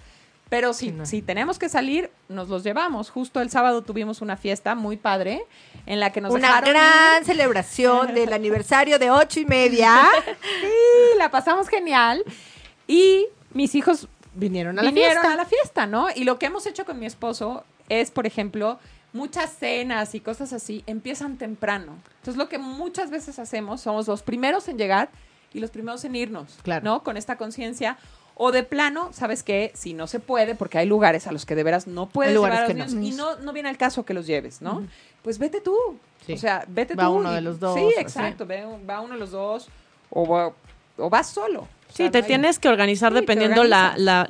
Pero 0.48 0.74
si, 0.74 0.86
Sí, 0.86 0.92
no. 0.92 1.06
si 1.06 1.22
tenemos 1.22 1.58
que 1.58 1.68
salir, 1.70 2.10
nos 2.28 2.48
los 2.48 2.62
llevamos. 2.62 3.08
Justo 3.10 3.40
el 3.40 3.48
sábado 3.50 3.82
tuvimos 3.82 4.20
una 4.20 4.36
fiesta 4.36 4.74
muy 4.74 4.96
padre 4.98 5.44
en 5.86 5.98
la 5.98 6.12
que 6.12 6.20
nos 6.20 6.32
Una 6.32 6.48
dejaron 6.48 6.70
gran 6.70 7.20
ir. 7.22 7.26
celebración 7.26 8.14
del 8.14 8.32
aniversario 8.34 8.98
de 8.98 9.10
ocho 9.10 9.40
y 9.40 9.46
media. 9.46 10.06
Sí, 10.60 11.18
la 11.18 11.30
pasamos 11.30 11.68
genial. 11.68 12.22
Y 12.86 13.26
mis 13.54 13.74
hijos 13.74 14.08
Vinieron 14.34 14.78
a 14.78 14.82
la 14.82 14.88
vinieron 14.90 15.12
fiesta. 15.22 15.32
a 15.32 15.36
la 15.36 15.44
fiesta, 15.44 15.86
¿no? 15.86 16.06
Y 16.14 16.24
lo 16.24 16.38
que 16.38 16.46
hemos 16.46 16.66
hecho 16.66 16.84
con 16.84 16.98
mi 16.98 17.06
esposo 17.06 17.64
es, 17.88 18.10
por 18.10 18.26
ejemplo, 18.26 18.78
muchas 19.12 19.54
cenas 19.58 20.14
y 20.14 20.20
cosas 20.20 20.52
así 20.54 20.82
empiezan 20.86 21.36
temprano. 21.36 21.98
Entonces, 22.20 22.36
lo 22.36 22.48
que 22.48 22.56
muchas 22.58 23.10
veces 23.10 23.38
hacemos, 23.38 23.82
somos 23.82 24.08
los 24.08 24.22
primeros 24.22 24.68
en 24.68 24.78
llegar 24.78 25.10
y 25.52 25.60
los 25.60 25.70
primeros 25.70 26.02
en 26.04 26.16
irnos, 26.16 26.58
Claro. 26.62 26.82
¿no? 26.84 27.02
Con 27.02 27.16
esta 27.18 27.36
conciencia. 27.36 27.98
O 28.44 28.50
de 28.50 28.64
plano, 28.64 29.10
¿sabes 29.12 29.44
qué? 29.44 29.70
Si 29.74 29.94
no 29.94 30.08
se 30.08 30.18
puede, 30.18 30.56
porque 30.56 30.76
hay 30.78 30.86
lugares 30.86 31.28
a 31.28 31.32
los 31.32 31.46
que 31.46 31.54
de 31.54 31.62
veras 31.62 31.86
no 31.86 32.08
puedes 32.08 32.32
llevar 32.32 32.50
a 32.52 32.66
los 32.66 32.92
no. 32.92 32.98
niños 33.00 33.14
y 33.14 33.16
no, 33.16 33.36
no 33.36 33.52
viene 33.52 33.68
al 33.68 33.76
caso 33.76 34.04
que 34.04 34.14
los 34.14 34.26
lleves, 34.26 34.60
¿no? 34.60 34.84
Pues 35.22 35.38
vete 35.38 35.60
tú. 35.60 35.76
Sí. 36.26 36.32
O 36.32 36.36
sea, 36.36 36.64
vete 36.66 36.96
Va 36.96 37.04
tú. 37.04 37.12
uno 37.12 37.30
y- 37.30 37.34
de 37.36 37.40
los 37.40 37.60
dos, 37.60 37.76
Sí, 37.78 37.86
exacto. 37.98 38.44
ve- 38.44 38.66
Va 38.88 39.00
uno 39.00 39.14
de 39.14 39.20
los 39.20 39.30
dos 39.30 39.68
o, 40.10 40.26
va- 40.26 40.52
o 40.96 41.08
vas 41.08 41.28
solo. 41.28 41.60
O 41.60 41.68
Sí, 41.88 42.10
te 42.10 42.18
no 42.18 42.24
hay- 42.24 42.28
tienes 42.28 42.58
que 42.58 42.68
organizar 42.68 43.12
Sí, 43.12 43.20
dependiendo 43.20 43.62
la, 43.62 43.94
la- 43.96 44.26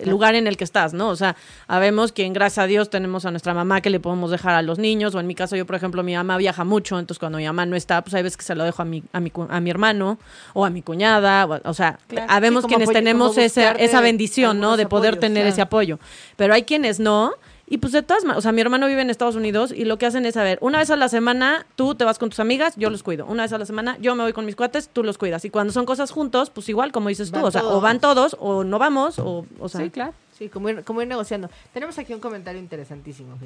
el 0.00 0.10
lugar 0.10 0.34
en 0.34 0.46
el 0.46 0.56
que 0.56 0.64
estás, 0.64 0.94
¿no? 0.94 1.08
O 1.08 1.16
sea, 1.16 1.36
habemos 1.66 2.12
quien, 2.12 2.32
gracias 2.32 2.64
a 2.64 2.66
Dios, 2.66 2.90
tenemos 2.90 3.24
a 3.24 3.30
nuestra 3.30 3.54
mamá 3.54 3.80
que 3.80 3.90
le 3.90 4.00
podemos 4.00 4.30
dejar 4.30 4.54
a 4.54 4.62
los 4.62 4.78
niños, 4.78 5.14
o 5.14 5.20
en 5.20 5.26
mi 5.26 5.34
caso, 5.34 5.56
yo, 5.56 5.66
por 5.66 5.76
ejemplo, 5.76 6.02
mi 6.02 6.14
mamá 6.14 6.36
viaja 6.36 6.64
mucho, 6.64 6.98
entonces 6.98 7.18
cuando 7.18 7.38
mi 7.38 7.44
mamá 7.46 7.66
no 7.66 7.76
está, 7.76 8.02
pues 8.02 8.14
hay 8.14 8.22
veces 8.22 8.36
que 8.36 8.44
se 8.44 8.54
lo 8.54 8.64
dejo 8.64 8.82
a 8.82 8.84
mi, 8.84 9.02
a 9.12 9.20
mi, 9.20 9.32
a 9.48 9.60
mi 9.60 9.70
hermano 9.70 10.18
o 10.54 10.64
a 10.64 10.70
mi 10.70 10.82
cuñada, 10.82 11.46
o, 11.46 11.60
o 11.68 11.74
sea, 11.74 11.98
Claro. 12.08 12.26
Sí, 12.60 12.62
como 12.62 12.68
quienes 12.68 12.88
apoyo- 12.88 12.98
tenemos 12.98 13.38
esa, 13.38 13.72
esa 13.72 14.00
bendición, 14.00 14.60
¿no? 14.60 14.76
De 14.76 14.86
poder 14.86 15.10
apoyos, 15.14 15.20
tener 15.20 15.42
claro. 15.42 15.52
ese 15.52 15.60
apoyo, 15.62 15.98
pero 16.36 16.54
hay 16.54 16.62
quienes 16.62 17.00
no. 17.00 17.32
Y 17.70 17.78
pues 17.78 17.92
de 17.92 18.02
todas 18.02 18.24
maneras, 18.24 18.38
o 18.38 18.42
sea, 18.42 18.52
mi 18.52 18.60
hermano 18.60 18.86
vive 18.86 19.02
en 19.02 19.10
Estados 19.10 19.36
Unidos 19.36 19.72
y 19.72 19.84
lo 19.84 19.98
que 19.98 20.06
hacen 20.06 20.24
es, 20.24 20.36
a 20.36 20.42
ver, 20.42 20.58
una 20.62 20.78
vez 20.78 20.90
a 20.90 20.96
la 20.96 21.08
semana 21.08 21.66
tú 21.76 21.94
te 21.94 22.04
vas 22.04 22.18
con 22.18 22.30
tus 22.30 22.40
amigas, 22.40 22.74
yo 22.76 22.88
los 22.88 23.02
cuido. 23.02 23.26
Una 23.26 23.42
vez 23.42 23.52
a 23.52 23.58
la 23.58 23.66
semana 23.66 23.98
yo 24.00 24.14
me 24.14 24.22
voy 24.22 24.32
con 24.32 24.46
mis 24.46 24.56
cuates, 24.56 24.88
tú 24.88 25.04
los 25.04 25.18
cuidas. 25.18 25.44
Y 25.44 25.50
cuando 25.50 25.72
son 25.72 25.84
cosas 25.84 26.10
juntos, 26.10 26.50
pues 26.50 26.68
igual, 26.68 26.92
como 26.92 27.10
dices 27.10 27.30
tú, 27.30 27.44
o 27.44 27.50
sea, 27.50 27.64
o 27.64 27.80
van 27.80 28.00
todos 28.00 28.36
o 28.40 28.64
no 28.64 28.78
vamos, 28.78 29.18
o, 29.18 29.44
o 29.58 29.68
sea, 29.68 29.82
Sí, 29.82 29.90
claro. 29.90 30.14
Sí, 30.38 30.48
como 30.48 30.68
ir, 30.68 30.84
como 30.84 31.02
ir 31.02 31.08
negociando. 31.08 31.50
Tenemos 31.74 31.98
aquí 31.98 32.14
un 32.14 32.20
comentario 32.20 32.60
interesantísimo. 32.60 33.36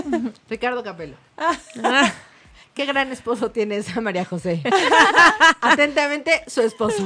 Ricardo 0.50 0.82
Capelo. 0.82 1.16
Ah, 1.38 1.56
Qué 2.74 2.86
gran 2.86 3.10
esposo 3.12 3.50
tiene 3.50 3.76
esa 3.76 4.00
María 4.00 4.24
José. 4.24 4.62
Atentamente, 5.60 6.42
su 6.46 6.60
esposo. 6.62 7.04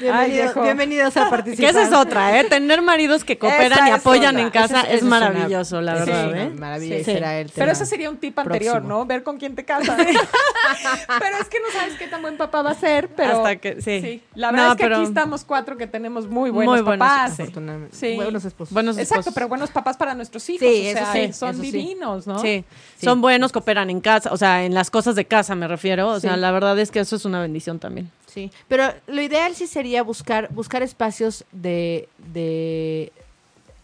Bienvenido- 0.00 0.62
bienvenidos 0.62 1.16
a 1.16 1.24
que 1.24 1.30
participar. 1.30 1.70
esa 1.70 1.82
es 1.82 1.92
otra, 1.92 2.38
¿eh? 2.40 2.44
Tener 2.44 2.82
maridos 2.82 3.24
que 3.24 3.38
cooperan 3.38 3.72
Esa 3.78 3.88
y 3.88 3.90
apoyan 3.92 4.38
en 4.38 4.50
casa 4.50 4.80
Esa- 4.82 4.92
es 4.92 5.02
una- 5.02 5.20
maravilloso, 5.20 5.80
la 5.80 5.94
verdad, 5.94 6.36
¿eh? 6.36 6.50
Maravilla 6.50 6.96
y 6.96 7.04
Sí. 7.04 7.12
será 7.12 7.38
el 7.40 7.50
Pero 7.54 7.72
ese 7.72 7.86
sería 7.86 8.10
un 8.10 8.16
tip 8.18 8.38
anterior, 8.38 8.74
próximo. 8.76 8.88
¿no? 8.98 9.06
Ver 9.06 9.22
con 9.22 9.38
quién 9.38 9.54
te 9.54 9.64
casas. 9.64 9.96
pero 11.18 11.36
es 11.40 11.48
que 11.48 11.58
no 11.60 11.66
sabes 11.72 11.94
qué 11.98 12.06
tan 12.08 12.22
buen 12.22 12.36
papá 12.36 12.62
va 12.62 12.70
a 12.70 12.74
ser, 12.74 13.08
pero... 13.08 13.38
Hasta 13.38 13.56
que- 13.56 13.80
sí. 13.82 14.22
La 14.34 14.50
verdad 14.50 14.66
No, 14.66 14.72
es 14.72 14.76
que 14.76 14.84
pero- 14.84 14.96
aquí 14.96 15.04
estamos 15.06 15.44
cuatro 15.44 15.76
que 15.76 15.86
tenemos 15.86 16.28
muy 16.28 16.50
buenos 16.50 16.74
Muy 16.74 16.82
buenos, 16.82 17.06
papás. 17.08 17.36
sí. 17.36 17.42
Afortunadamente. 17.42 17.96
Sí. 17.96 18.14
Buenos 18.16 18.44
esposos. 18.44 18.72
Buenos 18.74 18.96
Exacto, 18.98 19.20
esposos. 19.20 19.34
pero 19.34 19.48
buenos 19.48 19.70
papás 19.70 19.96
para 19.96 20.14
nuestros 20.14 20.48
hijos. 20.50 20.66
Sí, 20.68 20.88
o 20.90 20.92
sea, 20.92 21.12
sí, 21.12 21.32
son 21.32 21.50
eso 21.50 21.62
divinos, 21.62 22.26
¿no? 22.26 22.38
Sí. 22.40 22.64
Sí. 22.98 23.04
son 23.06 23.20
buenos, 23.20 23.52
cooperan 23.52 23.90
en 23.90 24.00
casa, 24.00 24.32
o 24.32 24.36
sea, 24.36 24.64
en 24.64 24.74
las 24.74 24.90
cosas 24.90 25.14
de 25.14 25.24
casa 25.24 25.54
me 25.54 25.68
refiero, 25.68 26.08
o 26.08 26.20
sea, 26.20 26.34
Sí. 26.34 26.40
la 26.40 26.50
verdad 26.50 26.78
es 26.78 26.90
que 26.90 27.00
eso 27.00 27.16
es 27.16 27.24
una 27.24 27.40
bendición 27.40 27.78
también. 27.78 28.10
Sí, 28.38 28.52
pero 28.68 28.92
lo 29.08 29.20
ideal 29.20 29.56
sí 29.56 29.66
sería 29.66 30.04
buscar 30.04 30.48
buscar 30.52 30.84
espacios 30.84 31.44
de 31.50 32.08
de 32.32 33.12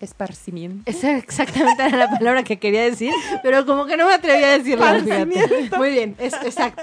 Esparcimiento. 0.01 0.89
esa 0.89 1.17
exactamente 1.17 1.83
era 1.83 1.97
la 1.97 2.11
palabra 2.11 2.45
que 2.45 2.59
quería 2.59 2.85
decir, 2.85 3.11
pero 3.43 3.67
como 3.67 3.87
que 3.87 3.97
no 3.97 4.07
me 4.07 4.15
atreví 4.15 4.45
a 4.45 4.59
decirla. 4.59 5.27
Muy 5.77 5.91
bien, 5.91 6.15
es 6.19 6.35
exacto. 6.35 6.83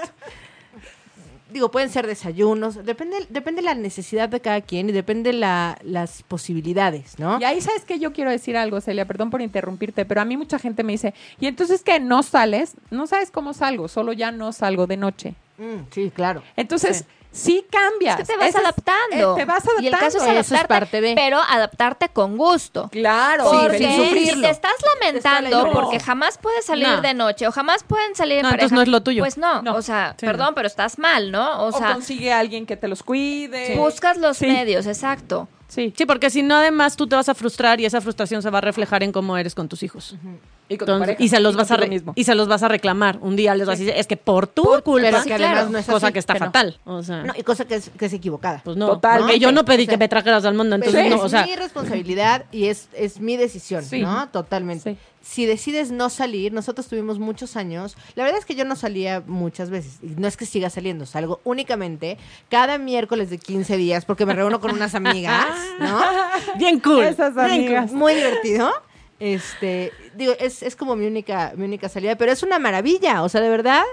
Digo, 1.50 1.70
pueden 1.70 1.88
ser 1.88 2.06
desayunos, 2.06 2.84
depende 2.84 3.26
depende 3.30 3.62
la 3.62 3.74
necesidad 3.74 4.28
de 4.28 4.40
cada 4.40 4.60
quien 4.60 4.88
y 4.88 4.92
depende 4.92 5.32
la, 5.32 5.78
las 5.82 6.22
posibilidades, 6.22 7.18
¿no? 7.18 7.38
Y 7.40 7.44
ahí 7.44 7.60
sabes 7.60 7.84
que 7.84 7.98
yo 7.98 8.12
quiero 8.12 8.30
decir 8.30 8.56
algo, 8.56 8.80
Celia, 8.82 9.06
perdón 9.06 9.30
por 9.30 9.40
interrumpirte, 9.40 10.04
pero 10.04 10.20
a 10.20 10.24
mí 10.26 10.36
mucha 10.36 10.58
gente 10.58 10.82
me 10.82 10.92
dice, 10.92 11.14
¿y 11.40 11.46
entonces 11.46 11.82
que 11.82 12.00
no 12.00 12.22
sales? 12.22 12.74
No 12.90 13.06
sabes 13.06 13.30
cómo 13.30 13.54
salgo, 13.54 13.88
solo 13.88 14.12
ya 14.12 14.30
no 14.30 14.52
salgo 14.52 14.86
de 14.86 14.96
noche. 14.98 15.34
Mm, 15.58 15.84
sí, 15.90 16.10
claro. 16.14 16.42
Entonces, 16.56 16.98
sí, 16.98 17.04
cambias. 17.70 18.20
Es 18.20 18.26
que 18.28 18.32
te 18.34 18.38
vas 18.38 18.48
Ese 18.50 18.58
es- 18.58 18.64
adaptando. 18.64 19.36
eh, 19.36 19.40
te 19.40 19.44
vas 19.46 19.58
adaptando. 19.64 19.82
Y 19.82 19.86
el 19.88 19.92
caso 19.92 20.06
es 20.18 20.22
Eso 20.22 20.24
es 20.32 20.52
adaptarte, 20.52 20.68
parte 20.68 21.00
de. 21.00 21.14
pero 21.14 21.38
adaptarte 21.40 22.08
con 22.10 22.36
gusto. 22.36 22.88
Claro. 22.90 23.44
Porque 23.50 23.78
sin 23.78 23.90
si 23.90 24.04
sufrirlo. 24.04 24.42
te 24.42 24.50
estás 24.50 24.74
lamentando 25.00 25.66
No. 25.66 25.72
porque 25.72 25.98
jamás 25.98 26.38
puedes 26.38 26.64
salir 26.66 26.88
No. 26.88 27.00
de 27.00 27.14
noche 27.14 27.46
o 27.46 27.52
jamás 27.52 27.84
pueden 27.84 28.14
salir 28.14 28.38
en 28.38 28.42
No, 28.42 28.50
pareja, 28.50 28.64
entonces 28.66 28.76
no 28.76 28.82
es 28.82 28.88
lo 28.88 29.02
tuyo. 29.02 29.22
Pues 29.22 29.38
no, 29.38 29.62
No. 29.62 29.74
o 29.76 29.82
sea, 29.82 30.14
Sí, 30.18 30.26
perdón, 30.26 30.48
no. 30.48 30.54
pero 30.54 30.66
estás 30.68 30.98
mal, 30.98 31.30
¿no? 31.30 31.62
O 31.64 31.68
O 31.68 31.72
sea, 31.72 31.92
consigue 31.94 32.32
a 32.32 32.38
alguien 32.38 32.66
que 32.66 32.76
te 32.76 32.86
los 32.88 33.02
cuide. 33.02 33.76
buscas 33.76 34.16
los 34.18 34.36
Sí. 34.36 34.46
medios, 34.46 34.86
exacto. 34.86 35.48
Sí. 35.72 35.90
Sí, 35.96 36.04
porque 36.04 36.28
si 36.28 36.42
no, 36.42 36.56
además 36.56 36.96
tú 36.96 37.06
te 37.06 37.16
vas 37.16 37.30
a 37.30 37.34
frustrar 37.34 37.80
y 37.80 37.86
esa 37.86 38.02
frustración 38.02 38.42
se 38.42 38.50
va 38.50 38.58
a 38.58 38.60
reflejar 38.60 39.02
en 39.02 39.10
cómo 39.10 39.38
eres 39.38 39.54
con 39.54 39.68
tus 39.70 39.82
hijos. 39.82 40.14
Y, 40.68 40.76
con 40.76 40.86
tu 40.86 40.92
Entonces, 40.92 41.00
pareja, 41.00 41.22
y 41.22 41.28
se 41.30 41.40
los 41.40 41.56
vas 41.56 41.70
a 41.70 41.78
mismo. 41.78 42.12
y 42.14 42.24
se 42.24 42.34
los 42.34 42.46
vas 42.46 42.62
a 42.62 42.68
reclamar. 42.68 43.18
Un 43.22 43.36
día 43.36 43.54
les 43.54 43.66
vas 43.66 43.78
a 43.78 43.82
decir, 43.82 43.94
es 43.96 44.06
que 44.06 44.18
por 44.18 44.46
tu 44.46 44.62
culpa, 44.84 45.08
pero 45.08 45.22
sí, 45.22 45.28
que 45.30 45.36
claro. 45.36 45.52
además 45.56 45.70
no 45.72 45.78
es 45.78 45.86
cosa 45.86 46.06
así. 46.08 46.12
que 46.12 46.18
está 46.18 46.36
fatal. 46.36 46.78
O 46.84 47.02
sea, 47.02 47.22
No, 47.22 47.32
y 47.36 47.42
cosa 47.42 47.64
que 47.64 47.76
es, 47.76 47.90
que 47.98 48.04
es 48.04 48.12
equivocada. 48.12 48.60
pues 48.62 48.76
no. 48.76 48.86
Totalmente. 48.86 49.32
Que 49.32 49.38
yo 49.38 49.50
no 49.50 49.64
pedí 49.64 49.84
O 49.84 49.86
sea, 49.86 49.92
que 49.94 49.98
me 49.98 50.08
trajeras 50.08 50.44
al 50.44 50.54
mundo, 50.54 50.76
entonces 50.76 51.06
es 51.06 51.10
no, 51.10 51.22
o 51.22 51.28
sea, 51.30 51.46
mi 51.46 51.56
responsabilidad 51.56 52.44
y 52.52 52.66
es, 52.66 52.88
es 52.92 53.18
mi 53.18 53.38
decisión, 53.38 53.82
Sí. 53.82 54.02
¿no? 54.02 54.28
Totalmente. 54.28 54.96
Si 55.22 55.46
decides 55.46 55.90
no 55.92 56.10
salir, 56.10 56.52
nosotros 56.52 56.88
tuvimos 56.88 57.18
muchos 57.18 57.56
años. 57.56 57.96
La 58.14 58.24
verdad 58.24 58.40
es 58.40 58.44
que 58.44 58.54
yo 58.54 58.64
no 58.64 58.76
salía 58.76 59.22
muchas 59.26 59.70
veces. 59.70 59.98
Y 60.02 60.08
no 60.20 60.26
es 60.26 60.36
que 60.36 60.46
siga 60.46 60.68
saliendo, 60.68 61.06
salgo 61.06 61.40
únicamente 61.44 62.18
cada 62.50 62.78
miércoles 62.78 63.30
de 63.30 63.38
15 63.38 63.76
días 63.76 64.04
porque 64.04 64.26
me 64.26 64.34
reúno 64.34 64.60
con 64.60 64.72
unas 64.72 64.94
amigas, 64.94 65.46
¿no? 65.78 66.00
bien 66.58 66.80
cool. 66.80 67.04
Esas 67.04 67.36
amigas. 67.36 67.90
cool. 67.90 67.98
Muy 67.98 68.14
divertido. 68.14 68.72
Este, 69.20 69.92
digo, 70.16 70.34
es, 70.40 70.64
es 70.64 70.74
como 70.74 70.96
mi 70.96 71.06
única, 71.06 71.52
mi 71.56 71.64
única 71.64 71.88
salida, 71.88 72.16
pero 72.16 72.32
es 72.32 72.42
una 72.42 72.58
maravilla. 72.58 73.22
O 73.22 73.28
sea, 73.28 73.40
de 73.40 73.48
verdad, 73.48 73.84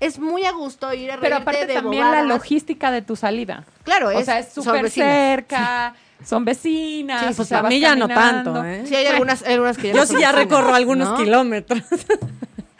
es 0.00 0.18
muy 0.18 0.44
a 0.44 0.52
gusto 0.52 0.92
ir 0.94 1.10
a 1.10 1.20
Pero 1.20 1.36
aparte 1.36 1.66
de 1.66 1.74
también 1.74 2.10
la 2.10 2.22
logística 2.22 2.90
de 2.90 3.02
tu 3.02 3.16
salida. 3.16 3.64
Claro, 3.82 4.08
o 4.08 4.10
es, 4.10 4.26
sea, 4.26 4.38
es 4.38 4.52
súper 4.52 4.90
cerca, 4.90 5.94
son 6.24 6.44
vecinas. 6.44 7.22
Sí, 7.22 7.32
o 7.32 7.36
pues 7.36 7.48
sea, 7.48 7.60
a 7.60 7.62
mí 7.64 7.80
ya 7.80 7.96
no 7.96 8.08
tanto, 8.08 8.64
¿eh? 8.64 8.84
Sí, 8.86 8.94
hay 8.94 9.06
algunas, 9.06 9.42
hay 9.42 9.54
algunas 9.54 9.76
que 9.78 9.88
ya 9.88 9.94
Yo 9.94 10.00
no 10.00 10.06
sí 10.06 10.16
ya 10.20 10.32
recorro 10.32 10.74
algunos 10.74 11.10
¿no? 11.10 11.16
kilómetros. 11.16 11.82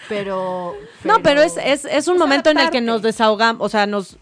Pero, 0.09 0.75
No, 1.05 1.23
pero 1.23 1.43
es, 1.43 1.57
es, 1.63 1.85
es 1.85 2.09
un 2.09 2.15
Es 2.15 2.21
momento 2.21 2.51
en 2.51 2.59
el 2.59 2.71
que 2.71 2.81
nos 2.81 3.03
desahogamos, 3.03 3.65
o 3.65 3.69
sea, 3.69 3.87
nos 3.87 4.17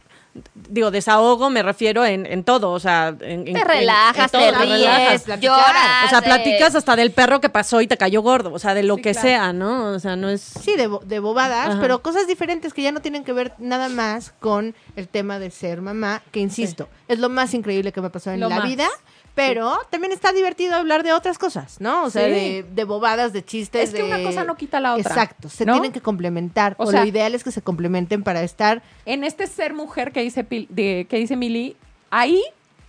digo, 0.55 0.90
desahogo 0.90 1.51
me 1.51 1.62
refiero 1.62 2.05
en, 2.05 2.27
en 2.27 2.44
todo, 2.44 2.72
o 2.72 2.81
sea, 2.81 3.09
en, 3.20 3.44
Te 3.44 3.51
en- 3.53 3.57
relajas, 3.66 4.33
en 4.33 4.40
te 4.40 4.51
todo, 4.53 4.62
ríes, 4.62 5.22
platicar. 5.22 5.40
lloras. 5.40 6.05
O 6.07 6.09
sea, 6.09 6.20
platicas 6.22 6.75
hasta 6.75 6.96
del 6.96 7.11
perro 7.12 7.40
que 7.40 7.49
pasó 7.49 7.81
y 7.81 7.87
te 7.87 7.96
cayó 7.96 8.22
gordo, 8.22 8.53
o 8.53 8.59
sea, 8.59 8.75
de 8.75 8.83
lo 8.83 8.96
Sí, 8.96 9.03
que 9.03 9.12
claro. 9.12 9.29
sea, 9.29 9.53
¿no? 9.53 9.90
O 9.92 9.99
sea, 9.99 10.16
no 10.16 10.29
es 10.29 10.40
Sí, 10.42 10.77
de, 10.77 10.87
bo- 10.87 11.03
de 11.05 11.18
bobadas, 11.20 11.68
Ajá. 11.70 11.79
pero 11.81 12.03
cosas 12.03 12.27
diferentes 12.27 12.72
que 12.75 12.83
ya 12.83 12.92
no 12.92 13.01
tienen 13.01 13.25
que 13.25 13.33
ver 13.33 13.53
nada 13.59 13.88
más 13.88 14.33
con 14.40 14.75
el 14.96 15.09
tema 15.09 15.38
de 15.38 15.51
ser 15.51 15.81
mamá, 15.83 16.22
que 16.33 16.40
insisto, 16.40 16.88
es 17.09 17.18
lo 17.18 17.29
más 17.29 17.55
increíble 17.55 17.92
que 17.92 18.01
me 18.01 18.09
ha 18.09 18.12
pasado 18.12 18.35
en 18.35 18.40
Lo 18.40 18.49
la 18.49 18.57
más. 18.61 18.68
vida, 18.68 18.88
pero 19.37 19.79
también 19.90 20.12
está 20.12 20.33
divertido 20.33 20.75
hablar 20.75 21.03
de 21.05 21.12
otras 21.12 21.38
cosas, 21.38 21.77
¿no? 21.81 22.05
O 22.05 22.11
sea, 22.11 22.25
Sí. 22.25 22.31
de, 22.33 22.62
de 22.68 22.85
bobadas, 22.85 23.33
de 23.33 23.44
chistes. 23.44 23.90
Es 23.90 23.94
que 23.94 24.03
una 24.03 24.16
de- 24.16 24.25
cosa 24.25 24.42
no 24.44 24.57
quita 24.57 24.81
la 24.81 24.94
otra, 24.94 25.09
Exacto, 25.11 25.49
se 25.49 25.64
¿no? 25.66 25.75
tienen 25.75 25.92
que 25.92 26.01
complementar. 26.01 26.75
O 26.79 26.85
O, 26.85 26.90
sea- 26.90 27.01
lo 27.03 27.07
ideal 27.07 27.35
es 27.35 27.44
que 27.44 27.53
se 27.53 27.62
complementen 27.62 28.22
para 28.25 28.42
estar 28.42 28.83
En 29.05 29.22
este 29.22 29.46
ser 29.46 29.75
mujer 29.75 30.11
que 30.11 30.22
dice, 30.22 30.44
Pil- 30.49 30.66
de, 30.70 31.07
que 31.09 31.18
dice 31.18 31.37
Mili, 31.37 31.77
ahí 32.11 32.42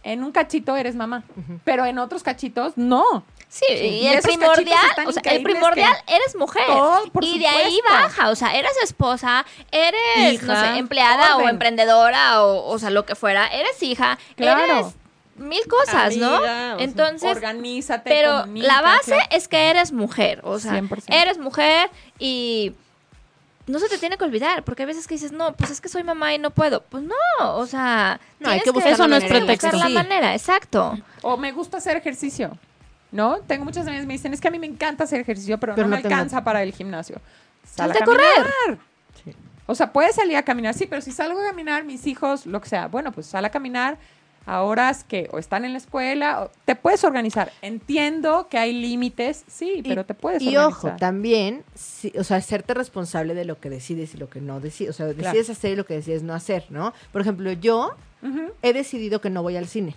en 0.04 0.24
un 0.24 0.32
cachito 0.32 0.76
eres 0.78 0.96
mamá, 0.96 1.24
pero 1.66 1.86
en 1.86 2.00
otros 2.00 2.24
cachitos 2.24 2.74
no. 2.78 3.04
Sí, 3.50 3.66
y, 3.70 3.76
Y 4.04 4.08
el 4.08 4.22
primordial, 4.22 4.78
o 5.06 5.12
sea, 5.12 5.22
el 5.32 5.44
primordial 5.44 5.94
que- 6.06 6.16
eres 6.16 6.36
mujer. 6.36 6.64
Todo, 6.68 7.04
por 7.12 7.24
y 7.24 7.40
de 7.40 7.48
ahí 7.48 7.80
baja, 7.90 8.30
o 8.30 8.36
sea, 8.36 8.56
eres 8.58 8.72
esposa, 8.84 9.46
eres, 9.72 10.34
Hija, 10.34 10.46
no 10.46 10.56
sé, 10.74 10.78
empleada 10.80 11.38
o 11.38 11.48
emprendedora 11.50 12.44
o, 12.44 12.68
o 12.70 12.80
sea, 12.80 12.90
lo 12.90 13.06
que 13.06 13.16
fuera, 13.16 13.48
eres 13.48 13.82
hija, 13.84 14.18
Claro. 14.36 14.64
eres 14.64 14.96
mil 15.38 15.65
cosas, 15.67 16.08
Amiga, 16.13 16.73
¿no? 16.76 16.80
Entonces, 16.80 17.30
Organízate, 17.36 18.10
pero 18.10 18.45
la 18.54 18.82
base 18.82 19.17
es 19.32 19.47
que 19.47 19.69
eres 19.69 19.91
mujer, 19.91 20.41
o 20.43 20.60
sea, 20.60 20.73
100%. 20.73 21.04
eres 21.10 21.38
mujer 21.38 21.89
y 22.19 22.73
no 23.67 23.80
se 23.80 23.89
te 23.89 23.97
tiene 23.97 24.17
que 24.17 24.23
olvidar, 24.23 24.63
porque 24.63 24.84
hay 24.84 24.88
veces 24.88 25.08
que 25.08 25.15
dices, 25.15 25.32
no, 25.32 25.54
pues 25.54 25.69
es 25.71 25.82
que 25.82 25.89
soy 25.89 26.04
mamá 26.04 26.34
y 26.34 26.39
no 26.39 26.52
puedo. 26.52 26.82
Pues 26.84 27.04
no, 27.04 27.15
o 27.56 27.65
sea, 27.67 28.19
No, 28.39 28.50
hay 28.50 28.62
que 28.62 28.71
buscar 28.71 28.93
Eso 28.93 29.04
la 29.04 29.08
no 29.10 29.15
es 29.17 29.23
manera. 29.23 29.39
pretexto. 29.45 29.67
buscar 29.67 29.80
la 29.82 29.88
Sí. 29.88 29.93
manera, 29.93 30.34
exacto. 30.34 30.97
O 31.21 31.36
me 31.38 31.52
gusta 31.52 31.78
hacer 31.78 31.97
ejercicio, 31.97 32.58
¿no? 33.12 33.39
Tengo 33.39 33.65
muchas 33.65 33.86
amigas 33.86 34.04
que 34.04 34.08
me 34.08 34.13
dicen, 34.13 34.34
es 34.34 34.39
que 34.41 34.47
a 34.47 34.52
mí 34.52 34.60
me 34.60 34.67
encanta 34.67 35.04
hacer 35.04 35.19
ejercicio, 35.19 35.58
pero, 35.60 35.76
Pero 35.76 35.88
no 35.88 35.95
no 35.97 36.02
me 36.02 36.08
alcanza 36.08 36.43
para 36.43 36.63
el 36.63 36.71
gimnasio. 36.73 37.19
Sal 37.65 37.91
Salte 37.91 38.04
a 38.04 38.06
correr. 38.06 38.78
O 39.69 39.76
sea, 39.76 39.91
puedes 39.91 40.15
salir 40.15 40.38
a 40.38 40.43
caminar, 40.43 40.73
sí, 40.73 40.88
pero 40.88 41.02
si 41.02 41.12
salgo 41.12 41.41
a 41.41 41.43
caminar, 41.47 41.84
mis 41.84 42.08
hijos, 42.08 42.45
lo 42.45 42.62
que 42.62 42.69
sea, 42.69 42.88
bueno, 42.88 43.12
pues 43.12 43.28
sal 43.28 43.43
a 43.43 43.50
caminar 43.50 43.97
a 44.48 44.64
horas 44.64 45.04
que 45.04 45.30
o 45.32 45.38
están 45.38 45.66
en 45.66 45.74
la 45.74 45.78
escuela, 45.78 46.42
o 46.44 46.52
te 46.66 46.76
puedes 46.76 47.04
organizar. 47.04 47.52
Entiendo 47.62 48.48
que 48.50 48.58
hay 48.58 48.74
límites, 48.74 49.44
sí, 49.48 49.84
pero 49.88 50.06
te 50.06 50.14
puedes 50.14 50.42
y 50.42 50.56
organizar. 50.58 50.92
ojo, 50.92 50.98
también, 50.98 51.64
sí, 51.76 52.12
o 52.18 52.24
sea, 52.24 52.38
hacerte 52.38 52.74
responsable 52.74 53.36
de 53.36 53.44
lo 53.46 53.60
que 53.60 53.70
decides 53.70 54.16
y 54.16 54.18
lo 54.18 54.30
que 54.30 54.42
no 54.42 54.60
decides. 54.60 54.96
O 54.96 54.98
sea, 54.98 55.06
Claro. 55.14 55.18
decides 55.34 55.50
hacer 55.50 55.74
y 55.74 55.76
lo 55.76 55.86
que 55.86 55.96
decides 55.96 56.24
no 56.24 56.34
hacer, 56.34 56.66
¿no? 56.70 56.94
Por 57.12 57.22
ejemplo, 57.22 57.52
yo 57.52 57.94
he 58.64 58.74
decidido 58.74 59.22
que 59.22 59.30
no 59.30 59.44
voy 59.44 59.58
al 59.58 59.68
cine. 59.68 59.96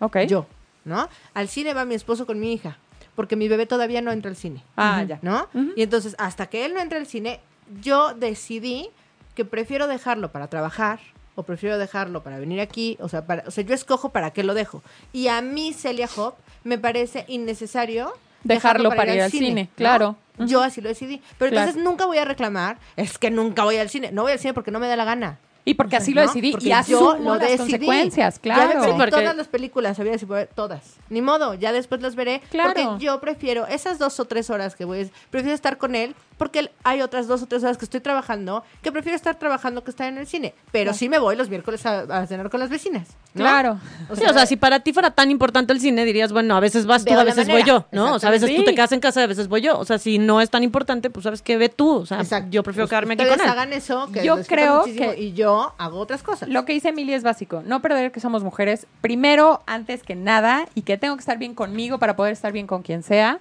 Ok. 0.00 0.18
Yo, 0.26 0.46
¿no? 0.84 1.08
Al 1.34 1.48
cine 1.48 1.74
va 1.74 1.84
mi 1.84 1.94
esposo 1.94 2.26
con 2.26 2.40
mi 2.40 2.52
hija, 2.54 2.78
porque 3.14 3.36
mi 3.36 3.46
bebé 3.48 3.66
todavía 3.66 4.00
no 4.00 4.10
entra 4.10 4.30
al 4.30 4.36
cine. 4.36 4.62
Ah, 4.76 5.04
ya. 5.04 5.18
¿No? 5.22 5.48
Y 5.76 5.82
entonces, 5.82 6.16
hasta 6.18 6.46
que 6.46 6.64
él 6.64 6.72
no 6.74 6.80
entre 6.80 6.98
al 6.98 7.06
cine, 7.06 7.40
yo 7.82 8.14
decidí 8.14 8.88
que 9.34 9.44
prefiero 9.44 9.86
dejarlo 9.86 10.32
para 10.32 10.48
trabajar 10.48 10.98
o 11.40 11.42
prefiero 11.42 11.78
dejarlo 11.78 12.22
para 12.22 12.38
venir 12.38 12.60
aquí, 12.60 12.96
o 13.00 13.08
sea, 13.08 13.26
para, 13.26 13.44
o 13.46 13.50
sea, 13.50 13.64
yo 13.64 13.74
escojo 13.74 14.10
para 14.10 14.30
qué 14.30 14.42
lo 14.44 14.54
dejo. 14.54 14.82
Y 15.12 15.28
a 15.28 15.40
mí, 15.42 15.72
Celia 15.72 16.08
Hop, 16.16 16.34
me 16.64 16.78
parece 16.78 17.24
innecesario 17.28 18.12
Dejarlo 18.42 18.88
para 18.90 19.14
ir 19.14 19.20
al 19.20 19.30
cine, 19.30 19.68
claro. 19.76 20.16
Yo 20.38 20.62
así 20.62 20.80
lo 20.80 20.88
decidí. 20.88 21.20
Pero 21.36 21.50
Claro. 21.50 21.66
entonces 21.68 21.84
nunca 21.84 22.06
voy 22.06 22.16
a 22.16 22.24
reclamar, 22.24 22.78
es 22.96 23.18
que 23.18 23.30
nunca 23.30 23.64
voy 23.64 23.76
al 23.76 23.90
cine. 23.90 24.10
No 24.12 24.22
voy 24.22 24.32
al 24.32 24.38
cine 24.38 24.54
porque 24.54 24.70
no 24.70 24.78
me 24.80 24.88
da 24.88 24.96
la 24.96 25.04
gana. 25.04 25.38
Y 25.64 25.74
porque 25.74 25.96
así 25.96 26.12
lo 26.14 26.22
¿no? 26.22 26.26
decidí 26.28 26.52
Porque 26.52 26.68
y 26.68 26.72
asumo 26.72 27.36
las 27.36 27.50
consecuencias, 27.56 28.34
Ya 28.34 28.38
me 28.38 28.40
claro. 28.72 28.84
Sí, 28.84 28.90
porque- 28.96 29.10
todas 29.10 29.36
las 29.36 29.48
películas, 29.48 29.98
había 30.00 30.18
si 30.18 30.26
puedo- 30.26 30.46
todas. 30.54 30.96
Ni 31.10 31.22
modo, 31.22 31.54
ya 31.54 31.72
después 31.72 32.00
las 32.00 32.14
veré. 32.16 32.40
Claro. 32.50 32.72
Porque 32.74 33.04
yo 33.04 33.20
prefiero 33.20 33.66
esas 33.66 33.98
dos 33.98 34.18
o 34.20 34.24
tres 34.24 34.50
horas 34.50 34.74
que 34.76 34.84
voy, 34.84 35.10
prefiero 35.30 35.54
estar 35.54 35.76
con 35.78 35.94
él, 35.94 36.14
porque 36.38 36.70
hay 36.84 37.02
otras 37.02 37.26
dos 37.28 37.42
o 37.42 37.46
tres 37.46 37.62
horas 37.62 37.76
que 37.76 37.84
estoy 37.84 38.00
trabajando, 38.00 38.64
que 38.82 38.90
prefiero 38.92 39.16
estar 39.16 39.38
trabajando 39.38 39.84
que 39.84 39.90
estar 39.90 40.08
en 40.08 40.16
el 40.18 40.26
cine. 40.26 40.54
Pero 40.72 40.94
sí 40.94 41.08
me 41.08 41.18
voy 41.18 41.36
los 41.36 41.50
miércoles 41.50 41.84
a, 41.84 42.00
a 42.00 42.26
cenar 42.26 42.48
con 42.48 42.60
las 42.60 42.70
vecinas. 42.70 43.08
¿no? 43.34 43.42
Claro. 43.42 43.78
Sí, 44.14 44.24
o 44.28 44.32
sea, 44.32 44.46
si 44.46 44.56
para 44.56 44.80
ti 44.80 44.92
fuera 44.92 45.10
tan 45.10 45.30
importante 45.30 45.72
el 45.72 45.80
cine, 45.80 46.04
dirías, 46.04 46.32
bueno, 46.32 46.56
a 46.56 46.60
veces 46.60 46.86
vas 46.86 47.04
tú, 47.04 47.12
a 47.16 47.24
veces 47.24 47.46
voy 47.48 47.62
yo, 47.64 47.86
¿no? 47.92 48.14
O 48.14 48.18
sea, 48.18 48.30
a 48.30 48.32
veces 48.32 48.54
tú 48.56 48.64
te 48.64 48.74
quedas 48.74 48.92
en 48.92 49.00
casa, 49.00 49.22
a 49.22 49.26
veces 49.26 49.48
voy 49.48 49.60
yo. 49.60 49.78
O 49.78 49.84
sea, 49.84 49.98
si 49.98 50.18
no 50.18 50.40
es 50.40 50.48
tan 50.50 50.62
importante, 50.64 51.10
pues 51.10 51.24
sabes 51.24 51.42
que 51.42 51.56
ve 51.58 51.68
tú. 51.68 51.96
O 51.96 52.06
sea, 52.06 52.20
Exacto. 52.20 52.48
yo 52.50 52.62
prefiero 52.62 52.84
Pues 52.84 52.90
quedarme 52.90 53.14
aquí 53.14 53.26
con 53.28 53.40
él. 53.40 53.48
hagan 53.48 53.72
eso, 53.72 54.08
que 54.12 54.24
Yo 54.24 54.36
lo 54.36 54.44
creo 54.44 54.84
que- 54.84 55.14
Y 55.20 55.32
yo 55.34 55.49
hago 55.78 55.98
otras 55.98 56.22
cosas. 56.22 56.48
Lo 56.48 56.64
que 56.64 56.72
dice 56.72 56.88
Emilia 56.90 57.16
es 57.16 57.22
básico. 57.22 57.62
No 57.64 57.82
perder 57.82 58.12
que 58.12 58.20
somos 58.20 58.42
mujeres. 58.42 58.86
Primero, 59.00 59.62
antes 59.66 60.02
que 60.02 60.14
nada, 60.14 60.66
y 60.74 60.82
que 60.82 60.98
tengo 60.98 61.16
que 61.16 61.20
estar 61.20 61.38
bien 61.38 61.54
conmigo 61.54 61.98
para 61.98 62.16
poder 62.16 62.32
estar 62.32 62.52
bien 62.52 62.66
con 62.66 62.82
quien 62.82 63.02
sea. 63.02 63.40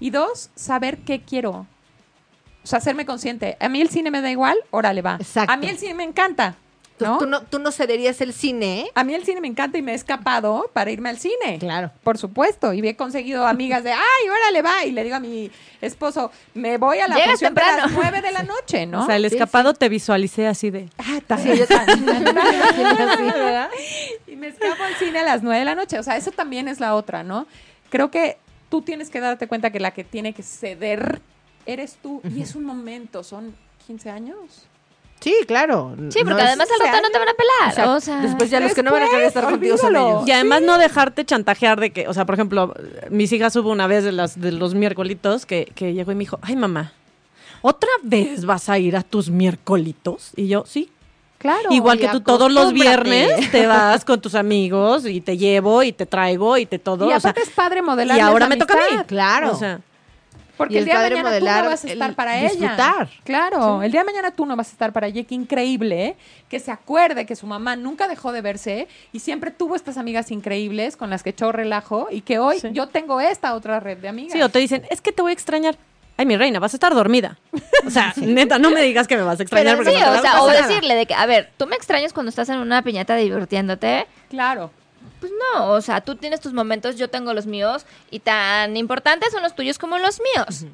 Y 0.00 0.10
dos, 0.10 0.50
saber 0.54 0.98
qué 0.98 1.22
quiero. 1.22 1.66
O 2.62 2.66
sea, 2.66 2.78
hacerme 2.78 3.06
consciente. 3.06 3.56
A 3.60 3.68
mí 3.68 3.80
el 3.80 3.88
cine 3.88 4.10
me 4.10 4.20
da 4.20 4.30
igual, 4.30 4.56
órale, 4.70 5.00
va. 5.02 5.16
Exacto. 5.20 5.52
A 5.52 5.56
mí 5.56 5.68
el 5.68 5.78
cine 5.78 5.94
me 5.94 6.04
encanta. 6.04 6.56
¿No? 7.04 7.18
tú, 7.18 7.26
no, 7.26 7.42
tú 7.42 7.58
no 7.58 7.70
cederías 7.72 8.20
el 8.20 8.32
cine, 8.32 8.80
¿eh? 8.80 8.90
A 8.94 9.04
mí 9.04 9.14
el 9.14 9.24
cine 9.24 9.40
me 9.40 9.48
encanta 9.48 9.76
y 9.78 9.82
me 9.82 9.92
he 9.92 9.94
escapado 9.94 10.70
para 10.72 10.90
irme 10.90 11.08
al 11.10 11.18
cine. 11.18 11.58
Claro. 11.58 11.90
Por 12.02 12.16
supuesto. 12.18 12.72
Y 12.72 12.86
he 12.86 12.96
conseguido 12.96 13.46
amigas 13.46 13.84
de, 13.84 13.92
ay, 13.92 14.28
órale, 14.28 14.62
va. 14.62 14.84
Y 14.84 14.92
le 14.92 15.04
digo 15.04 15.16
a 15.16 15.20
mi 15.20 15.50
esposo, 15.80 16.30
me 16.54 16.78
voy 16.78 16.98
a 16.98 17.08
la 17.08 17.16
Llegas 17.16 17.40
función 17.40 17.54
las 17.54 17.92
nueve 17.92 18.22
de 18.22 18.32
la 18.32 18.42
noche, 18.42 18.86
¿no? 18.86 19.02
O 19.04 19.06
sea, 19.06 19.16
el 19.16 19.28
Sí, 19.28 19.36
escapado 19.36 19.74
te 19.74 19.88
visualicé 19.88 20.46
así 20.46 20.70
de... 20.70 20.88
Ah, 20.98 21.20
ta- 21.26 21.38
Sí, 21.38 21.50
yo 21.56 21.66
también. 21.68 22.24
y 24.26 24.36
me 24.36 24.48
escapo 24.48 24.82
al 24.82 24.94
cine 24.96 25.18
a 25.20 25.24
las 25.24 25.42
9 25.42 25.58
de 25.58 25.64
la 25.64 25.74
noche. 25.74 25.98
O 25.98 26.02
sea, 26.02 26.16
eso 26.16 26.30
también 26.32 26.68
es 26.68 26.80
la 26.80 26.94
otra, 26.94 27.22
¿no? 27.22 27.46
Creo 27.90 28.10
que 28.10 28.38
tú 28.68 28.82
tienes 28.82 29.10
que 29.10 29.20
darte 29.20 29.46
cuenta 29.46 29.70
que 29.70 29.80
la 29.80 29.92
que 29.92 30.04
tiene 30.04 30.32
que 30.32 30.42
ceder 30.42 31.20
eres 31.66 31.98
tú. 32.02 32.20
Y 32.34 32.42
es 32.42 32.54
un 32.54 32.64
momento, 32.64 33.22
son 33.22 33.54
15 33.86 34.10
años. 34.10 34.66
Sí, 35.20 35.34
claro. 35.46 35.94
Sí, 36.10 36.20
porque 36.22 36.34
No 36.42 36.46
además 36.48 36.68
al 36.70 36.86
rato 36.86 37.02
no 37.02 37.10
te 37.10 37.18
van 37.18 37.28
a 37.28 37.32
pelar. 37.34 37.88
O 37.96 38.00
sea, 38.00 38.20
Después 38.20 38.50
ya 38.50 38.60
los 38.60 38.74
que 38.74 38.82
no 38.82 38.92
van 38.92 39.02
a 39.02 39.08
querer 39.08 39.24
estar 39.26 39.42
Después, 39.42 39.54
contigo 39.58 39.76
son 39.76 39.96
olvídalo. 39.96 40.08
ellos. 40.18 40.28
Y 40.28 40.32
además 40.32 40.62
no 40.62 40.78
dejarte 40.78 41.24
chantajear 41.24 41.80
de 41.80 41.90
que, 41.90 42.06
o 42.06 42.14
sea, 42.14 42.24
por 42.26 42.34
ejemplo, 42.34 42.74
mis 43.10 43.32
hijas 43.32 43.56
hubo 43.56 43.70
una 43.70 43.86
vez 43.86 44.04
de, 44.04 44.12
las, 44.12 44.40
de 44.40 44.52
los 44.52 44.74
miércolitos 44.74 45.46
que, 45.46 45.72
que 45.74 45.94
llegó 45.94 46.12
y 46.12 46.14
me 46.14 46.20
dijo, 46.20 46.38
ay 46.42 46.54
mamá, 46.54 46.92
¿otra 47.62 47.90
vez 48.02 48.44
vas 48.44 48.68
a 48.68 48.78
ir 48.78 48.96
a 48.96 49.02
tus 49.02 49.30
miércolitos? 49.30 50.30
Y 50.36 50.48
yo, 50.48 50.64
sí. 50.66 50.90
Claro. 51.38 51.68
Igual 51.70 51.98
que 51.98 52.08
tú 52.08 52.20
todos 52.20 52.50
los 52.50 52.72
viernes 52.72 53.50
te 53.50 53.66
vas 53.66 54.04
con 54.04 54.20
tus 54.20 54.34
amigos 54.34 55.04
y 55.06 55.20
te 55.20 55.36
llevo 55.36 55.82
y 55.82 55.92
te 55.92 56.06
traigo 56.06 56.56
y 56.56 56.66
te 56.66 56.78
todo. 56.78 57.04
Y 57.10 57.12
o 57.12 57.20
sea, 57.20 57.30
aparte 57.30 57.42
es 57.42 57.50
padre 57.54 57.82
modelar. 57.82 58.16
y 58.16 58.20
ahora 58.20 58.48
me 58.48 58.56
toca 58.56 58.74
a 58.74 58.96
mí. 58.96 59.02
Claro. 59.06 59.52
O 59.52 59.56
sea, 59.56 59.80
Porque 60.56 60.74
Y 60.74 60.76
el, 60.78 60.82
el 60.84 60.86
día 60.86 61.00
de 61.00 61.10
mañana 61.10 61.28
modelar, 61.28 61.56
tú 61.58 61.64
no 61.64 61.70
vas 61.70 61.84
a 61.84 61.88
estar 61.88 62.08
el 62.10 62.16
para 62.16 62.32
disfrutar. 62.36 63.02
ella. 63.02 63.20
Claro, 63.24 63.82
el 63.82 63.92
día 63.92 64.00
de 64.00 64.04
mañana 64.06 64.30
tú 64.30 64.46
no 64.46 64.56
vas 64.56 64.68
a 64.68 64.72
estar 64.72 64.92
para 64.92 65.06
ella. 65.08 65.22
Qué 65.24 65.34
increíble, 65.34 66.04
¿eh? 66.06 66.16
Que 66.48 66.58
se 66.60 66.70
acuerde 66.70 67.26
que 67.26 67.36
su 67.36 67.46
mamá 67.46 67.76
nunca 67.76 68.08
dejó 68.08 68.32
de 68.32 68.40
verse 68.40 68.88
y 69.12 69.18
siempre 69.20 69.50
tuvo 69.50 69.76
estas 69.76 69.96
amigas 69.98 70.30
increíbles 70.30 70.96
con 70.96 71.10
las 71.10 71.22
que 71.22 71.30
echó 71.30 71.52
relajo 71.52 72.08
y 72.10 72.20
que 72.22 72.38
hoy 72.38 72.60
Sí. 72.60 72.68
yo 72.72 72.88
tengo 72.88 73.20
esta 73.20 73.54
otra 73.54 73.80
red 73.80 73.98
de 73.98 74.08
amigas. 74.08 74.32
sí, 74.32 74.40
o 74.42 74.48
te 74.48 74.58
dicen, 74.58 74.84
es 74.90 75.00
que 75.00 75.12
te 75.12 75.22
voy 75.22 75.30
a 75.30 75.34
extrañar. 75.34 75.76
Ay, 76.18 76.24
mi 76.24 76.38
reina, 76.38 76.58
vas 76.60 76.72
a 76.72 76.76
estar 76.78 76.94
dormida. 76.94 77.36
O 77.86 77.90
sea, 77.90 78.14
neta, 78.16 78.58
no 78.58 78.70
me 78.70 78.80
digas 78.80 79.06
que 79.06 79.16
me 79.18 79.22
vas 79.22 79.38
a 79.38 79.42
extrañar. 79.42 79.76
Pero 79.76 79.84
porque 79.84 79.98
sí, 79.98 80.02
no 80.02 80.10
te 80.12 80.16
o 80.16 80.18
a 80.18 80.22
sea, 80.22 80.42
o 80.42 80.48
decirle 80.48 80.94
de 80.94 81.04
que, 81.04 81.12
a 81.12 81.26
ver, 81.26 81.50
tú 81.58 81.66
me 81.66 81.76
extrañas 81.76 82.14
cuando 82.14 82.30
estás 82.30 82.48
en 82.48 82.56
una 82.56 82.80
piñata 82.80 83.14
divirtiéndote. 83.16 84.06
Claro. 84.30 84.70
Pues 85.20 85.32
no, 85.54 85.70
o 85.70 85.80
sea, 85.80 86.00
tú 86.00 86.16
tienes 86.16 86.40
tus 86.40 86.52
momentos, 86.52 86.96
yo 86.96 87.08
tengo 87.08 87.32
los 87.34 87.46
míos 87.46 87.86
y 88.10 88.20
tan 88.20 88.76
importantes 88.76 89.32
son 89.32 89.42
los 89.42 89.54
tuyos 89.54 89.78
como 89.78 89.98
los 89.98 90.20
míos. 90.34 90.66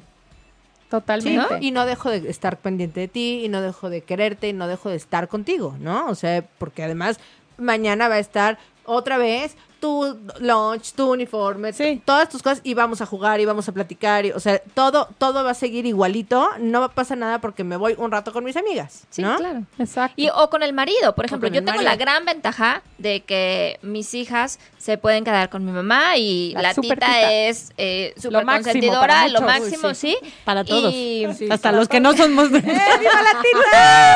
Totalmente. 0.89 1.57
Y 1.61 1.71
no 1.71 1.87
dejo 1.87 2.11
de 2.11 2.29
estar 2.29 2.57
pendiente 2.57 2.99
de 2.99 3.07
ti, 3.07 3.41
y 3.43 3.49
no 3.49 3.61
dejo 3.61 3.89
de 3.89 4.01
quererte, 4.01 4.49
y 4.49 4.53
no 4.53 4.67
dejo 4.67 4.89
de 4.89 4.95
estar 4.95 5.27
contigo, 5.27 5.75
¿no? 5.79 6.07
O 6.07 6.13
sea, 6.13 6.45
porque 6.59 6.83
además 6.83 7.19
mañana 7.57 8.09
va 8.09 8.15
a 8.15 8.19
estar 8.19 8.59
otra 8.85 9.17
vez 9.17 9.55
tu 9.83 10.17
lunch, 10.39 10.93
tu 10.93 11.11
uniforme, 11.11 11.73
Sí. 11.73 12.01
todas 12.05 12.29
tus 12.29 12.41
cosas, 12.41 12.61
y 12.63 12.73
vamos 12.73 13.01
a 13.01 13.05
jugar, 13.05 13.41
y 13.41 13.45
vamos 13.45 13.67
a 13.67 13.73
platicar, 13.73 14.25
y, 14.25 14.31
o 14.31 14.39
sea, 14.39 14.59
todo, 14.73 15.09
todo 15.17 15.43
va 15.43 15.51
a 15.51 15.53
seguir 15.53 15.85
igualito, 15.85 16.47
no 16.59 16.79
va 16.79 16.85
a 16.85 16.91
pasar 16.91 17.17
nada 17.17 17.41
porque 17.41 17.65
me 17.65 17.75
voy 17.75 17.93
un 17.97 18.09
rato 18.09 18.31
con 18.31 18.45
mis 18.45 18.55
amigas, 18.55 19.03
Sí, 19.09 19.21
¿no? 19.21 19.35
claro. 19.35 19.63
Exacto. 19.77 20.13
Y 20.15 20.29
o 20.29 20.49
con 20.49 20.63
el 20.63 20.71
marido, 20.71 21.15
por 21.15 21.25
ejemplo, 21.25 21.49
yo 21.49 21.55
tengo 21.65 21.71
marido. 21.79 21.83
la 21.83 21.97
gran 21.97 22.23
ventaja 22.23 22.81
de 22.97 23.23
que 23.23 23.77
mis 23.81 24.13
hijas 24.13 24.57
se 24.77 24.97
pueden 24.97 25.25
quedar 25.25 25.49
con 25.49 25.65
mi 25.65 25.73
mamá 25.73 26.15
y 26.15 26.53
La 26.53 26.73
tita, 26.73 26.95
tita. 26.95 27.33
es 27.33 27.73
eh, 27.77 28.13
súper 28.15 28.45
consentidora, 28.45 29.27
lo 29.27 29.41
máximo, 29.41 29.89
Uy, 29.89 29.95
sí. 29.95 30.17
Para 30.45 30.63
todos. 30.63 30.93
Y 30.93 31.25
Hasta 31.49 31.73
los 31.73 31.89
que 31.89 31.99
no 31.99 32.15
somos. 32.15 32.45
¡Eh, 32.53 32.61
viva 32.61 33.21
la 33.21 33.41
tita! 33.41 34.15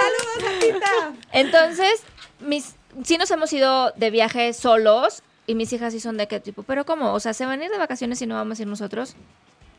¡Saludos, 0.00 0.58
tita! 0.60 1.12
entonces, 1.32 2.02
mis 2.40 2.75
sí 3.04 3.18
nos 3.18 3.30
hemos 3.30 3.52
ido 3.52 3.92
de 3.96 4.10
viaje 4.10 4.52
solos 4.52 5.22
y 5.46 5.54
mis 5.54 5.72
hijas 5.72 5.92
sí 5.92 6.00
son 6.00 6.16
de 6.16 6.26
qué 6.28 6.40
tipo, 6.40 6.62
pero 6.62 6.84
¿cómo? 6.84 7.12
O 7.12 7.20
sea, 7.20 7.32
¿se 7.34 7.46
van 7.46 7.60
a 7.60 7.64
ir 7.64 7.70
de 7.70 7.78
vacaciones 7.78 8.20
y 8.22 8.26
no 8.26 8.34
vamos 8.34 8.58
a 8.58 8.62
ir 8.62 8.68
nosotros? 8.68 9.16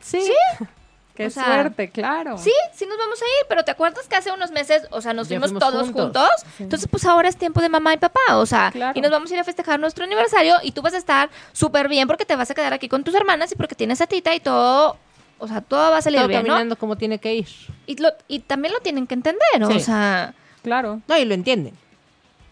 Sí. 0.00 0.30
Qué 1.14 1.26
o 1.26 1.30
sea, 1.30 1.46
suerte, 1.46 1.90
claro. 1.90 2.38
Sí, 2.38 2.52
sí 2.72 2.86
nos 2.86 2.96
vamos 2.96 3.20
a 3.20 3.24
ir, 3.24 3.46
pero 3.48 3.64
¿te 3.64 3.72
acuerdas 3.72 4.06
que 4.06 4.14
hace 4.14 4.30
unos 4.30 4.52
meses, 4.52 4.84
o 4.92 5.00
sea, 5.00 5.12
nos 5.14 5.26
fuimos 5.26 5.50
fuimos 5.50 5.60
todos 5.60 5.82
juntos. 5.90 6.04
juntos? 6.22 6.30
Entonces, 6.60 6.88
pues 6.88 7.04
ahora 7.06 7.28
es 7.28 7.36
tiempo 7.36 7.60
de 7.60 7.68
mamá 7.68 7.92
y 7.92 7.96
papá, 7.96 8.20
o 8.36 8.46
sea, 8.46 8.70
Claro. 8.70 8.96
y 8.96 9.00
nos 9.02 9.10
vamos 9.10 9.28
a 9.28 9.34
ir 9.34 9.40
a 9.40 9.42
festejar 9.42 9.80
nuestro 9.80 10.04
aniversario 10.04 10.54
y 10.62 10.70
tú 10.70 10.80
vas 10.80 10.94
a 10.94 10.96
estar 10.96 11.28
súper 11.52 11.88
bien 11.88 12.06
porque 12.06 12.24
te 12.24 12.36
vas 12.36 12.48
a 12.52 12.54
quedar 12.54 12.72
aquí 12.72 12.88
con 12.88 13.02
tus 13.02 13.16
hermanas 13.16 13.50
y 13.50 13.56
porque 13.56 13.74
tienes 13.74 14.00
a 14.00 14.06
tita 14.06 14.32
y 14.32 14.38
todo, 14.38 14.96
o 15.40 15.48
sea, 15.48 15.60
todo 15.60 15.90
va 15.90 15.96
a 15.96 16.02
salir 16.02 16.20
Todo 16.20 16.28
bien, 16.28 16.42
¿no? 16.42 16.46
caminando 16.50 16.76
como 16.76 16.94
tiene 16.96 17.18
que 17.18 17.34
ir. 17.34 17.48
Y, 17.88 17.96
lo- 18.00 18.12
y 18.28 18.38
también 18.38 18.72
lo 18.72 18.78
tienen 18.78 19.08
que 19.08 19.14
entender, 19.14 19.42
¿no? 19.58 19.66
Sí. 19.72 19.78
O 19.78 19.80
sea, 19.80 20.34
Claro. 20.62 21.00
No, 21.08 21.18
y 21.18 21.24
lo 21.24 21.34
entienden. 21.34 21.74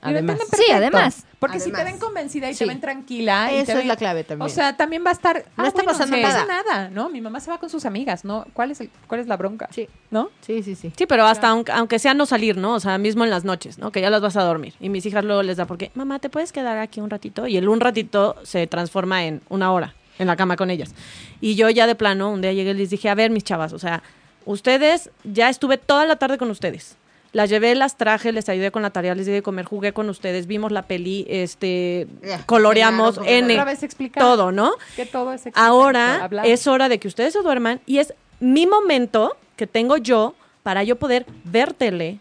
Y 0.03 0.09
Además. 0.09 0.39
Sí, 0.53 0.73
además. 0.73 1.27
Porque 1.39 1.61
si 1.61 1.73
te 1.73 1.85
ven 1.85 1.99
convencida 1.99 2.49
y 2.51 2.55
Sí. 2.55 2.61
te 2.61 2.67
ven 2.67 2.81
tranquila. 2.81 3.51
y 3.53 3.57
Eso 3.57 3.73
te 3.73 3.81
es 3.81 3.87
la 3.87 3.97
clave 3.97 4.25
también. 4.25 4.47
O 4.47 4.49
sea, 4.49 4.77
también 4.77 5.05
va 5.05 5.11
a 5.11 5.13
estar. 5.13 5.45
No 5.57 5.65
ah, 5.65 5.67
está 5.69 5.83
bueno, 5.83 5.93
pasando 5.93 6.17
no 6.17 6.23
nada. 6.23 6.47
pasa 6.47 6.63
nada, 6.65 6.91
¿no? 6.91 7.09
Mi 7.09 7.21
mamá 7.21 7.41
se 7.41 7.51
va 7.51 7.59
con 7.59 7.69
sus 7.71 7.85
amigas, 7.85 8.25
¿no? 8.25 8.47
¿Cuál 8.53 8.71
es, 8.71 8.81
el, 8.81 8.91
cuál 9.07 9.21
es 9.21 9.27
la 9.27 9.37
bronca? 9.37 9.69
Sí. 9.73 9.89
¿No? 10.11 10.31
Sí, 10.41 10.63
sí, 10.63 10.75
sí. 10.75 10.93
Sí, 10.97 11.07
pero 11.07 11.27
hasta 11.27 11.49
aunque, 11.49 11.73
aunque 11.73 11.99
sea 11.99 12.15
no 12.15 12.27
salir, 12.27 12.57
¿no? 12.57 12.75
O 12.75 12.81
sea, 12.81 12.99
mismo 12.99 13.25
en 13.25 13.31
las 13.31 13.45
noches, 13.45 13.79
¿no? 13.79 13.91
Que 13.91 14.01
ya 14.01 14.11
las 14.11 14.21
vas 14.23 14.37
a 14.37 14.43
dormir. 14.43 14.75
Y 14.81 14.89
mis 14.89 15.05
hijas 15.07 15.25
luego 15.25 15.43
les 15.43 15.57
da 15.57 15.67
porque, 15.67 15.91
mamá, 15.95 16.19
¿te 16.19 16.31
puedes 16.31 16.53
quedar 16.53 16.79
aquí 16.79 17.01
un 17.01 17.11
ratito? 17.11 17.47
Y 17.47 17.57
el 17.57 17.69
un 17.69 17.81
ratito 17.81 18.37
se 18.43 18.67
transforma 18.67 19.25
en 19.25 19.43
una 19.49 19.73
hora 19.73 19.95
en 20.19 20.27
la 20.27 20.37
cama 20.37 20.57
con 20.57 20.71
ellas. 20.71 20.95
Y 21.41 21.55
yo 21.57 21.69
ya 21.71 21.87
de 21.87 21.95
plano, 21.95 22.31
un 22.31 22.41
día 22.41 22.53
llegué 22.53 22.71
y 22.71 22.75
les 22.75 22.91
dije, 22.91 23.09
a 23.09 23.15
ver, 23.15 23.31
mis 23.31 23.45
chavas, 23.45 23.73
o 23.73 23.79
sea, 23.79 24.03
ustedes, 24.45 25.11
ya 25.25 25.49
estuve 25.49 25.77
toda 25.79 26.07
la 26.07 26.17
tarde 26.17 26.39
con 26.39 26.51
ustedes. 26.51 26.97
Las 27.33 27.51
llevé, 27.51 27.75
las 27.75 27.97
traje, 27.97 28.33
les 28.33 28.49
ayudé 28.49 28.71
con 28.71 28.83
la 28.83 28.91
tarea, 28.91 29.15
les 29.15 29.27
di 29.27 29.33
de 29.33 29.43
comer, 29.43 29.65
jugué 29.65 29.93
con 29.93 30.09
ustedes, 30.09 30.47
vimos 30.47 30.73
la 30.73 30.83
peli, 30.83 31.27
este, 31.29 32.07
coloreamos, 32.47 33.17
cenaron, 33.17 33.51
N, 33.51 33.65
vez 33.65 33.81
todo, 34.19 34.53
¿no? 34.53 34.73
Que 34.95 35.07
todo 35.07 35.33
es 35.33 35.43
Ahora 35.55 36.25
hablar. 36.25 36.47
es 36.47 36.67
hora 36.67 36.89
de 36.89 36.99
que 36.99 37.09
ustedes 37.09 37.33
se 37.33 37.43
duerman 37.43 37.81
y 37.87 37.99
es 37.99 38.15
mi 38.41 38.67
momento 38.67 39.37
que 39.57 39.67
tengo 39.67 39.97
yo 39.97 40.35
para 40.63 40.83
yo 40.83 40.97
poder 40.97 41.27
ver 41.45 41.73
tele 41.73 42.19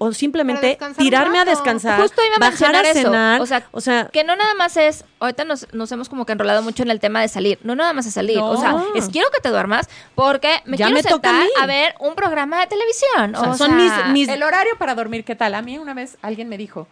o 0.00 0.12
simplemente 0.12 0.78
tirarme 0.96 1.38
a 1.40 1.44
descansar, 1.44 2.00
Justo 2.00 2.22
iba 2.24 2.36
a 2.36 2.38
bajar 2.50 2.68
a 2.76 2.82
mencionar 2.82 2.84
eso. 2.86 3.00
cenar, 3.10 3.40
O 3.40 3.46
sea, 3.46 3.66
o 3.72 3.80
sea, 3.80 4.06
que 4.12 4.22
no 4.22 4.36
nada 4.36 4.54
más 4.54 4.76
es, 4.76 5.04
ahorita 5.18 5.44
nos, 5.44 5.66
nos 5.74 5.90
hemos 5.90 6.08
como 6.08 6.24
que 6.24 6.32
enrolado 6.32 6.62
mucho 6.62 6.84
en 6.84 6.90
el 6.90 7.00
tema 7.00 7.20
de 7.20 7.26
salir, 7.28 7.58
no 7.64 7.74
nada 7.74 7.92
más 7.92 8.06
es 8.06 8.14
salir, 8.14 8.36
No. 8.38 8.50
o 8.50 8.56
sea, 8.56 8.76
es 8.94 9.08
quiero 9.08 9.28
que 9.30 9.40
te 9.40 9.48
duermas 9.48 9.88
porque 10.14 10.60
me 10.66 10.76
Ya 10.76 10.86
quiero 10.86 11.02
me 11.02 11.02
toca 11.02 11.30
a 11.30 11.42
sentar 11.42 11.62
a, 11.64 11.66
ver 11.66 11.94
un 11.98 12.14
programa 12.14 12.60
de 12.60 12.66
televisión. 12.68 13.34
O 13.34 13.40
sea, 13.42 13.54
son 13.54 13.76
mis- 13.76 13.92
mis- 14.12 14.28
El 14.28 14.42
horario 14.44 14.76
para 14.78 14.94
dormir, 14.94 15.24
¿qué 15.24 15.34
tal? 15.34 15.54
A 15.54 15.62
mí 15.62 15.78
una 15.78 15.94
vez 15.94 16.16
alguien 16.22 16.48
me 16.48 16.56
dijo, 16.58 16.86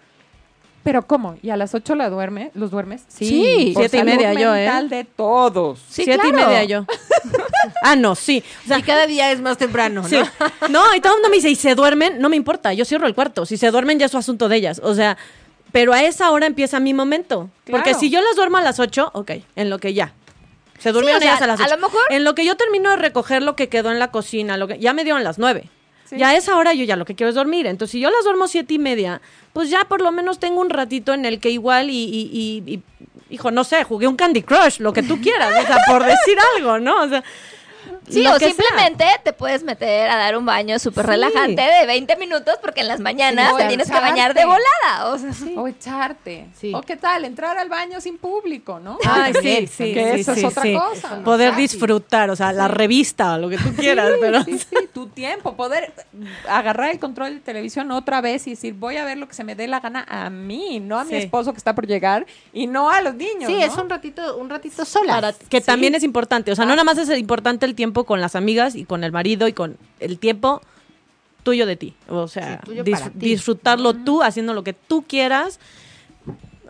¿pero 0.86 1.04
cómo? 1.04 1.36
¿Y 1.42 1.50
a 1.50 1.56
las 1.56 1.74
8 1.74 1.96
la 1.96 2.08
duerme, 2.08 2.52
los 2.54 2.70
duermes? 2.70 3.02
Sí, 3.08 3.72
por 3.74 3.82
siete 3.82 3.98
y 3.98 4.04
media 4.04 4.32
yo, 4.34 4.54
¿eh? 4.54 4.70
de 4.88 5.02
todos. 5.02 5.80
Sí, 5.90 6.04
siete 6.04 6.28
y 6.28 6.32
media 6.32 6.62
yo. 6.62 6.86
ah, 7.82 7.96
no, 7.96 8.14
sí. 8.14 8.44
O 8.64 8.68
sea, 8.68 8.78
y 8.78 8.84
cada 8.84 9.04
día 9.08 9.32
es 9.32 9.40
más 9.40 9.58
temprano, 9.58 10.02
¿no? 10.02 10.08
Sí. 10.08 10.16
No, 10.70 10.94
y 10.94 11.00
todo 11.00 11.14
el 11.14 11.16
mundo 11.16 11.28
me 11.30 11.36
dice, 11.36 11.50
y 11.50 11.56
se 11.56 11.74
duermen, 11.74 12.20
no 12.20 12.28
me 12.28 12.36
importa, 12.36 12.72
yo 12.72 12.84
cierro 12.84 13.08
el 13.08 13.16
cuarto. 13.16 13.46
Si 13.46 13.56
se 13.56 13.72
duermen 13.72 13.98
ya 13.98 14.06
es 14.06 14.12
su 14.12 14.16
asunto 14.18 14.48
de 14.48 14.58
ellas. 14.58 14.80
O 14.80 14.94
sea, 14.94 15.16
pero 15.72 15.92
a 15.92 16.04
esa 16.04 16.30
hora 16.30 16.46
empieza 16.46 16.78
mi 16.78 16.94
momento. 16.94 17.50
Porque 17.68 17.94
si 17.94 18.08
yo 18.08 18.20
las 18.20 18.36
duermo 18.36 18.58
a 18.58 18.62
las 18.62 18.78
8, 18.78 19.10
ok, 19.12 19.32
en 19.56 19.70
lo 19.70 19.80
que 19.80 19.92
ya. 19.92 20.12
Se 20.78 20.92
durmieron 20.92 21.18
o 21.18 21.20
sea, 21.20 21.32
ellas 21.32 21.42
a 21.42 21.48
las 21.48 21.58
a 21.58 21.64
8. 21.64 21.74
lo 21.74 21.82
mejor- 21.82 22.02
En 22.10 22.22
lo 22.22 22.36
que 22.36 22.44
yo 22.44 22.54
termino 22.54 22.90
de 22.90 22.96
recoger 22.96 23.42
lo 23.42 23.56
que 23.56 23.68
quedó 23.68 23.90
en 23.90 23.98
la 23.98 24.12
cocina, 24.12 24.56
lo 24.56 24.68
que 24.68 24.78
ya 24.78 24.92
me 24.92 25.02
dieron 25.02 25.24
las 25.24 25.36
9. 25.38 25.68
Ya 26.12 26.28
a 26.30 26.36
esa 26.36 26.56
hora 26.56 26.72
yo 26.74 26.84
ya 26.84 26.96
lo 26.96 27.04
que 27.04 27.14
quiero 27.14 27.28
es 27.30 27.34
dormir. 27.34 27.66
Entonces, 27.66 27.92
si 27.92 28.00
yo 28.00 28.10
las 28.10 28.24
duermo 28.24 28.46
siete 28.48 28.74
y 28.74 28.78
media, 28.78 29.20
pues 29.52 29.70
ya 29.70 29.84
por 29.84 30.00
lo 30.00 30.12
menos 30.12 30.38
tengo 30.38 30.60
un 30.60 30.70
ratito 30.70 31.12
en 31.14 31.24
el 31.24 31.40
que 31.40 31.50
igual 31.50 31.90
y- 31.90 31.94
y- 32.66 32.82
hijo, 33.28 33.50
no 33.50 33.64
sé, 33.64 33.82
jugué 33.82 34.06
un 34.06 34.14
Candy 34.16 34.42
Crush, 34.42 34.78
lo 34.78 34.92
que 34.92 35.02
tú 35.02 35.20
quieras, 35.20 35.52
o 35.62 35.66
sea, 35.66 35.78
por 35.88 36.04
decir 36.04 36.38
algo, 36.56 36.78
¿no? 36.78 37.02
O 37.02 37.08
sea, 37.08 37.24
Sí, 38.08 38.22
lo 38.22 38.34
o 38.34 38.38
sea. 38.38 38.48
simplemente 38.48 39.04
te 39.24 39.32
puedes 39.32 39.62
meter 39.62 40.08
a 40.10 40.16
dar 40.16 40.36
un 40.36 40.44
baño 40.46 40.78
súper 40.78 41.04
Sí. 41.04 41.10
relajante 41.10 41.62
de 41.62 41.86
20 41.86 42.16
minutos 42.16 42.54
porque 42.60 42.80
en 42.82 42.88
las 42.88 43.00
mañanas 43.00 43.50
Sí, 43.50 43.56
te 43.62 43.68
tienes 43.68 43.90
que 43.90 43.98
bañar 44.00 44.34
de 44.34 44.44
volada. 44.44 45.06
O 45.12 45.18
sea, 45.18 45.32
sí. 45.32 45.54
O 45.56 45.66
echarte. 45.68 46.46
Sí. 46.58 46.72
O 46.74 46.80
qué 46.82 46.96
tal, 46.96 47.24
entrar 47.24 47.56
al 47.58 47.68
baño 47.68 48.00
sin 48.00 48.18
público, 48.18 48.78
¿no? 48.78 48.98
Ay, 49.04 49.32
también, 49.32 49.66
sí, 49.68 49.86
sí, 49.88 49.94
que 49.94 50.14
sí, 50.14 50.20
eso 50.20 50.34
sí, 50.34 50.40
es 50.40 50.46
otra 50.46 50.62
sí. 50.62 50.74
cosa. 50.74 51.22
Poder 51.24 51.54
disfrutar, 51.56 52.30
o 52.30 52.36
sea, 52.36 52.52
la 52.52 52.68
revista, 52.68 53.36
lo 53.38 53.48
que 53.48 53.58
tú 53.58 53.74
quieras, 53.76 54.12
pero 54.20 54.42
Sí, 54.44 54.58
sí, 54.58 54.76
tu 54.92 55.06
tiempo, 55.08 55.56
poder 55.56 55.92
agarrar 56.48 56.90
el 56.90 56.98
control 56.98 57.34
de 57.34 57.40
televisión 57.40 57.90
otra 57.90 58.20
vez 58.20 58.46
y 58.46 58.50
decir, 58.50 58.74
voy 58.74 58.96
a 58.96 59.04
ver 59.04 59.18
lo 59.18 59.28
que 59.28 59.34
se 59.34 59.44
me 59.44 59.54
dé 59.54 59.66
la 59.68 59.80
gana 59.80 60.04
a 60.08 60.30
mí, 60.30 60.80
no 60.80 60.98
a 60.98 61.04
mi 61.04 61.16
esposo 61.16 61.52
que 61.52 61.58
está 61.58 61.74
por 61.74 61.86
llegar 61.86 62.26
y 62.52 62.66
no 62.66 62.90
a 62.90 63.00
los 63.00 63.14
niños. 63.14 63.46
Sí, 63.46 63.54
¿no? 63.54 63.60
es 63.64 63.76
un 63.76 63.88
ratito, 63.90 64.36
un 64.36 64.48
ratito 64.50 64.84
sola. 64.84 65.34
que 65.48 65.60
también 65.60 65.94
es 65.94 66.02
importante, 66.02 66.52
o 66.52 66.56
sea, 66.56 66.64
no 66.64 66.72
nada 66.72 66.84
más 66.84 66.98
es 66.98 67.08
importante 67.18 67.66
el 67.66 67.74
tiempo 67.74 67.95
con 68.04 68.20
las 68.20 68.34
amigas 68.36 68.74
y 68.74 68.84
con 68.84 69.04
el 69.04 69.12
marido 69.12 69.48
y 69.48 69.52
con 69.52 69.76
el 70.00 70.18
tiempo 70.18 70.60
tuyo 71.42 71.64
de 71.66 71.76
ti, 71.76 71.94
o 72.08 72.26
sea, 72.28 72.60
Sí, 72.66 72.72
dis- 72.80 73.12
ti. 73.12 73.18
disfrutarlo 73.18 73.94
tú 73.94 74.22
haciendo 74.22 74.52
lo 74.54 74.64
que 74.64 74.72
tú 74.72 75.04
quieras, 75.06 75.60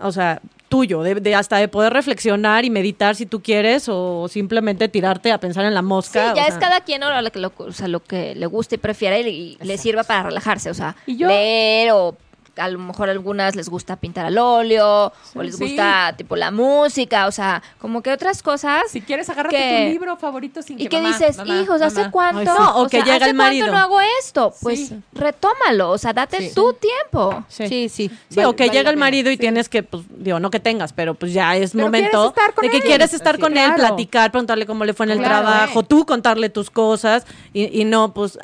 o 0.00 0.12
sea, 0.12 0.40
tuyo, 0.68 1.02
de, 1.02 1.14
de 1.14 1.34
hasta 1.34 1.56
de 1.58 1.68
poder 1.68 1.92
reflexionar 1.92 2.64
y 2.64 2.70
meditar 2.70 3.14
si 3.14 3.24
tú 3.24 3.40
quieres 3.40 3.88
o 3.88 4.26
simplemente 4.28 4.88
tirarte 4.88 5.30
a 5.32 5.38
pensar 5.38 5.64
en 5.64 5.72
la 5.74 5.80
Sí, 5.80 5.86
mosca. 5.86 6.34
ya 6.34 6.42
o 6.42 6.46
es 6.46 6.54
sea. 6.54 6.58
cada 6.58 6.80
quien 6.80 7.02
ahora 7.04 7.22
lo 7.22 7.30
que, 7.30 7.38
lo, 7.38 7.52
o 7.56 7.72
sea, 7.72 7.88
lo 7.88 8.00
que 8.00 8.34
le 8.34 8.46
guste 8.46 8.74
y 8.74 8.78
prefiera 8.78 9.18
y, 9.18 9.56
y 9.60 9.64
le 9.64 9.78
sirva 9.78 10.02
para 10.02 10.24
relajarse. 10.24 10.68
O 10.68 10.74
sea, 10.74 10.96
Y 11.06 11.16
yo- 11.16 11.28
leer 11.28 11.92
o 11.92 12.16
a 12.56 12.68
lo 12.68 12.78
mejor 12.78 13.08
a 13.08 13.12
algunas 13.12 13.54
les 13.56 13.68
gusta 13.68 13.96
pintar 13.96 14.26
al 14.26 14.38
óleo 14.38 15.12
o 15.34 15.42
les 15.42 15.56
Sí. 15.56 15.64
gusta 15.64 16.14
tipo 16.16 16.36
la 16.36 16.50
música. 16.50 17.26
O 17.26 17.32
sea, 17.32 17.62
como 17.78 18.02
que 18.02 18.12
otras 18.12 18.42
cosas. 18.42 18.82
Si 18.90 19.00
quieres, 19.00 19.28
agárrate 19.30 19.56
que- 19.56 19.84
tu 19.86 19.92
libro 19.92 20.16
favorito 20.16 20.62
sin 20.62 20.78
Y 20.78 20.84
que 20.84 20.88
que 20.88 21.00
mamá, 21.00 21.16
dices, 21.18 21.36
mamá, 21.36 21.60
hijos, 21.60 21.82
¿hace 21.82 22.00
mamá". 22.00 22.10
cuánto? 22.10 22.40
Ay, 22.40 22.46
sí. 22.46 22.52
No, 22.62 22.76
o 22.82 22.84
que 22.88 22.96
sea, 22.98 23.04
llega 23.04 23.16
¿hace 23.16 23.30
el 23.30 23.34
marido. 23.34 23.66
cuánto 23.66 23.78
no 23.78 23.84
hago 23.84 24.00
esto? 24.20 24.54
Pues 24.62 24.88
Sí. 24.88 25.00
retómalo, 25.12 25.90
o 25.90 25.98
sea, 25.98 26.12
date 26.12 26.48
Sí. 26.48 26.54
tu 26.54 26.72
tiempo. 26.74 27.44
Sí. 27.48 27.68
Sí, 27.68 27.88
sí. 27.88 28.10
Vale- 28.34 28.46
o 28.46 28.56
que 28.56 28.66
vale 28.66 28.78
llega 28.78 28.90
el 28.90 28.96
marido 28.96 29.30
y 29.30 29.36
tienes 29.36 29.68
que, 29.68 29.82
pues, 29.82 30.04
digo, 30.10 30.40
no 30.40 30.50
que 30.50 30.60
tengas, 30.60 30.92
pero 30.92 31.14
pues 31.14 31.32
ya 31.32 31.56
es 31.56 31.72
Pero 31.72 31.84
momento 31.84 32.32
de 32.62 32.68
que 32.70 32.76
él. 32.78 32.82
quieres 32.82 33.12
estar 33.14 33.38
con 33.38 33.56
él, 33.56 33.74
platicar, 33.74 34.30
preguntarle 34.30 34.66
cómo 34.66 34.84
le 34.84 34.94
fue 34.94 35.06
en 35.06 35.12
el 35.12 35.18
Claro, 35.18 35.42
trabajo, 35.46 35.80
eh. 35.80 35.86
tú 35.88 36.06
contarle 36.06 36.48
tus 36.50 36.70
cosas 36.70 37.26
y, 37.52 37.80
y 37.80 37.84
no, 37.84 38.12
pues, 38.14 38.38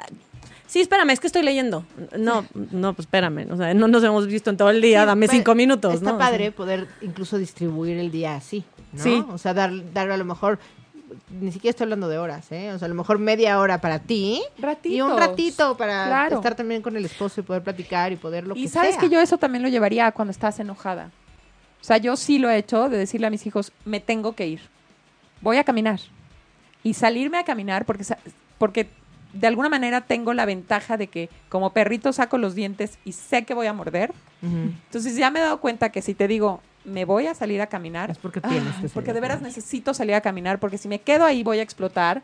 sí, 0.73 0.81
espérame, 0.81 1.11
es 1.11 1.21
que 1.21 1.27
estoy 1.27 1.43
leyendo. 1.43 1.85
No, 2.19 2.45
no, 2.55 2.95
pues 2.95 3.07
espérame, 3.07 3.47
o 3.51 3.57
sea, 3.57 3.75
no 3.75 3.89
nos 3.89 4.03
hemos 4.03 4.27
visto 4.27 4.49
en 4.51 4.57
todo 4.57 4.71
el 4.71 4.81
día, 4.81 5.03
Sí, 5.03 5.07
dame 5.07 5.27
pero 5.27 5.37
cinco 5.39 5.55
minutos, 5.55 5.95
Está 5.95 6.13
¿no? 6.13 6.19
padre 6.19 6.51
poder 6.53 6.89
incluso 7.03 7.37
distribuir 7.39 7.99
el 7.99 8.11
día 8.11 8.35
así, 8.37 8.65
¿no? 8.93 9.03
Sí. 9.03 9.25
O 9.31 9.39
sea, 9.39 9.53
dar, 9.55 9.71
dar 9.93 10.11
a 10.11 10.17
lo 10.17 10.25
mejor, 10.25 10.59
ni 11.41 11.53
siquiera 11.53 11.71
estoy 11.73 11.85
hablando 11.85 12.09
de 12.09 12.17
horas, 12.19 12.51
¿eh? 12.53 12.73
O 12.73 12.79
sea, 12.79 12.87
a 12.87 12.89
lo 12.89 12.95
mejor 12.95 13.19
media 13.19 13.59
hora 13.61 13.81
para 13.83 13.99
ti 13.99 14.43
y 14.85 15.01
un 15.01 15.11
Ratitos. 15.11 15.19
ratito 15.21 15.77
para 15.77 16.07
Claro. 16.07 16.37
estar 16.37 16.55
también 16.55 16.81
con 16.83 16.97
el 16.97 17.05
esposo 17.05 17.41
y 17.41 17.45
poder 17.45 17.63
platicar 17.63 18.11
y 18.13 18.17
poder 18.17 18.47
lo 18.47 18.57
Y 18.57 18.63
que 18.63 18.69
sabes 18.69 18.93
sea. 18.93 19.01
que 19.01 19.09
yo 19.11 19.21
eso 19.21 19.37
también 19.39 19.63
lo 19.63 19.69
llevaría 19.69 20.07
a 20.07 20.13
cuando 20.13 20.31
estás 20.31 20.59
enojada. 20.59 21.11
O 21.81 21.85
sea, 21.85 21.99
yo 21.99 22.17
sí 22.17 22.39
lo 22.39 22.49
he 22.49 22.57
hecho 22.59 22.89
de 22.89 22.97
decirle 22.97 23.27
a 23.27 23.31
mis 23.31 23.45
hijos, 23.47 23.73
me 23.85 24.01
tengo 24.01 24.35
que 24.35 24.47
ir. 24.47 24.61
Voy 25.43 25.57
a 25.59 25.65
caminar. 25.65 26.01
Y 26.85 26.95
salirme 26.95 27.39
a 27.39 27.45
caminar 27.45 27.85
porque, 27.85 28.05
porque 28.59 28.89
de 29.33 29.47
alguna 29.47 29.69
manera 29.69 30.03
tengo 30.03 30.35
la 30.35 30.45
ventaja 30.45 30.97
de 30.97 31.07
que 31.07 31.29
como 31.49 31.71
perrito 31.73 32.13
saco 32.13 32.39
los 32.39 32.55
dientes 32.55 32.99
y 33.05 33.13
sé 33.13 33.45
que 33.45 33.55
voy 33.55 33.67
a 33.67 33.73
morder. 33.73 34.11
Ujú. 34.43 34.71
Entonces 34.87 35.17
ya 35.17 35.31
me 35.31 35.39
he 35.39 35.43
dado 35.43 35.61
cuenta 35.61 35.91
que 35.91 36.03
si 36.03 36.15
te 36.15 36.29
digo, 36.29 36.61
me 36.85 37.05
voy 37.05 37.27
a 37.29 37.35
salir 37.35 37.61
a 37.63 37.67
caminar, 37.69 38.11
Es 38.11 38.19
porque 38.19 38.41
tienes 38.41 38.75
ah, 38.77 38.79
que 38.83 38.89
porque 38.89 39.13
de 39.13 39.21
veras 39.21 39.41
necesito 39.41 39.95
salir 39.95 40.15
a 40.17 40.21
caminar, 40.21 40.59
porque 40.59 40.79
si 40.79 40.89
me 40.89 40.99
quedo 41.01 41.25
ahí 41.25 41.43
voy 41.45 41.61
a 41.61 41.63
explotar. 41.63 42.23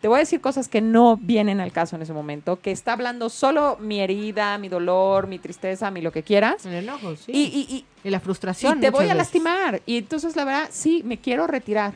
te 0.00 0.08
voy 0.08 0.16
a 0.16 0.20
decir 0.20 0.40
cosas 0.40 0.66
que 0.68 0.80
no 0.80 1.16
vienen 1.16 1.60
al 1.60 1.70
caso 1.72 1.94
en 1.94 2.02
ese 2.02 2.12
momento, 2.12 2.58
que 2.60 2.70
está 2.72 2.94
hablando 2.94 3.28
solo 3.28 3.76
mi 3.80 4.00
herida, 4.00 4.56
mi 4.58 4.68
dolor, 4.68 5.26
mi 5.28 5.38
tristeza, 5.38 5.90
mi 5.90 6.00
lo 6.00 6.10
que 6.10 6.22
quieras. 6.22 6.64
El 6.66 6.72
enojo, 6.74 7.14
sí. 7.16 7.30
Y, 7.32 7.38
y- 7.68 7.74
y- 7.76 7.84
Y 8.02 8.10
la 8.10 8.16
y 8.16 8.20
frustración. 8.20 8.80
te 8.80 8.88
voy 8.90 9.00
a 9.04 9.08
veces. 9.08 9.16
lastimar. 9.18 9.82
Y 9.86 9.98
entonces, 9.98 10.34
la 10.36 10.44
verdad, 10.44 10.68
sí, 10.72 11.02
me 11.04 11.18
quiero 11.18 11.46
retirar. 11.46 11.94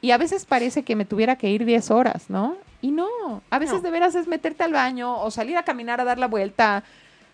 Y 0.00 0.12
a 0.12 0.16
veces 0.18 0.46
parece 0.46 0.82
que 0.84 0.94
me 0.96 1.04
tuviera 1.04 1.36
que 1.36 1.50
ir 1.50 1.64
10 1.66 1.90
horas, 1.90 2.24
¿no? 2.30 2.56
Y 2.82 2.90
no. 2.92 3.42
A 3.50 3.58
veces 3.58 3.76
No. 3.76 3.80
de 3.82 3.90
veras 3.90 4.14
es 4.14 4.26
meterte 4.26 4.62
al 4.64 4.72
baño 4.72 5.20
o 5.22 5.30
salir 5.30 5.56
a 5.56 5.62
caminar 5.64 6.00
a 6.00 6.04
dar 6.04 6.18
la 6.18 6.28
vuelta 6.28 6.82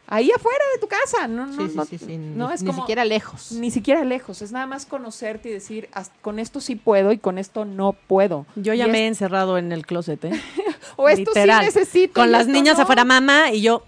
ahí 0.09 0.31
afuera 0.31 0.65
de 0.75 0.81
tu 0.81 0.89
casa. 0.89 1.27
No, 1.29 1.47
no, 1.47 1.69
Sí, 1.69 1.73
no, 1.75 1.85
sí, 1.85 1.99
sí. 1.99 2.17
no 2.19 2.49
ni, 2.49 2.55
es 2.55 2.63
ni 2.63 2.69
como- 2.69 2.83
siquiera 2.83 3.05
lejos. 3.05 3.53
Ni 3.53 3.71
siquiera 3.71 4.05
lejos. 4.05 4.43
Es 4.43 4.53
nada 4.53 4.67
más 4.67 4.87
conocerte 4.87 5.49
y 5.49 5.53
decir, 5.53 5.89
"Haz- 5.93 6.11
con 6.23 6.39
esto 6.39 6.61
sí 6.61 6.75
puedo 6.77 7.13
y 7.13 7.19
con 7.19 7.39
esto 7.39 7.65
no 7.65 7.93
puedo. 7.93 8.47
Yo 8.57 8.75
ya 8.75 8.87
Y 8.87 8.91
me 8.91 8.99
es- 8.99 9.05
he 9.05 9.07
encerrado 9.09 9.59
en 9.59 9.73
el 9.73 9.87
closet, 9.87 10.25
¿eh? 10.25 10.31
O 10.97 11.09
esto 11.09 11.31
Literal. 11.31 11.61
sí 11.61 11.67
necesito. 11.67 12.15
Con 12.21 12.33
las 12.33 12.47
niñas 12.47 12.79
afuera, 12.79 13.05
mamá, 13.05 13.51
y 13.53 13.63
yo 13.63 13.83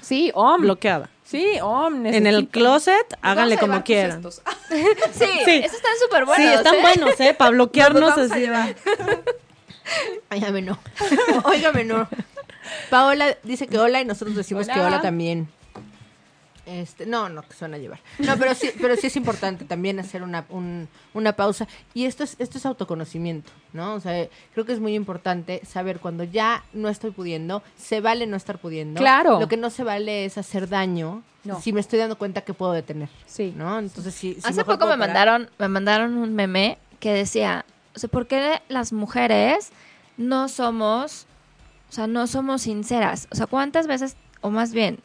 Sí, 0.00 0.30
om. 0.34 0.60
bloqueada. 0.62 1.10
Sí, 1.24 1.58
om. 1.62 2.04
En 2.06 2.14
el 2.14 2.22
necesito. 2.22 2.50
closet, 2.50 3.10
Nos 3.10 3.18
háganle 3.22 3.56
como 3.58 3.82
quieran. 3.84 4.22
Sí, 5.12 5.26
Sí. 5.44 5.50
esos 5.64 5.76
están 5.76 5.92
súper 6.02 6.24
buenos. 6.26 6.46
sí, 6.46 6.54
están 6.54 6.74
¿eh? 6.74 6.78
buenos, 6.82 7.20
¿eh? 7.20 7.34
Para 7.34 7.50
bloquearnos 7.50 8.18
así. 8.18 8.46
Óigame 10.30 10.62
no. 10.62 10.78
Óigame 11.44 11.84
no. 11.84 12.08
Paola 12.90 13.36
dice 13.42 13.66
que 13.66 13.78
hola 13.78 14.00
y 14.00 14.04
nosotros 14.04 14.36
decimos 14.36 14.66
que 14.66 14.78
Hola. 14.80 15.00
también. 15.00 15.48
Este, 16.64 17.06
no, 17.06 17.28
no, 17.28 17.42
que 17.42 17.54
se 17.54 17.64
van 17.64 17.74
a 17.74 17.78
llevar. 17.78 17.98
No, 18.20 18.36
pero 18.38 18.54
sí, 18.54 18.70
pero 18.80 18.94
sí 18.96 19.08
es 19.08 19.16
importante 19.16 19.64
también 19.64 19.98
hacer 19.98 20.22
una, 20.22 20.44
un- 20.48 20.88
una 21.12 21.32
pausa. 21.34 21.66
Y 21.92 22.04
esto 22.04 22.22
es, 22.22 22.36
esto 22.38 22.56
es 22.56 22.64
autoconocimiento, 22.66 23.50
¿no? 23.72 23.94
O 23.94 24.00
sea, 24.00 24.28
creo 24.52 24.64
que 24.64 24.72
es 24.72 24.78
muy 24.78 24.94
importante 24.94 25.60
saber 25.66 25.98
cuando 25.98 26.22
ya 26.22 26.62
no 26.72 26.88
estoy 26.88 27.10
pudiendo, 27.10 27.64
se 27.76 28.00
vale 28.00 28.28
no 28.28 28.36
estar 28.36 28.58
pudiendo. 28.58 29.00
Claro. 29.00 29.40
Lo 29.40 29.48
que 29.48 29.56
no 29.56 29.70
se 29.70 29.82
vale 29.82 30.24
es 30.24 30.38
hacer 30.38 30.68
daño 30.68 31.24
No. 31.42 31.60
si 31.60 31.72
me 31.72 31.80
estoy 31.80 31.98
dando 31.98 32.16
cuenta 32.16 32.42
que 32.42 32.54
puedo 32.54 32.70
detener. 32.72 33.08
Sí. 33.26 33.52
¿No? 33.56 33.80
Entonces 33.80 34.14
sí. 34.14 34.38
Hace 34.44 34.64
poco 34.64 34.86
me 34.86 34.92
parar. 34.92 34.98
mandaron, 34.98 35.50
me 35.58 35.66
mandaron 35.66 36.14
un 36.16 36.32
meme 36.32 36.78
que 37.00 37.12
decía, 37.12 37.64
o 37.94 37.98
sea, 37.98 38.08
¿por 38.08 38.26
qué 38.26 38.62
las 38.68 38.92
mujeres 38.92 39.70
no 40.16 40.48
somos, 40.48 41.26
o 41.90 41.92
sea, 41.92 42.06
no 42.06 42.26
somos 42.26 42.62
sinceras? 42.62 43.28
O 43.30 43.34
sea, 43.34 43.46
¿cuántas 43.46 43.86
veces, 43.86 44.16
o 44.40 44.50
más 44.50 44.72
bien, 44.72 44.98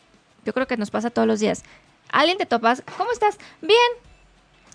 yo 0.46 0.54
creo 0.54 0.68
que 0.68 0.78
nos 0.78 0.92
pasa 0.92 1.10
todos 1.10 1.28
los 1.28 1.40
días, 1.40 1.64
alguien 2.10 2.38
te 2.38 2.46
topas, 2.46 2.84
¿cómo 2.98 3.12
estás? 3.12 3.38
Bien. 3.62 3.78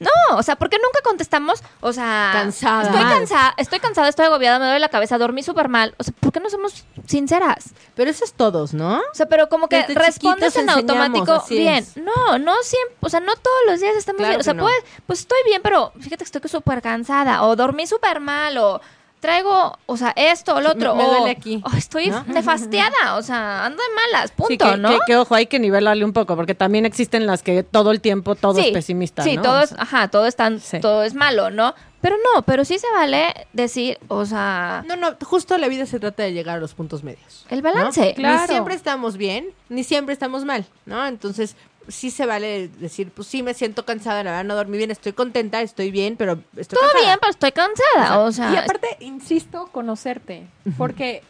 No, 0.03 0.37
o 0.37 0.43
sea, 0.43 0.57
¿por 0.57 0.69
qué 0.71 0.79
nunca 0.79 1.01
contestamos? 1.03 1.63
O 1.81 1.93
sea, 1.93 2.31
Cansada. 2.33 2.83
Estoy 2.83 3.03
cansada, 3.05 3.55
estoy 3.57 3.81
cansada, 3.81 4.09
estoy 4.09 4.27
agobiada, 4.27 4.59
me 4.59 4.65
duele 4.67 4.81
la 4.81 4.89
cabeza, 4.89 5.19
dormí 5.19 5.43
súper 5.43 5.69
mal. 5.69 5.95
O 5.99 6.05
sea, 6.05 6.13
¿por 6.19 6.33
qué 6.33 6.41
no 6.41 6.51
somos 6.51 6.85
sinceras? 7.07 7.71
Pero 7.95 8.11
eso 8.11 8.25
es 8.25 8.33
todos, 8.35 8.75
¿no? 8.75 8.99
O 8.99 9.15
sea, 9.15 9.27
pero 9.27 9.49
como 9.49 9.69
que 9.69 9.83
Desde 9.83 9.95
respondes 9.95 10.57
en 10.57 10.71
automático 10.71 11.43
bien. 11.49 11.75
es. 11.85 11.97
No, 11.97 12.39
no 12.39 12.55
siempre, 12.63 12.97
o 13.01 13.09
sea, 13.09 13.21
no 13.21 13.35
todos 13.37 13.59
los 13.67 13.81
días 13.81 13.97
estamos 13.97 14.19
Claro 14.19 14.31
bien. 14.33 14.41
O 14.41 14.45
sea, 14.45 14.55
no. 14.55 14.63
puedes- 14.63 14.85
pues 15.07 15.21
estoy 15.21 15.39
bien, 15.45 15.61
pero 15.63 15.93
fíjate 15.99 16.19
que 16.19 16.25
estoy 16.25 16.41
súper 16.51 16.83
cansada, 16.83 17.45
o 17.45 17.57
dormí 17.57 17.87
súper 17.87 18.21
mal, 18.21 18.57
o 18.59 18.81
traigo, 19.23 19.79
o 19.87 19.97
sea, 19.97 20.13
esto 20.17 20.57
o 20.57 20.61
lo 20.61 20.73
otro. 20.73 20.95
Me- 20.97 21.05
me 21.05 21.09
duele 21.09 21.31
aquí, 21.31 21.63
o 21.65 21.75
estoy 21.77 22.09
¿no? 22.11 22.25
nefastiada, 22.27 23.15
o 23.17 23.23
sea, 23.23 23.65
ando 23.65 23.81
de 23.83 23.89
malas, 24.13 24.33
punto, 24.33 24.49
Sí, 24.51 24.59
que, 24.59 24.77
¿no? 24.77 24.91
que- 24.91 24.99
que, 25.07 25.17
ojo, 25.17 25.35
hay 25.35 25.47
que 25.47 25.59
nivelarle 25.61 26.05
un 26.05 26.13
poco, 26.13 26.35
porque 26.37 26.55
también 26.55 26.85
existen 26.85 27.25
las 27.27 27.43
que 27.43 27.63
todo 27.63 27.93
el 27.93 28.01
tiempo 28.01 28.35
todo 28.35 28.55
Sí, 28.61 28.67
es 28.67 28.73
pesimista, 28.73 29.23
Sí, 29.23 29.37
¿no? 29.37 29.43
todo 29.43 29.63
O 29.63 29.67
sea, 29.67 29.79
ajá, 29.81 30.09
todo 30.09 30.27
es 30.27 30.37
tan, 30.37 30.61
Sí. 30.61 30.81
todo 30.81 31.05
es 31.05 31.15
malo, 31.15 31.51
¿no? 31.51 31.75
Pero 32.01 32.17
no, 32.35 32.43
pero 32.43 32.65
sí 32.65 32.81
se 32.81 32.87
vale 32.97 33.33
decir, 33.53 33.99
o 34.09 34.27
sea, 34.27 34.83
No, 34.89 34.97
no, 34.97 35.15
justo 35.25 35.57
la 35.57 35.69
vida 35.69 35.87
se 35.87 36.01
trata 36.01 36.25
de 36.25 36.33
llegar 36.33 36.57
a 36.57 36.61
los 36.61 36.75
puntos 36.75 37.05
medios. 37.05 37.47
el 37.49 37.63
¿no? 37.63 37.73
balance. 37.73 38.15
Claro. 38.15 38.41
Ni 38.43 38.49
siempre 38.49 38.75
estamos 38.75 39.17
bien, 39.17 39.51
ni 39.69 39.85
siempre 39.85 40.13
estamos 40.13 40.45
mal, 40.45 40.67
¿no? 40.85 41.07
Entonces, 41.07 41.55
sí 41.89 42.11
se 42.11 42.27
vale 42.27 42.69
decir, 42.69 43.11
pues 43.11 43.29
sí 43.29 43.43
me 43.43 43.55
siento 43.55 43.85
cansada, 43.85 44.23
la 44.23 44.31
verdad 44.31 44.45
no 44.45 44.55
dormí 44.55 44.77
bien, 44.79 44.91
estoy 44.91 45.13
contenta, 45.13 45.61
estoy 45.63 45.91
bien, 45.91 46.17
pero 46.17 46.39
estoy 46.57 46.79
Todo 46.79 46.89
cansada. 46.91 47.05
bien, 47.05 47.19
pero 47.21 47.31
estoy 47.31 47.53
cansada, 47.53 48.19
o 48.21 48.33
sea, 48.33 48.53
y 48.53 48.57
aparte, 48.57 48.97
insisto, 49.01 49.67
conocerte. 49.73 50.47
Porque 50.79 51.23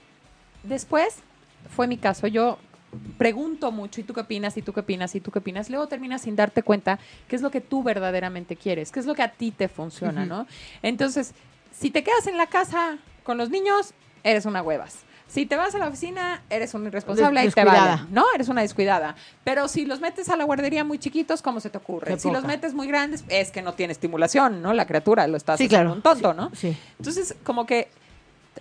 después 0.63 1.17
fue 1.75 1.87
mi 1.87 1.97
caso. 1.97 2.27
Yo 2.27 2.59
pregunto 3.19 3.71
mucho, 3.73 4.01
¿y 4.01 4.05
tú 4.05 4.13
qué 4.15 4.21
opinas? 4.21 4.57
¿Y 4.57 4.63
tú 4.63 4.73
qué 4.73 4.81
opinas? 4.81 5.15
¿Y 5.15 5.21
tú 5.21 5.31
qué 5.31 5.39
opinas? 5.39 5.71
Luego 5.71 5.87
terminas 5.87 6.23
sin 6.23 6.37
darte 6.37 6.63
cuenta 6.63 6.99
qué 7.29 7.37
es 7.37 7.43
lo 7.43 7.51
que 7.51 7.61
tú 7.61 7.83
verdaderamente 7.83 8.57
quieres, 8.57 8.93
qué 8.93 9.01
es 9.01 9.07
lo 9.07 9.15
que 9.15 9.23
a 9.23 9.33
ti 9.33 9.51
te 9.51 9.69
funciona, 9.69 10.27
¿no? 10.27 10.47
Entonces, 10.83 11.33
si 11.73 11.91
te 11.91 12.05
quedas 12.05 12.27
en 12.27 12.37
la 12.37 12.47
casa 12.49 12.99
con 13.23 13.39
los 13.39 13.49
niños, 13.51 13.95
eres 14.25 14.45
una 14.45 14.63
huevas. 14.63 14.99
Si 15.33 15.47
te 15.47 15.57
vas 15.57 15.74
a 15.74 15.78
la 15.78 15.89
oficina, 15.89 16.43
eres 16.51 16.74
un 16.74 16.85
irresponsable 16.87 17.41
Des- 17.41 17.53
y 17.53 17.55
te 17.55 17.61
descuidada. 17.62 17.97
vale. 17.97 18.09
No, 18.11 18.24
eres 18.35 18.49
una 18.49 18.61
descuidada. 18.61 19.16
Pero 19.45 19.66
si 19.66 19.87
los 19.87 20.01
metes 20.01 20.28
a 20.28 20.37
la 20.37 20.45
guardería 20.45 20.85
muy 20.85 20.99
chiquitos, 20.99 21.41
¿cómo 21.41 21.59
se 21.61 21.70
te 21.70 21.78
ocurre? 21.78 22.12
Qué 22.14 22.20
Si 22.20 22.30
los 22.30 22.45
metes 22.45 22.74
muy 22.74 22.87
grandes, 22.87 23.24
es 23.28 23.51
que 23.51 23.62
no 23.62 23.72
tiene 23.72 23.93
estimulación, 23.93 24.61
¿no? 24.61 24.74
La 24.74 24.87
criatura 24.87 25.26
lo 25.26 25.39
estás 25.39 25.57
Sí, 25.57 25.64
haciendo 25.64 25.85
claro. 25.85 25.97
un 25.97 26.03
tonto, 26.03 26.35
¿no? 26.35 26.51
Sí. 26.55 26.76
Entonces, 26.99 27.35
como 27.45 27.64
que 27.64 27.89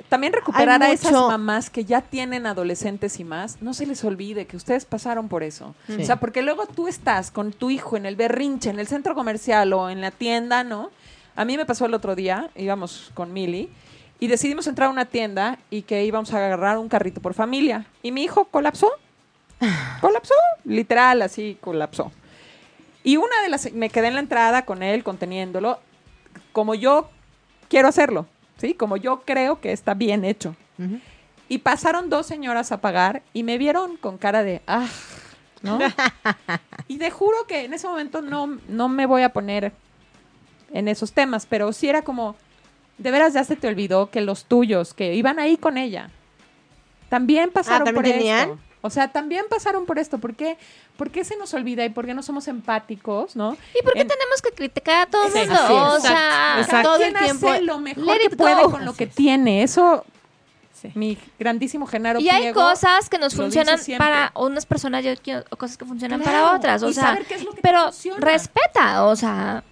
también 0.07 0.32
recuperar 0.32 0.82
a 0.82 0.91
esas 0.91 1.11
mamás 1.11 1.69
que 1.69 1.84
ya 1.84 1.99
tienen 1.99 2.45
adolescentes 2.45 3.19
y 3.19 3.26
más, 3.26 3.61
no 3.61 3.74
se 3.74 3.86
les 3.86 4.01
olvide 4.05 4.45
que 4.47 4.55
ustedes 4.55 4.86
pasaron 4.86 5.28
por 5.28 5.43
eso. 5.43 5.76
Sí. 5.88 5.97
O 6.01 6.05
sea, 6.05 6.15
porque 6.22 6.41
luego 6.41 6.65
tú 6.67 6.88
estás 6.88 7.32
con 7.32 7.51
tu 7.51 7.69
hijo 7.69 7.97
en 7.97 8.05
el 8.05 8.15
berrinche, 8.15 8.69
en 8.69 8.80
el 8.80 8.88
centro 8.88 9.13
comercial 9.13 9.74
o 9.74 9.89
en 9.89 9.99
la 9.99 10.11
tienda, 10.11 10.63
¿no? 10.63 10.89
A 11.36 11.43
mí 11.43 11.57
me 11.57 11.65
pasó 11.65 11.86
el 11.86 11.93
otro 11.93 12.15
día, 12.15 12.49
íbamos 12.55 13.11
con 13.13 13.34
Mili, 13.34 13.69
y 14.22 14.28
decidimos 14.28 14.67
entrar 14.67 14.88
a 14.88 14.91
una 14.91 15.05
tienda 15.05 15.57
y 15.72 15.82
que 15.82 16.05
íbamos 16.05 16.32
a 16.32 16.38
agarrar 16.38 16.78
un 16.78 16.88
carrito 16.88 17.19
por 17.22 17.34
familia. 17.34 17.88
Y 18.03 18.11
mi 18.11 18.24
hijo 18.24 18.45
colapsó. 18.45 18.88
Colapsó, 19.99 20.36
literal, 20.63 21.24
así 21.24 21.57
colapsó. 21.59 22.11
Y 23.03 23.17
una 23.17 23.41
de 23.41 23.49
las, 23.49 23.74
me 23.74 23.89
quedé 23.89 24.09
en 24.09 24.13
la 24.13 24.19
entrada 24.19 24.63
con 24.63 24.84
él, 24.84 25.03
conteniéndolo, 25.03 25.80
como 26.51 26.76
yo 26.76 27.09
quiero 27.67 27.88
hacerlo, 27.88 28.28
¿sí? 28.57 28.76
Como 28.76 28.95
yo 28.95 29.22
creo 29.22 29.59
que 29.59 29.72
está 29.72 29.95
bien 29.95 30.24
hecho. 30.24 30.55
Y 31.49 31.57
pasaron 31.59 32.11
dos 32.11 32.28
señoras 32.28 32.72
a 32.72 32.80
pagar 32.80 33.24
y 33.34 33.41
me 33.41 33.57
vieron 33.57 33.97
con 33.97 34.19
cara 34.19 34.43
de, 34.43 34.61
ah, 34.67 34.88
¿no? 35.63 35.80
y 36.88 36.97
te 36.97 37.09
juro 37.09 37.47
que 37.47 37.65
en 37.65 37.74
ese 37.74 37.88
momento 37.88 38.22
no, 38.22 38.59
no 38.67 38.88
me 38.88 39.07
voy 39.07 39.24
a 39.24 39.34
poner 39.34 39.72
en 40.72 40.88
esos 40.88 41.11
temas, 41.11 41.47
pero 41.47 41.74
sí 41.74 41.89
era 41.89 42.03
como, 42.03 42.36
de 42.98 43.12
veras 43.12 43.34
ya 43.34 43.44
se 43.44 43.56
te 43.56 43.68
olvidó 43.68 44.10
que 44.12 44.22
los 44.22 44.46
tuyos, 44.46 44.94
que 44.94 45.14
iban 45.16 45.39
ahí 45.39 45.58
con 45.58 45.78
ella, 45.78 46.10
también 47.10 47.52
pasaron 47.52 47.86
¿también 47.86 47.96
por 48.04 48.12
tenían? 48.14 48.50
esto. 48.52 48.60
O 48.84 48.89
sea, 48.89 49.10
también 49.10 49.46
pasaron 49.48 49.86
por 49.86 50.00
esto. 50.00 50.18
¿Por 50.18 50.34
qué, 50.36 50.58
¿Por 50.98 51.12
qué 51.12 51.24
se 51.24 51.38
nos 51.38 51.54
olvida 51.54 51.86
y 51.86 51.89
por 51.89 52.06
qué 52.08 52.16
no 52.16 52.24
somos 52.24 52.48
empáticos, 52.48 53.36
no? 53.36 53.56
¿Y 53.80 53.84
por 53.84 53.94
qué 53.94 54.02
En- 54.02 54.08
tenemos 54.08 54.42
que 54.42 54.50
criticar 54.52 55.04
a 55.04 55.06
todo 55.10 55.28
el 55.28 55.34
mundo? 55.48 55.86
O 55.94 56.00
sea, 56.00 56.56
exacto. 56.60 56.94
Todo 56.94 57.04
el 57.04 57.14
tiempo, 57.14 57.50
hace 57.50 57.62
lo 57.62 57.78
mejor 57.80 58.04
let 58.06 58.30
que 58.30 58.36
puede 58.36 58.64
go. 58.64 58.72
con 58.72 58.84
lo 58.86 58.92
Así 58.92 58.98
que 58.98 59.04
es. 59.04 59.16
tiene. 59.16 59.62
Eso, 59.62 60.04
Sí. 60.74 60.92
mi 60.96 61.16
grandísimo 61.38 61.86
Genaro 61.86 62.20
y 62.20 62.30
hay 62.30 62.52
cosas 62.54 63.08
que 63.08 63.20
nos 63.20 63.36
funcionan 63.36 63.80
para 64.00 64.32
unas 64.36 64.66
personas 64.66 65.06
y 65.06 65.16
cosas 65.56 65.78
que 65.78 65.86
funcionan 65.86 66.20
Claro, 66.22 66.39
para 66.46 66.56
otras. 66.56 66.82
O 66.82 66.89
y 66.89 66.94
sea, 66.96 67.04
saber 67.04 67.26
qué 67.28 67.36
es 67.36 67.44
lo 67.44 67.52
que 67.52 67.58
te 67.58 67.62
pero 67.62 67.84
funciona. 67.84 68.26
respeta, 68.26 69.06
o 69.06 69.16
sea, 69.16 69.64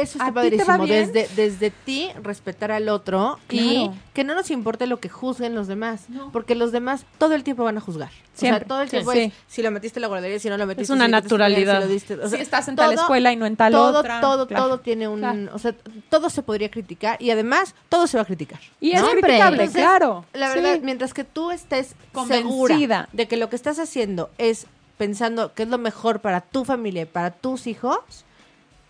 Eso 0.00 0.18
¿A 0.20 0.28
está 0.28 0.32
padrísimo. 0.34 0.86
Desde, 0.86 1.28
desde 1.36 1.70
ti, 1.70 2.08
respetar 2.22 2.70
al 2.72 2.88
otro 2.88 3.38
y 3.50 3.90
que 4.14 4.24
no 4.24 4.34
nos 4.34 4.50
importe 4.50 4.86
lo 4.86 4.98
que 5.00 5.08
juzguen 5.08 5.54
los 5.54 5.66
demás. 5.66 6.06
Porque 6.32 6.54
los 6.54 6.72
demás 6.72 7.04
todo 7.18 7.34
el 7.34 7.42
tiempo 7.44 7.64
van 7.64 7.76
a 7.78 7.80
juzgar. 7.80 8.08
O 8.10 8.38
Siempre. 8.38 8.60
sea, 8.60 8.68
todo 8.68 8.82
el 8.82 8.90
tiempo 8.90 9.12
Sí. 9.12 9.18
es 9.20 9.32
si 9.46 9.62
lo 9.62 9.70
metiste 9.70 9.98
en 9.98 10.02
la 10.02 10.08
guardería, 10.08 10.38
si 10.38 10.48
no 10.50 10.58
lo 10.58 10.66
metiste. 10.66 10.92
una 10.92 11.04
si 11.04 11.06
en 11.06 11.10
la 11.10 11.20
naturalidad. 11.20 11.80
si 11.82 11.86
lo 11.86 11.92
diste, 11.92 12.14
o 12.14 12.28
sea, 12.28 12.36
si 12.38 12.42
estás 12.42 12.68
en 12.68 12.76
tal 12.76 12.92
escuela 12.92 13.32
y 13.32 13.36
no 13.36 13.46
en 13.46 13.56
tal 13.56 13.72
todo, 13.72 14.00
otra. 14.00 14.20
todo, 14.20 14.46
Claro. 14.46 14.64
todo 14.64 14.80
tiene 14.80 15.08
un, 15.08 15.20
Claro. 15.20 15.50
o 15.54 15.58
sea, 15.58 15.74
todo 16.10 16.28
se 16.30 16.42
podría 16.42 16.70
criticar 16.70 17.20
y 17.22 17.30
además 17.30 17.74
todo 17.88 18.06
se 18.06 18.16
va 18.18 18.22
a 18.22 18.26
criticar. 18.26 18.60
Y 18.80 18.92
es 18.92 19.02
criticable, 19.02 19.62
Entonces, 19.64 19.82
claro. 19.82 20.24
La 20.34 20.52
Sí. 20.52 20.60
verdad, 20.60 20.80
mientras 20.82 21.14
que 21.14 21.24
tú 21.24 21.50
estés 21.50 21.94
Convencida. 22.12 22.42
segura 22.48 23.08
de 23.12 23.26
que 23.28 23.36
lo 23.36 23.48
que 23.48 23.56
estás 23.56 23.78
haciendo 23.78 24.30
es 24.38 24.66
pensando 24.98 25.52
que 25.54 25.62
es 25.64 25.68
lo 25.68 25.78
mejor 25.78 26.20
para 26.20 26.40
tu 26.40 26.64
familia 26.64 27.02
y 27.02 27.06
para 27.06 27.30
tus 27.30 27.66
hijos, 27.66 27.98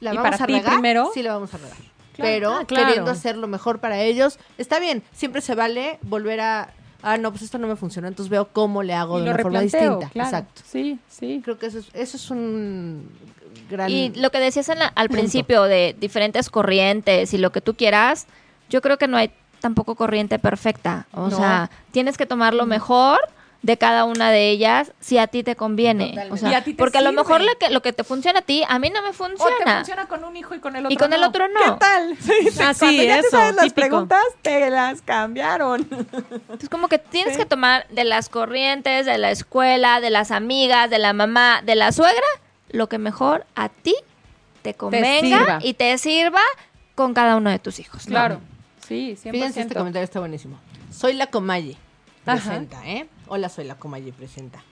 la 0.01 0.13
Y 0.13 0.17
vamos 0.17 0.31
para 0.31 0.45
a 0.45 0.47
ti 0.47 0.53
regar. 0.55 0.73
primero. 0.75 1.11
Sí, 1.15 1.23
la 1.23 1.33
vamos 1.35 1.53
a 1.55 1.59
regar. 1.59 1.77
Claro. 2.15 2.31
Pero 2.31 2.53
Ah, 2.55 2.65
claro. 2.67 2.87
queriendo 2.87 3.11
hacer 3.11 3.37
lo 3.37 3.47
mejor 3.47 3.79
para 3.79 4.01
ellos, 4.01 4.39
está 4.59 4.79
bien. 4.79 5.03
Siempre 5.13 5.41
se 5.43 5.55
vale 5.55 5.99
volver 6.03 6.41
a, 6.41 6.71
ah, 7.03 7.19
no, 7.19 7.31
pues 7.31 7.43
esto 7.43 7.59
no 7.59 7.67
me 7.69 7.77
funcionó, 7.77 8.09
entonces 8.09 8.31
veo 8.31 8.49
cómo 8.53 8.83
le 8.83 8.95
hago 8.95 9.19
Y 9.19 9.21
de 9.21 9.27
lo 9.29 9.35
una 9.35 9.43
forma 9.43 9.61
distinta. 9.61 10.09
claro. 10.11 10.29
Exacto. 10.29 10.63
Sí, 10.65 10.99
sí. 11.09 11.41
Creo 11.45 11.59
que 11.59 11.67
eso 11.67 11.79
es, 11.79 11.89
eso 11.93 12.17
es 12.17 12.31
un 12.31 13.11
gran... 13.71 13.91
y 13.91 14.11
lo 14.15 14.31
que 14.31 14.39
decías 14.39 14.69
en 14.71 14.79
la- 14.79 14.87
al 14.87 15.09
Punto. 15.09 15.21
principio 15.21 15.63
de 15.65 15.95
diferentes 15.99 16.49
corrientes 16.51 17.35
y 17.35 17.39
lo 17.39 17.53
que 17.53 17.61
tú 17.61 17.75
quieras, 17.75 18.27
yo 18.71 18.81
creo 18.81 18.97
que 18.97 19.09
no 19.09 19.17
hay 19.19 19.31
tampoco 19.61 19.95
corriente 19.95 20.39
perfecta. 20.39 21.07
O 21.13 21.29
No. 21.29 21.37
sea, 21.37 21.71
tienes 21.91 22.17
que 22.17 22.25
tomar 22.27 22.55
lo 22.55 22.65
mejor 22.67 23.19
de 23.63 23.77
cada 23.79 24.05
una 24.05 24.31
de 24.31 24.51
ellas 24.51 24.93
si 25.01 25.19
a 25.19 25.27
ti 25.27 25.43
te 25.43 25.57
conviene. 25.57 26.15
O 26.31 26.37
sea, 26.37 26.51
Y 26.51 26.55
a 26.55 26.63
ti 26.63 26.73
te 26.73 26.79
porque 26.79 26.99
a 26.99 27.01
lo 27.01 27.13
mejor 27.13 27.41
lo 27.41 27.57
que, 27.59 27.71
lo 27.71 27.83
que 27.83 27.93
te 27.93 28.05
funciona 28.05 28.39
a 28.41 28.43
ti, 28.43 28.63
a 28.69 28.79
mí 28.79 28.91
no 28.91 29.03
me 29.03 29.09
O 29.09 29.11
te 29.13 29.17
funciona. 29.17 29.77
funciona 29.79 30.07
con 30.07 30.23
un 30.25 30.37
hijo 30.37 30.55
y 30.55 30.61
con 30.61 30.77
el 30.77 30.87
otro 30.87 30.95
Y 30.95 30.97
con 30.97 31.13
el 31.13 31.21
no. 31.21 31.29
otro 31.29 31.49
no. 31.49 31.61
¿Qué 31.61 31.71
tal? 31.81 32.17
Sí, 32.21 32.33
sí, 32.53 32.59
Ah, 32.63 32.75
sí, 32.75 32.81
cuando 32.81 33.03
ya 33.03 33.15
te 33.15 33.21
eso, 33.21 33.31
sabes 33.31 33.55
las 33.57 33.65
típico. 33.65 33.81
preguntas, 33.89 34.23
te 34.43 34.71
las 34.71 35.03
cambiaron. 35.03 35.89
Entonces, 35.91 36.69
como 36.69 36.89
que 36.89 36.99
tienes 36.99 37.35
Sí. 37.35 37.41
que 37.41 37.47
tomar 37.47 37.87
de 37.89 38.05
las 38.05 38.29
corrientes, 38.29 39.05
de 39.07 39.19
la 39.19 39.31
escuela, 39.31 40.01
de 40.01 40.11
las 40.11 40.31
amigas, 40.31 40.89
de 40.91 40.99
la 40.99 41.13
mamá, 41.13 41.61
de 41.65 41.75
la 41.75 41.91
suegra, 41.93 42.27
lo 42.71 42.89
que 42.89 42.99
mejor 42.99 43.47
a 43.57 43.69
ti 43.69 43.95
te 44.63 44.75
convenga 44.75 45.59
y 45.63 45.75
te 45.75 45.97
sirva 45.99 46.41
con 46.95 47.15
cada 47.15 47.37
uno 47.37 47.51
de 47.51 47.59
tus 47.59 47.79
hijos. 47.81 48.07
¿no? 48.07 48.11
Claro. 48.13 48.41
Sí, 48.87 49.17
100%. 49.21 49.31
Fíjense, 49.33 49.61
este 49.63 49.75
comentario 49.75 50.05
está 50.05 50.21
buenísimo. 50.21 50.59
Soy 50.93 51.15
la 51.15 51.27
Comalle. 51.29 51.77
Ajá. 52.25 52.41
Presenta, 52.43 52.87
¿eh? 52.87 53.07
Hola, 53.29 53.49
soy 53.49 53.65
la 53.65 53.77
Comalle. 53.77 54.13
Presenta. 54.13 54.63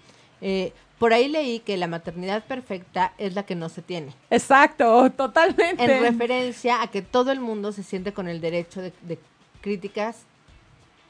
Eh, 0.40 0.72
por 0.98 1.12
ahí 1.12 1.28
leí 1.28 1.60
que 1.60 1.76
la 1.76 1.86
maternidad 1.86 2.44
perfecta 2.44 3.12
es 3.18 3.34
la 3.34 3.44
que 3.44 3.54
no 3.54 3.68
se 3.68 3.82
tiene. 3.82 4.12
Exacto, 4.30 5.10
totalmente. 5.10 5.82
En 5.84 6.02
referencia 6.02 6.82
a 6.82 6.88
que 6.88 7.02
todo 7.02 7.32
el 7.32 7.40
mundo 7.40 7.72
se 7.72 7.82
siente 7.82 8.12
con 8.12 8.28
el 8.28 8.40
derecho 8.40 8.80
de, 8.82 8.92
de 9.02 9.18
críticas. 9.60 10.24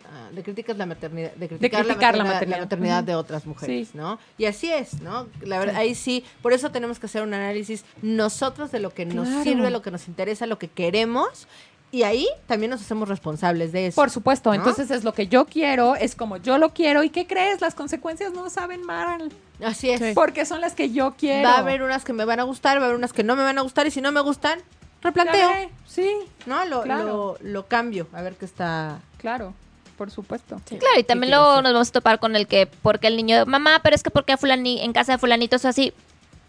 ah, 0.06 0.28
de 0.32 0.42
críticas 0.42 0.76
la 0.76 0.86
maternidad 0.86 1.32
de 1.32 1.48
criticar, 1.48 1.84
criticar 1.84 2.16
la 2.16 2.24
la 2.24 2.30
maternidad, 2.32 2.56
la 2.58 2.64
maternidad 2.64 3.04
de 3.04 3.14
otras 3.14 3.46
mujeres 3.46 3.88
Sí. 3.88 3.96
no 3.98 4.18
y 4.38 4.44
así 4.44 4.70
es 4.70 5.00
no 5.00 5.26
la 5.40 5.58
verdad 5.58 5.76
ahí 5.76 5.94
sí 5.94 6.24
por 6.42 6.52
eso 6.52 6.70
tenemos 6.70 6.98
que 7.00 7.06
hacer 7.06 7.22
un 7.22 7.32
análisis 7.34 7.84
nosotros 8.02 8.70
de 8.70 8.80
lo 8.80 8.90
que 8.90 9.06
nos 9.06 9.26
sirve 9.42 9.70
lo 9.70 9.80
que 9.82 9.90
nos 9.90 10.06
interesa 10.06 10.46
lo 10.46 10.58
que 10.58 10.68
queremos 10.68 11.48
y 11.94 12.02
ahí 12.02 12.26
también 12.46 12.70
nos 12.70 12.80
hacemos 12.80 13.08
responsables 13.08 13.72
de 13.72 13.86
eso 13.88 13.94
Por 13.96 14.10
supuesto, 14.10 14.50
¿no? 14.50 14.56
entonces 14.56 14.90
es 14.90 15.04
lo 15.04 15.12
que 15.14 15.28
yo 15.28 15.44
quiero, 15.46 15.94
es 15.96 16.14
como 16.16 16.36
yo 16.38 16.58
lo 16.58 16.70
quiero. 16.74 17.02
¿Y 17.04 17.10
qué 17.10 17.26
crees? 17.26 17.60
Las 17.60 17.74
consecuencias 17.74 18.32
no 18.32 18.50
saben 18.50 18.82
mal. 18.82 19.32
así 19.64 19.90
es 19.90 20.14
Porque 20.14 20.44
son 20.44 20.60
las 20.60 20.74
que 20.74 20.90
yo 20.90 21.14
quiero. 21.16 21.48
va 21.48 21.54
a 21.56 21.58
haber 21.58 21.82
unas 21.82 22.04
que 22.04 22.12
me 22.12 22.24
van 22.24 22.40
a 22.40 22.42
gustar 22.44 22.78
va 22.78 22.82
a 22.82 22.86
haber 22.86 22.96
unas 22.98 23.12
que 23.12 23.22
no 23.22 23.36
me 23.36 23.42
van 23.42 23.58
a 23.58 23.62
gustar 23.62 23.86
y 23.86 23.90
si 23.90 24.00
no 24.00 24.10
me 24.12 24.20
gustan 24.20 24.58
replanteo 25.02 25.48
veré. 25.48 25.68
Sí, 25.86 26.10
no 26.46 26.64
lo, 26.64 26.82
Claro. 26.82 27.04
lo, 27.04 27.38
lo 27.40 27.66
cambio 27.66 28.08
a 28.12 28.22
ver 28.22 28.34
qué 28.36 28.44
está 28.46 29.00
claro, 29.18 29.54
por 29.96 30.10
supuesto. 30.10 30.60
Claro, 30.66 30.98
y 30.98 31.04
también 31.04 31.30
luego 31.30 31.62
nos 31.62 31.72
vamos 31.72 31.88
a 31.90 31.92
topar 31.92 32.18
con 32.18 32.34
el 32.36 32.46
que, 32.48 32.66
porque 32.66 33.06
el 33.06 33.16
niño, 33.16 33.46
mamá, 33.46 33.80
pero 33.82 33.94
es 33.94 34.02
que 34.02 34.10
porque 34.10 34.36
fulani, 34.36 34.80
en 34.82 34.92
casa 34.92 35.12
de 35.12 35.18
fulanito 35.18 35.56
es 35.56 35.64
así. 35.64 35.92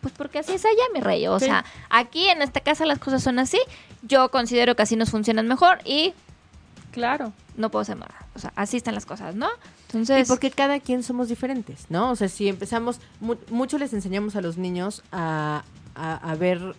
Pues 0.05 0.13
porque 0.15 0.37
así 0.37 0.51
es 0.51 0.63
allá, 0.63 0.83
mi 0.93 0.99
rey. 0.99 1.25
O 1.25 1.39
Sí. 1.39 1.45
sea, 1.45 1.65
aquí 1.89 2.27
en 2.29 2.43
esta 2.43 2.59
casa 2.59 2.85
las 2.85 2.99
cosas 2.99 3.23
son 3.23 3.39
así. 3.39 3.57
Yo 4.03 4.29
considero 4.29 4.75
que 4.75 4.83
así 4.83 4.95
nos 4.95 5.09
funcionan 5.09 5.47
mejor 5.47 5.79
y 5.83 6.13
Claro. 6.91 7.33
no 7.57 7.71
puedo 7.71 7.83
ser 7.85 7.95
más. 7.97 8.09
O 8.35 8.39
sea, 8.39 8.53
así 8.55 8.77
están 8.77 8.93
las 8.93 9.07
cosas, 9.07 9.33
¿no? 9.33 9.47
Y 9.47 9.97
Entonces, 9.97 10.27
porque 10.27 10.51
cada 10.51 10.79
quien 10.79 11.01
somos 11.01 11.27
diferentes, 11.27 11.87
¿no? 11.89 12.11
O 12.11 12.15
sea, 12.15 12.29
si 12.29 12.47
empezamos, 12.47 12.99
mu- 13.19 13.37
mucho 13.49 13.79
les 13.79 13.93
enseñamos 13.93 14.35
a 14.35 14.41
los 14.41 14.57
niños 14.57 15.01
a, 15.11 15.63
a- 15.95 16.17
a 16.31 16.35
ver 16.35 16.75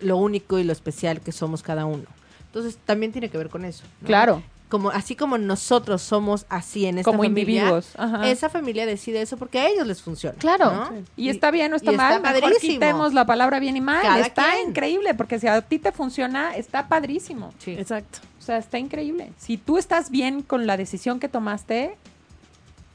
lo 0.00 0.18
único 0.18 0.58
y 0.58 0.64
lo 0.64 0.72
especial 0.72 1.22
que 1.22 1.32
somos 1.32 1.62
cada 1.62 1.86
uno. 1.86 2.04
Entonces, 2.48 2.76
también 2.84 3.10
tiene 3.10 3.30
que 3.30 3.38
ver 3.38 3.48
con 3.48 3.64
eso. 3.64 3.84
¿no? 4.02 4.06
Claro. 4.06 4.42
Como, 4.68 4.90
así 4.90 5.14
como 5.14 5.38
nosotros 5.38 6.02
somos 6.02 6.44
así 6.48 6.86
en 6.86 6.98
esta 6.98 7.08
Como 7.10 7.22
familia, 7.22 7.42
individuos, 7.62 7.88
ajá. 7.96 8.28
esa 8.28 8.48
familia 8.48 8.84
decide 8.84 9.22
eso 9.22 9.36
porque 9.36 9.60
a 9.60 9.68
ellos 9.68 9.86
les 9.86 10.02
funciona. 10.02 10.36
Claro. 10.38 10.72
¿no? 10.72 10.90
Y 11.16 11.28
está 11.28 11.52
bien 11.52 11.72
o 11.72 11.76
está 11.76 11.92
y 11.92 11.96
mal, 11.96 12.20
mejor 12.20 12.40
padrísimo. 12.40 12.72
quitemos 12.72 13.14
la 13.14 13.24
palabra 13.26 13.60
bien 13.60 13.76
y 13.76 13.80
mal. 13.80 14.02
Cada 14.02 14.20
está 14.26 14.50
quien. 14.54 14.70
increíble, 14.70 15.14
porque 15.14 15.38
si 15.38 15.46
a 15.46 15.62
ti 15.62 15.78
te 15.78 15.92
funciona, 15.92 16.56
está 16.56 16.88
padrísimo. 16.88 17.54
Sí. 17.60 17.76
Exacto. 17.78 18.18
O 18.40 18.42
sea, 18.42 18.58
está 18.58 18.78
increíble. 18.80 19.32
Si 19.38 19.56
tú 19.56 19.78
estás 19.78 20.10
bien 20.10 20.42
con 20.42 20.66
la 20.66 20.76
decisión 20.76 21.20
que 21.20 21.28
tomaste, 21.28 21.96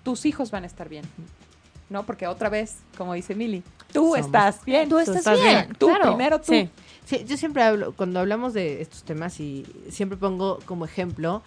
tus 0.03 0.25
hijos 0.25 0.51
van 0.51 0.63
a 0.63 0.67
estar 0.67 0.89
bien. 0.89 1.05
¿No? 1.89 2.03
Porque 2.05 2.27
otra 2.27 2.49
vez, 2.49 2.77
como 2.97 3.13
dice 3.13 3.33
Mili, 3.35 3.63
tú 3.93 4.11
Somos- 4.15 4.19
estás 4.25 4.63
bien. 4.65 4.87
tú 4.89 4.99
estás, 4.99 5.17
estás 5.17 5.41
bien. 5.41 5.73
Tú, 5.77 5.87
claro. 5.87 6.03
primero 6.15 6.39
tú. 6.39 6.51
Sí. 6.53 6.69
Sí, 7.11 7.25
yo 7.27 7.35
siempre 7.35 7.61
hablo, 7.61 7.91
cuando 7.93 8.21
hablamos 8.21 8.53
de 8.53 8.81
estos 8.81 9.03
temas 9.03 9.37
y 9.41 9.65
siempre 9.89 10.17
pongo 10.17 10.59
como 10.65 10.85
ejemplo 10.85 11.41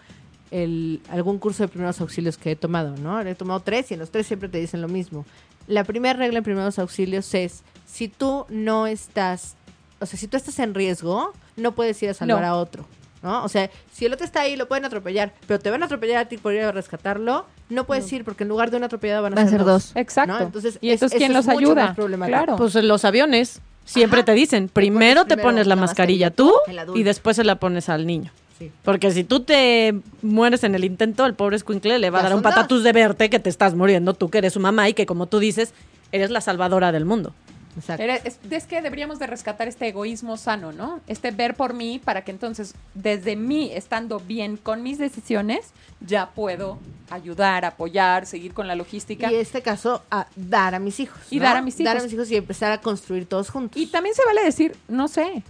el, 0.51 1.01
algún 1.11 1.39
curso 1.39 1.62
de 1.62 1.69
primeros 1.69 1.99
auxilios 2.03 2.37
que 2.37 2.51
he 2.51 2.57
tomado, 2.57 2.95
¿no? 2.99 3.19
He 3.23 3.35
tomado 3.35 3.61
tres 3.61 3.91
y 3.91 3.95
en 3.95 4.01
los 4.01 4.11
tres 4.11 4.27
siempre 4.27 4.51
te 4.51 4.59
dicen 4.59 4.83
lo 4.83 4.89
mismo. 4.89 5.25
La 5.67 5.85
primera 5.85 6.19
regla 6.19 6.37
en 6.39 6.45
primeros 6.45 6.79
auxilios 6.79 7.33
es, 7.33 7.62
si 7.87 8.09
tú 8.09 8.45
no 8.51 8.87
estás, 8.87 9.55
o 10.01 10.05
sea, 10.05 10.19
si 10.19 10.29
tú 10.29 10.37
estás 10.37 10.59
en 10.59 10.75
riesgo, 10.75 11.33
no 11.57 11.73
puedes 11.73 12.03
ir 12.03 12.11
a 12.11 12.15
salvar 12.15 12.43
No. 12.43 12.47
a 12.47 12.57
otro, 12.57 12.85
¿no? 13.23 13.43
O 13.43 13.49
sea, 13.49 13.71
si 13.91 14.05
el 14.05 14.12
otro 14.12 14.27
está 14.27 14.43
ahí, 14.43 14.57
lo 14.57 14.69
pueden 14.69 14.85
atropellar, 14.85 15.33
pero 15.47 15.59
te 15.61 15.71
van 15.71 15.83
a 15.83 15.87
atropellar 15.87 16.19
a 16.19 16.29
ti 16.29 16.37
por 16.37 16.53
ir 16.53 16.61
a 16.61 16.73
rescatarlo, 16.73 17.47
no 17.71 17.85
puedes 17.87 18.12
ir 18.12 18.23
porque 18.25 18.43
en 18.45 18.51
lugar 18.51 18.71
de 18.71 18.77
un 18.77 18.85
atropellado 18.85 19.23
van 19.23 19.33
a, 19.33 19.37
Van 19.37 19.47
a 19.47 19.49
ser 19.51 19.61
ser 19.61 19.67
dos. 19.67 19.83
dos. 19.95 19.97
Exacto. 19.97 20.35
¿no? 20.35 20.41
Entonces, 20.45 20.77
y 20.83 20.91
es- 20.91 20.95
entonces, 21.01 21.17
eso 21.17 21.19
¿quién 21.19 21.31
es 21.31 21.47
los 21.47 21.49
ayuda? 21.49 21.95
Claro. 22.27 22.57
Pues 22.57 22.75
los 22.75 23.05
aviones 23.07 23.62
siempre 23.85 24.20
Ajá. 24.20 24.26
te 24.26 24.32
dicen, 24.35 24.68
primero 24.68 25.22
te 25.22 25.35
primero 25.35 25.49
pones 25.49 25.66
la 25.66 25.74
la 25.74 25.80
mascarilla 25.80 26.28
mascarilla 26.28 26.85
tú 26.87 26.95
y 26.95 27.03
después 27.03 27.37
se 27.37 27.45
la 27.45 27.57
pones 27.57 27.89
al 27.89 28.07
niño. 28.07 28.30
Sí. 28.59 28.70
Porque 28.85 29.11
si 29.11 29.24
tú 29.24 29.41
te 29.41 29.95
mueres 30.22 30.62
en 30.62 30.74
el 30.74 30.85
intento, 30.85 31.26
el 31.26 31.35
pobre 31.35 31.57
escuincle 31.57 31.99
le 31.99 32.11
va 32.11 32.20
a 32.20 32.22
dar 32.22 32.35
un 32.35 32.43
patatús 32.43 32.85
de 32.85 32.93
verte 32.93 33.28
que 33.28 33.41
te 33.41 33.51
estás 33.51 33.74
muriendo, 33.74 34.14
tú 34.14 34.30
que 34.30 34.39
eres 34.39 34.53
su 34.53 34.61
mamá 34.61 34.89
y 34.89 34.95
que 34.95 35.07
como 35.07 35.26
tú 35.26 35.41
dices, 35.41 35.74
eres 36.12 36.30
la 36.30 36.41
salvadora 36.41 36.93
del 36.93 37.05
mundo. 37.05 37.35
Exacto. 37.77 38.03
Es, 38.05 38.39
es 38.49 38.66
que 38.66 38.81
deberíamos 38.83 39.18
de 39.18 39.27
rescatar 39.27 39.68
este 39.68 39.89
egoísmo 39.89 40.37
sano, 40.37 40.72
¿no? 40.72 41.01
Este 41.07 41.31
ver 41.31 41.55
por 41.55 41.75
mí 41.75 42.01
para 42.03 42.22
que 42.22 42.31
entonces, 42.31 42.75
desde 42.95 43.37
mí, 43.37 43.70
estando 43.72 44.20
bien 44.20 44.57
con 44.57 44.83
mis 44.83 44.99
decisiones, 44.99 45.72
ya 46.01 46.31
puedo 46.31 46.79
ayudar, 47.11 47.64
apoyar, 47.64 48.27
seguir 48.27 48.55
con 48.55 48.66
la 48.68 48.75
logística. 48.75 49.31
Y 49.31 49.35
en 49.35 49.41
este 49.41 49.62
caso, 49.62 50.03
a 50.11 50.27
dar 50.37 50.75
a 50.75 50.79
mis 50.79 51.01
hijos. 51.01 51.18
Y 51.31 51.39
¿no? 51.39 51.45
dar 51.45 51.57
a 51.57 51.62
mis 51.62 51.79
Dar 51.79 51.89
a 51.89 51.93
hijos. 51.93 52.05
mis 52.05 52.12
hijos 52.14 52.31
y 52.31 52.37
empezar 52.37 52.72
a 52.72 52.81
construir 52.81 53.27
todos 53.27 53.51
juntos. 53.51 53.81
Y 53.81 53.87
también 53.87 54.14
se 54.14 54.25
vale 54.25 54.43
decir, 54.45 54.77
no 54.89 55.09
sé. 55.09 55.43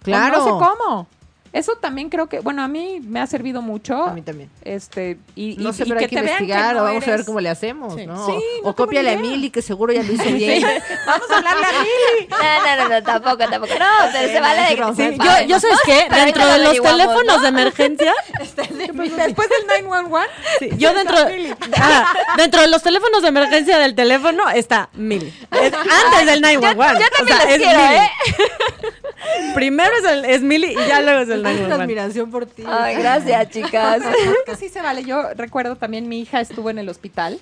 o 0.00 0.04
claro. 0.04 0.38
no 0.38 0.44
sé 0.44 0.50
cómo. 0.50 1.06
Eso 1.52 1.76
también 1.76 2.10
creo 2.10 2.28
que, 2.28 2.40
bueno, 2.40 2.62
a 2.62 2.68
mí 2.68 3.00
me 3.02 3.20
ha 3.20 3.26
servido 3.26 3.62
mucho. 3.62 4.04
A 4.04 4.12
mí 4.12 4.22
también. 4.22 4.50
Este, 4.62 5.18
y, 5.34 5.56
No 5.58 5.70
y- 5.70 5.72
sé, 5.72 5.84
pero 5.86 5.98
hay 6.00 6.06
que 6.06 6.16
vean 6.16 6.26
que 6.26 6.30
investigar 6.32 6.74
no 6.76 6.82
o 6.82 6.84
vamos 6.84 7.06
a 7.06 7.10
ver 7.10 7.24
cómo 7.24 7.40
le 7.40 7.48
hacemos, 7.48 7.94
Sí. 7.94 8.06
¿no? 8.06 8.26
Sí, 8.26 8.32
o 8.32 8.64
no 8.64 8.70
o 8.70 8.74
cópiale 8.76 9.12
a. 9.14 9.18
Mili, 9.18 9.50
que 9.50 9.62
seguro 9.62 9.92
ya 9.92 10.02
lo 10.02 10.12
hizo 10.12 10.24
bien. 10.32 10.62
Vamos 11.06 11.30
a 11.30 11.36
hablarle 11.38 11.66
a 11.66 11.72
Mili. 11.82 12.28
No, 12.28 12.36
no, 12.76 12.82
no, 12.82 12.88
no, 12.94 13.02
tampoco, 13.02 13.36
tampoco. 13.38 13.74
No, 13.78 13.86
pero 14.12 14.28
se 14.32 14.40
vale 14.40 14.60
de 14.62 14.76
que 14.76 14.94
Sí, 15.12 15.18
Yo, 15.18 15.46
yo 15.46 15.60
sabes 15.60 15.78
qué, 15.84 16.06
Pero 16.08 16.24
dentro 16.24 16.46
de 16.46 16.58
lo 16.58 16.64
los 16.72 16.82
teléfonos 16.82 17.24
¿no? 17.36 17.40
de 17.40 17.48
emergencia, 17.48 18.14
Después 18.38 19.48
del 19.48 19.66
911. 19.66 20.28
sí, 20.58 20.70
yo 20.76 20.92
dentro, 20.94 21.16
ah, 21.80 22.12
dentro 22.36 22.60
de 22.60 22.68
los 22.68 22.82
teléfonos 22.82 23.22
de 23.22 23.28
emergencia 23.28 23.78
del 23.78 23.94
teléfono 23.94 24.48
está 24.50 24.88
Mili. 24.94 25.32
Es 25.52 25.72
antes 25.74 26.26
del 26.26 26.40
911. 26.42 26.94
Yo 27.02 27.10
también 27.16 27.36
o 27.38 27.40
sea, 27.40 27.56
quiero. 27.56 27.80
¿eh? 27.80 28.10
Primero 29.54 29.90
es, 29.96 30.04
el, 30.04 30.24
es 30.24 30.42
Mili 30.42 30.72
y 30.72 30.74
ya 30.88 31.00
luego 31.00 31.20
es 31.22 31.28
el 31.28 31.37
911. 31.42 31.82
admiración 31.82 32.30
por 32.30 32.46
ti. 32.46 32.64
Ay, 32.66 32.96
gracias, 32.96 33.48
chicas. 33.50 34.02
Que 34.46 34.56
sí 34.56 34.68
se 34.68 34.80
vale. 34.80 35.04
Yo 35.04 35.22
recuerdo 35.34 35.76
también 35.76 36.08
mi 36.08 36.20
hija 36.20 36.40
estuvo 36.40 36.70
en 36.70 36.78
el 36.78 36.88
hospital 36.88 37.40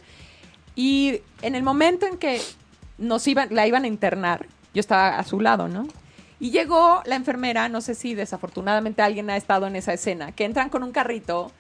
y 0.75 1.23
en 1.43 1.55
el 1.55 1.63
momento 1.63 2.07
en 2.07 2.19
que 2.19 2.41
nos 2.99 3.27
iban, 3.27 3.49
la 3.51 3.67
iban 3.67 3.85
a 3.85 3.87
internar, 3.87 4.47
yo 4.75 4.81
estaba 4.81 5.19
a 5.19 5.25
su 5.25 5.41
lado, 5.41 5.69
¿no? 5.69 5.89
Y 6.39 6.51
llegó 6.51 7.03
la 7.07 7.17
enfermera, 7.17 7.69
no 7.69 7.81
sé 7.81 7.95
si 7.95 8.15
desafortunadamente 8.15 9.01
alguien 9.01 9.31
ha 9.31 9.37
estado 9.37 9.67
en 9.67 9.77
esa 9.77 9.95
escena, 9.95 10.33
que 10.33 10.45
entran 10.45 10.69
con 10.69 10.83
un 10.83 10.93
carrito 10.93 11.51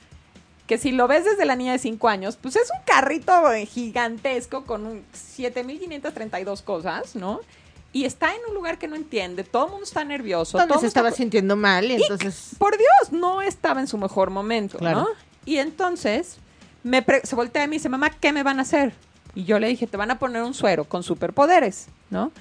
que 0.66 0.78
si 0.78 0.92
lo 0.92 1.06
ves 1.06 1.24
desde 1.24 1.44
la 1.44 1.56
niña 1.56 1.72
de 1.72 1.78
5 1.78 2.08
años, 2.08 2.36
pues 2.36 2.56
es 2.56 2.70
un 2.70 2.84
carrito 2.84 3.32
gigantesco 3.68 4.64
con 4.64 4.84
un 4.84 5.04
7.532 5.12 6.62
cosas, 6.62 7.14
¿no? 7.14 7.40
Y 7.96 8.04
está 8.04 8.34
en 8.34 8.40
un 8.48 8.54
lugar 8.54 8.76
que 8.78 8.88
no 8.88 8.94
entiende, 8.96 9.42
todo 9.42 9.64
el 9.66 9.70
mundo 9.70 9.84
está 9.84 10.04
nervioso. 10.04 10.58
Todo 10.58 10.78
se 10.78 10.86
estaba 10.86 11.08
está- 11.08 11.16
sintiendo 11.16 11.56
mal 11.56 11.90
y 11.90 11.94
entonces... 11.94 12.50
por 12.58 12.76
Dios, 12.76 13.10
no 13.12 13.40
estaba 13.40 13.80
en 13.80 13.86
su 13.86 13.96
mejor 13.96 14.28
momento, 14.28 14.76
Claro. 14.76 15.00
¿no? 15.00 15.08
Y 15.46 15.56
entonces 15.56 16.36
me 16.82 17.00
pre- 17.00 17.22
se 17.24 17.34
voltea 17.34 17.64
y 17.64 17.68
me 17.68 17.76
dice, 17.76 17.88
mamá, 17.88 18.10
¿qué 18.10 18.32
me 18.34 18.42
van 18.42 18.58
a 18.58 18.62
hacer? 18.62 18.92
Y 19.34 19.44
yo 19.44 19.58
le 19.58 19.68
dije, 19.68 19.86
te 19.86 19.96
van 19.96 20.10
a 20.10 20.18
poner 20.18 20.42
un 20.42 20.52
suero 20.52 20.84
con 20.84 21.02
superpoderes, 21.02 21.86
¿no? 22.10 22.32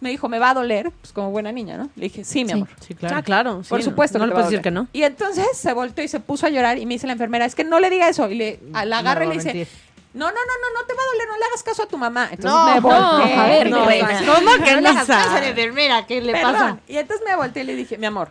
Me 0.00 0.10
dijo, 0.10 0.28
¿me 0.28 0.38
va 0.38 0.50
a 0.50 0.54
doler? 0.54 0.92
Pues 1.00 1.12
como 1.12 1.30
buena 1.32 1.50
niña, 1.50 1.76
¿no? 1.76 1.88
Le 1.96 2.04
dije, 2.04 2.22
sí, 2.24 2.44
mi 2.44 2.52
amor. 2.52 2.68
Sí, 2.80 2.94
Ah, 3.02 3.22
claro. 3.22 3.64
sí, 3.64 3.70
Por 3.70 3.82
supuesto. 3.82 4.18
No, 4.20 4.26
le 4.26 4.34
a 4.34 4.38
decir 4.38 4.60
que 4.60 4.70
doler". 4.70 4.84
no. 4.84 4.88
Y 4.92 5.02
entonces 5.02 5.46
se 5.54 5.72
volteó 5.72 6.04
y 6.04 6.08
se 6.08 6.20
puso 6.20 6.46
a 6.46 6.50
llorar 6.50 6.78
y 6.78 6.86
me 6.86 6.94
dice 6.94 7.06
la 7.08 7.12
enfermera, 7.14 7.44
es 7.44 7.54
que 7.56 7.64
no 7.64 7.80
le 7.80 7.90
diga 7.90 8.08
eso. 8.08 8.28
Y 8.30 8.34
le 8.36 8.60
a 8.72 8.84
la 8.84 8.98
agarra 8.98 9.24
No, 9.24 9.32
y 9.32 9.34
le 9.36 9.42
dice, 9.42 9.54
mentir. 9.54 9.68
No, 10.14 10.26
no, 10.26 10.32
no, 10.32 10.36
no, 10.36 10.80
no 10.80 10.86
te 10.86 10.94
va 10.94 11.00
a 11.02 11.06
doler, 11.12 11.28
no 11.28 11.38
le 11.38 11.44
hagas 11.46 11.62
caso 11.62 11.82
a 11.82 11.86
tu 11.86 11.96
mamá. 11.98 12.28
Entonces 12.30 12.50
No, 12.52 12.64
me 12.66 12.74
no, 12.74 12.80
volteé. 12.82 13.34
a 13.34 13.46
ver, 13.46 13.70
no. 13.70 13.78
¿Cómo 13.80 14.64
que 14.64 14.70
No 14.70 14.76
no 14.76 14.80
le 14.82 14.88
hagas 14.88 15.06
caso 15.06 15.12
a 15.12 15.24
la 15.26 15.34
sabe? 15.36 15.48
enfermera, 15.50 16.06
¿qué 16.06 16.20
le 16.20 16.32
Perdón. 16.32 16.52
pasa? 16.52 16.78
Y 16.88 16.96
entonces 16.98 17.26
me 17.26 17.34
volteé 17.36 17.62
y 17.62 17.66
le 17.66 17.74
dije, 17.76 17.96
mi 17.98 18.06
amor, 18.06 18.28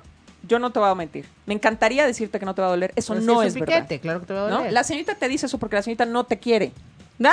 yo 0.48 0.60
no 0.60 0.72
te 0.72 0.80
voy 0.80 0.90
a 0.90 0.96
mentir. 0.96 1.28
Me 1.46 1.54
encantaría 1.54 2.06
decirte 2.06 2.40
que 2.40 2.46
no 2.46 2.54
te 2.56 2.62
va 2.62 2.68
a 2.68 2.72
doler. 2.72 2.94
Eso 2.96 3.14
Pero 3.14 3.22
si 3.22 3.28
no 3.28 3.40
un 3.40 3.46
es 3.46 3.54
verdad. 3.56 3.76
piquete, 3.76 4.00
claro 4.00 4.20
que 4.22 4.26
te 4.28 4.34
va 4.34 4.46
a 4.48 4.50
¿no? 4.50 4.58
doler. 4.58 4.74
La 4.74 4.84
señorita 4.84 5.16
te 5.16 5.28
dice 5.28 5.46
eso 5.48 5.58
porque 5.58 5.76
la 5.76 5.82
señorita 5.82 6.06
no 6.06 6.24
te 6.26 6.40
quiere. 6.40 6.72
¡Ah! 7.24 7.32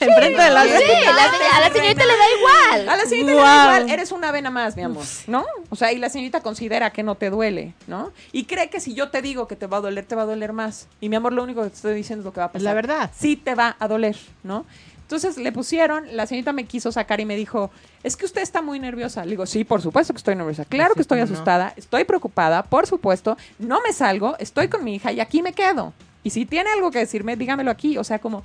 Enfrente 0.08 0.42
de 0.42 0.50
la 0.50 0.62
Sí, 0.64 0.70
la 1.04 1.56
a 1.56 1.60
la 1.60 1.72
señorita 1.72 2.04
le 2.06 2.16
da 2.16 2.24
igual. 2.38 2.88
A 2.88 2.96
la 2.96 3.04
señorita 3.04 3.30
le 3.32 3.36
da 3.40 3.62
igual, 3.80 3.90
eres 3.90 4.12
una 4.12 4.32
vena 4.32 4.50
más, 4.50 4.76
mi 4.76 4.82
amor, 4.82 5.04
¿no? 5.26 5.44
O 5.68 5.76
sea, 5.76 5.92
y 5.92 5.98
la 5.98 6.08
señorita 6.08 6.40
considera 6.40 6.90
que 6.90 7.02
no 7.02 7.14
te 7.16 7.30
duele, 7.30 7.74
¿no? 7.86 8.12
Y 8.32 8.44
cree 8.44 8.70
que 8.70 8.80
si 8.80 8.94
yo 8.94 9.10
te 9.10 9.20
digo 9.22 9.46
que 9.46 9.56
te 9.56 9.66
va 9.66 9.78
a 9.78 9.80
doler, 9.80 10.04
te 10.06 10.14
va 10.14 10.22
a 10.22 10.26
doler 10.26 10.52
más. 10.52 10.88
Y 11.00 11.08
mi 11.08 11.16
amor, 11.16 11.32
lo 11.32 11.42
único 11.42 11.62
que 11.62 11.70
te 11.70 11.76
estoy 11.76 11.94
diciendo 11.94 12.22
es 12.22 12.24
lo 12.24 12.32
que 12.32 12.40
va 12.40 12.46
a 12.46 12.52
pasar. 12.52 12.62
la 12.62 12.74
verdad. 12.74 13.10
Sí 13.16 13.36
te 13.36 13.54
va 13.54 13.76
a 13.78 13.88
doler, 13.88 14.16
¿no? 14.42 14.64
Entonces 15.02 15.38
le 15.38 15.50
pusieron, 15.50 16.04
la 16.16 16.24
señorita 16.26 16.52
me 16.52 16.64
quiso 16.66 16.92
sacar 16.92 17.18
y 17.20 17.24
me 17.24 17.34
dijo, 17.34 17.72
es 18.04 18.16
que 18.16 18.24
usted 18.26 18.42
está 18.42 18.62
muy 18.62 18.78
nerviosa. 18.78 19.24
Le 19.24 19.30
digo, 19.30 19.44
sí, 19.44 19.64
por 19.64 19.82
supuesto 19.82 20.12
que 20.14 20.18
estoy 20.18 20.36
nerviosa. 20.36 20.64
Claro 20.64 20.90
Sí, 20.92 20.98
que 20.98 21.02
estoy 21.02 21.18
no. 21.18 21.24
asustada, 21.24 21.74
estoy 21.76 22.04
preocupada, 22.04 22.62
por 22.62 22.86
supuesto. 22.86 23.36
No 23.58 23.80
me 23.84 23.92
salgo, 23.92 24.36
estoy 24.38 24.68
con 24.68 24.84
mi 24.84 24.94
hija 24.94 25.10
y 25.10 25.18
aquí 25.18 25.42
me 25.42 25.52
quedo. 25.52 25.92
Y 26.22 26.30
si 26.30 26.46
tiene 26.46 26.70
algo 26.70 26.92
que 26.92 27.00
decirme, 27.00 27.34
dígamelo 27.34 27.72
aquí. 27.72 27.98
O 27.98 28.04
sea, 28.04 28.20
como, 28.20 28.44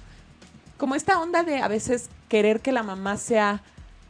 como 0.77 0.95
esta 0.95 1.19
onda 1.19 1.43
de 1.43 1.61
a 1.61 1.67
veces 1.67 2.09
querer 2.29 2.59
que 2.59 2.71
la 2.71 2.83
mamá 2.83 3.17
sea 3.17 3.61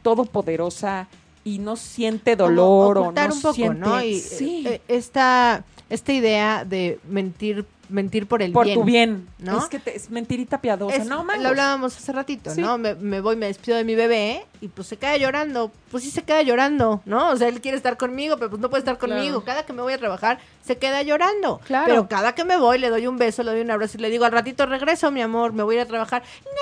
todopoderosa 0.02 1.08
y 1.44 1.58
no 1.58 1.76
siente 1.76 2.34
dolor 2.36 2.98
o 2.98 3.12
no 3.12 3.34
un 3.34 3.40
poco, 3.40 3.54
siente... 3.54 3.78
¿no? 3.78 4.02
Y 4.02 4.18
sí, 4.18 4.64
eh, 4.66 4.80
esta, 4.88 5.64
esta 5.88 6.12
idea 6.12 6.64
de 6.64 6.98
mentir, 7.08 7.64
mentir 7.88 8.26
por 8.26 8.42
el 8.42 8.52
por 8.52 8.64
bien. 8.66 8.78
tu 8.78 8.84
bien. 8.84 9.28
¿no? 9.38 9.58
Es 9.58 9.66
que 9.68 9.78
te- 9.78 9.94
es 9.96 10.10
mentirita 10.10 10.60
piadosa. 10.60 10.96
Es- 10.96 11.06
no, 11.06 11.24
mangos. 11.24 11.42
lo 11.42 11.48
hablábamos 11.50 11.96
hace 11.96 12.12
ratito, 12.12 12.50
Sí. 12.50 12.60
¿no? 12.60 12.78
Me, 12.78 12.94
me 12.94 13.20
voy, 13.20 13.36
me 13.36 13.46
despido 13.46 13.76
de 13.76 13.84
mi 13.84 13.94
bebé 13.94 14.44
y 14.60 14.68
pues 14.68 14.88
se 14.88 14.96
queda 14.96 15.16
llorando. 15.16 15.70
Pues 15.90 16.04
sí 16.04 16.10
se 16.10 16.22
queda 16.22 16.42
llorando, 16.42 17.00
¿no? 17.04 17.30
O 17.30 17.36
sea, 17.36 17.48
él 17.48 17.60
quiere 17.60 17.76
estar 17.76 17.96
conmigo, 17.96 18.36
pero 18.36 18.50
pues 18.50 18.60
no 18.60 18.68
puede 18.70 18.80
estar 18.80 18.98
Claro. 18.98 19.14
conmigo. 19.14 19.44
Cada 19.44 19.64
que 19.64 19.72
me 19.72 19.82
voy 19.82 19.92
a 19.92 19.98
trabajar 19.98 20.38
se 20.64 20.78
queda 20.78 21.02
llorando. 21.02 21.60
Claro. 21.66 21.86
Pero 21.86 22.08
cada 22.08 22.34
que 22.34 22.44
me 22.44 22.56
voy 22.56 22.78
le 22.78 22.88
doy 22.90 23.06
un 23.06 23.16
beso, 23.18 23.42
le 23.42 23.52
doy 23.52 23.60
un 23.60 23.70
abrazo 23.70 23.98
y 23.98 24.00
le 24.00 24.10
digo, 24.10 24.24
al 24.24 24.32
ratito 24.32 24.66
regreso, 24.66 25.10
mi 25.10 25.22
amor, 25.22 25.52
me 25.52 25.62
voy 25.62 25.76
a 25.76 25.78
ir 25.80 25.84
a 25.84 25.86
trabajar. 25.86 26.22
No, 26.44 26.50
no, 26.50 26.56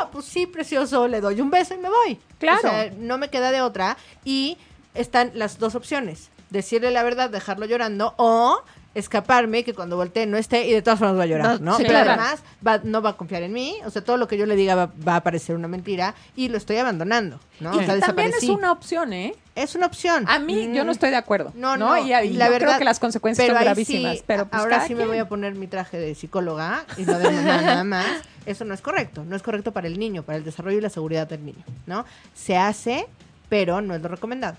no, 0.00 0.04
no. 0.06 0.10
Pues 0.10 0.26
sí, 0.26 0.46
precioso, 0.46 1.08
le 1.08 1.20
doy 1.20 1.40
un 1.40 1.50
beso 1.50 1.74
y 1.74 1.78
me 1.78 1.88
voy. 1.88 2.18
Claro. 2.38 2.58
O 2.58 2.60
sea, 2.70 2.92
no 2.98 3.18
me 3.18 3.28
queda 3.30 3.50
de 3.52 3.62
otra. 3.62 3.96
Y 4.24 4.58
están 4.94 5.30
las 5.34 5.58
dos 5.58 5.74
opciones. 5.74 6.28
Decirle 6.50 6.90
la 6.90 7.02
verdad, 7.02 7.30
dejarlo 7.30 7.64
llorando 7.64 8.12
o 8.18 8.62
escaparme 8.94 9.64
que 9.64 9.74
cuando 9.74 9.96
voltee 9.96 10.26
no 10.26 10.36
esté 10.36 10.66
y 10.66 10.72
de 10.72 10.82
todas 10.82 10.98
formas 10.98 11.18
va 11.18 11.22
a 11.22 11.26
llorar, 11.26 11.60
No, 11.60 11.76
sí, 11.76 11.82
Pero 11.86 11.94
claro. 12.04 12.10
además 12.10 12.42
va- 12.66 12.80
no 12.84 13.00
va 13.02 13.10
a 13.10 13.16
confiar 13.16 13.42
en 13.42 13.52
mí, 13.52 13.76
o 13.86 13.90
sea, 13.90 14.02
todo 14.04 14.16
lo 14.18 14.28
que 14.28 14.36
yo 14.36 14.46
le 14.46 14.54
diga 14.56 14.74
va, 14.74 14.90
va 15.06 15.16
a 15.16 15.20
parecer 15.22 15.56
una 15.56 15.68
mentira 15.68 16.14
y 16.36 16.48
lo 16.48 16.58
estoy 16.58 16.76
abandonando, 16.76 17.40
¿no? 17.60 17.74
Y 17.74 17.78
O 17.78 17.86
sea, 17.86 17.98
también 18.00 18.30
es 18.36 18.48
una 18.48 18.70
opción, 18.72 19.12
¿eh? 19.12 19.34
Es 19.54 19.74
una 19.74 19.86
opción. 19.86 20.24
A 20.28 20.38
mí, 20.38 20.70
yo 20.74 20.82
Mm, 20.82 20.86
no 20.86 20.92
estoy 20.92 21.10
de 21.10 21.16
acuerdo. 21.16 21.52
No, 21.54 21.76
No, 21.76 21.88
no, 21.90 21.98
Y, 21.98 22.12
y 22.12 22.32
la 22.34 22.46
yo 22.46 22.52
verdad, 22.52 22.68
creo 22.68 22.78
que 22.78 22.84
las 22.84 22.98
consecuencias 23.00 23.46
pero 23.46 23.56
son 23.58 23.64
gravísimas. 23.64 24.18
sí, 24.18 24.24
pero 24.26 24.46
pues 24.46 24.60
ahora 24.60 24.86
sí 24.86 24.94
me 24.94 25.06
voy 25.06 25.18
a 25.18 25.28
poner 25.28 25.54
mi 25.54 25.66
traje 25.66 25.98
de 25.98 26.14
psicóloga 26.14 26.84
y 26.96 27.02
no 27.02 27.18
de 27.18 27.30
mamá 27.30 27.60
nada 27.62 27.84
más. 27.84 28.06
Eso 28.46 28.64
no 28.64 28.72
es 28.74 28.80
correcto. 28.80 29.24
No 29.24 29.36
es 29.36 29.42
correcto 29.42 29.72
para 29.72 29.86
el 29.86 29.98
niño, 29.98 30.22
para 30.22 30.38
el 30.38 30.44
desarrollo 30.44 30.78
y 30.78 30.80
la 30.80 30.90
seguridad 30.90 31.28
del 31.28 31.44
niño, 31.44 31.62
¿no? 31.86 32.04
Se 32.34 32.56
hace, 32.56 33.06
pero 33.48 33.80
no 33.82 33.94
es 33.94 34.00
lo 34.02 34.08
recomendado. 34.08 34.56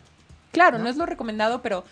Claro, 0.52 0.78
¿no? 0.78 0.84
¿no? 0.86 0.90
es 0.92 0.98
lo 0.98 1.06
recomendado, 1.08 1.62
pero 1.64 1.84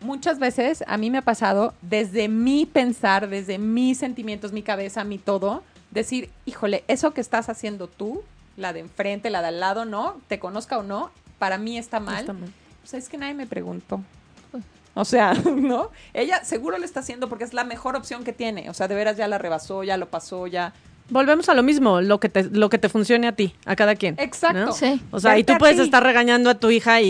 muchas 0.00 0.38
veces 0.38 0.84
a 0.86 0.96
mí 0.96 1.10
me 1.10 1.18
ha 1.18 1.22
pasado 1.22 1.74
desde 1.82 2.28
mi 2.28 2.66
pensar, 2.66 3.28
desde 3.28 3.58
mis 3.58 3.98
sentimientos, 3.98 4.52
mi 4.52 4.62
cabeza, 4.62 5.04
mi 5.04 5.18
todo, 5.18 5.62
decir, 5.90 6.30
híjole, 6.46 6.84
eso 6.88 7.12
que 7.12 7.20
estás 7.20 7.48
haciendo 7.48 7.88
tú, 7.88 8.22
la 8.56 8.72
de 8.72 8.80
enfrente, 8.80 9.30
la 9.30 9.42
de 9.42 9.48
al 9.48 9.60
lado, 9.60 9.84
no, 9.84 10.20
te 10.28 10.38
conozca 10.38 10.78
o 10.78 10.82
no, 10.82 11.10
para 11.38 11.58
mí 11.58 11.78
está 11.78 12.00
mal. 12.00 12.20
Está 12.20 12.32
mal. 12.32 12.52
Pues 12.82 12.94
es 12.94 13.08
que 13.08 13.18
nadie 13.18 13.34
me 13.34 13.46
preguntó. 13.46 14.02
O 14.94 15.04
sea, 15.04 15.34
¿no? 15.44 15.90
Ella 16.14 16.44
seguro 16.44 16.78
lo 16.78 16.84
está 16.84 17.00
haciendo 17.00 17.28
porque 17.28 17.44
es 17.44 17.54
la 17.54 17.64
mejor 17.64 17.96
opción 17.96 18.24
que 18.24 18.32
tiene. 18.32 18.70
O 18.70 18.74
sea, 18.74 18.88
de 18.88 18.94
veras 18.94 19.16
ya 19.16 19.28
la 19.28 19.38
rebasó, 19.38 19.84
ya 19.84 19.96
lo 19.96 20.08
pasó, 20.08 20.46
ya. 20.46 20.72
Volvemos 21.10 21.48
a 21.48 21.54
lo 21.54 21.62
mismo, 21.62 22.00
lo 22.00 22.20
que 22.20 22.28
te, 22.28 22.44
lo 22.44 22.70
que 22.70 22.78
te 22.78 22.88
funcione 22.88 23.26
a 23.26 23.32
ti, 23.32 23.52
a 23.66 23.76
cada 23.76 23.94
quien. 23.96 24.14
Exacto. 24.18 24.58
¿no? 24.66 24.72
Sí. 24.72 25.00
O 25.10 25.20
sea, 25.20 25.38
y 25.38 25.44
tú 25.44 25.54
puedes 25.58 25.76
ti. 25.76 25.82
estar 25.82 26.02
regañando 26.02 26.48
a 26.50 26.54
tu 26.54 26.70
hija 26.70 27.00
y, 27.02 27.08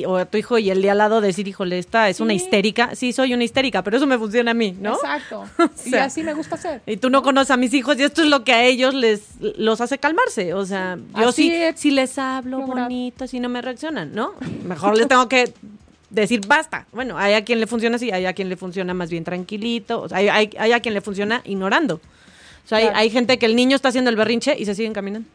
y- 0.00 0.04
o 0.06 0.16
a 0.16 0.24
tu 0.24 0.38
hijo 0.38 0.56
y 0.58 0.70
el 0.70 0.80
de 0.82 0.90
al 0.90 0.98
lado 0.98 1.20
decir, 1.20 1.46
híjole, 1.48 1.78
esta 1.78 2.08
es 2.08 2.20
una 2.20 2.32
histérica. 2.34 2.94
Sí, 2.94 3.12
soy 3.12 3.34
una 3.34 3.44
histérica, 3.44 3.82
pero 3.82 3.96
eso 3.96 4.06
me 4.06 4.16
funciona 4.18 4.52
a 4.52 4.54
mí, 4.54 4.76
¿no? 4.80 4.94
Exacto. 4.94 5.44
y 5.86 5.90
sea, 5.90 6.04
así 6.04 6.22
me 6.22 6.32
gusta 6.34 6.54
hacer. 6.54 6.80
Y 6.86 6.96
tú 6.96 7.10
no 7.10 7.22
conoces 7.22 7.50
a 7.50 7.56
mis 7.56 7.74
hijos 7.74 7.98
y 7.98 8.02
esto 8.04 8.22
es 8.22 8.28
lo 8.28 8.44
que 8.44 8.52
a 8.52 8.64
ellos 8.64 8.94
les 8.94 9.22
los 9.58 9.80
hace 9.80 9.98
calmarse. 9.98 10.54
O 10.54 10.64
sea, 10.64 10.98
yo 11.18 11.32
sí, 11.32 11.50
he 11.52 11.76
si 11.76 11.90
les 11.90 12.18
hablo 12.18 12.58
logrado. 12.60 12.82
bonito, 12.88 13.26
si 13.26 13.40
no 13.40 13.48
me 13.48 13.60
reaccionan, 13.62 14.14
¿no? 14.14 14.32
Mejor 14.64 14.96
les 14.96 15.08
tengo 15.08 15.28
que 15.28 15.52
decir 16.10 16.40
basta. 16.46 16.86
Bueno, 16.92 17.16
hay 17.18 17.34
a 17.34 17.44
quien 17.44 17.60
le 17.60 17.66
funciona 17.66 17.96
así, 17.96 18.10
hay 18.10 18.26
a 18.26 18.32
quien 18.32 18.48
le 18.48 18.56
funciona 18.56 18.94
más 18.94 19.10
bien 19.10 19.22
tranquilito, 19.24 20.02
o 20.02 20.08
sea, 20.08 20.18
hay, 20.18 20.28
hay- 20.28 20.50
hay 20.58 20.72
a 20.72 20.80
quien 20.80 20.94
le 20.94 21.00
funciona 21.00 21.40
ignorando. 21.44 22.00
O 22.70 22.70
sea, 22.70 22.78
hay, 22.78 22.84
Claro. 22.84 22.98
hay 22.98 23.10
gente 23.10 23.38
que 23.38 23.46
el 23.46 23.56
niño 23.56 23.74
está 23.74 23.88
haciendo 23.88 24.10
el 24.10 24.16
berrinche 24.16 24.54
y 24.58 24.64
se 24.64 24.74
siguen 24.74 24.92
caminando. 24.92 25.28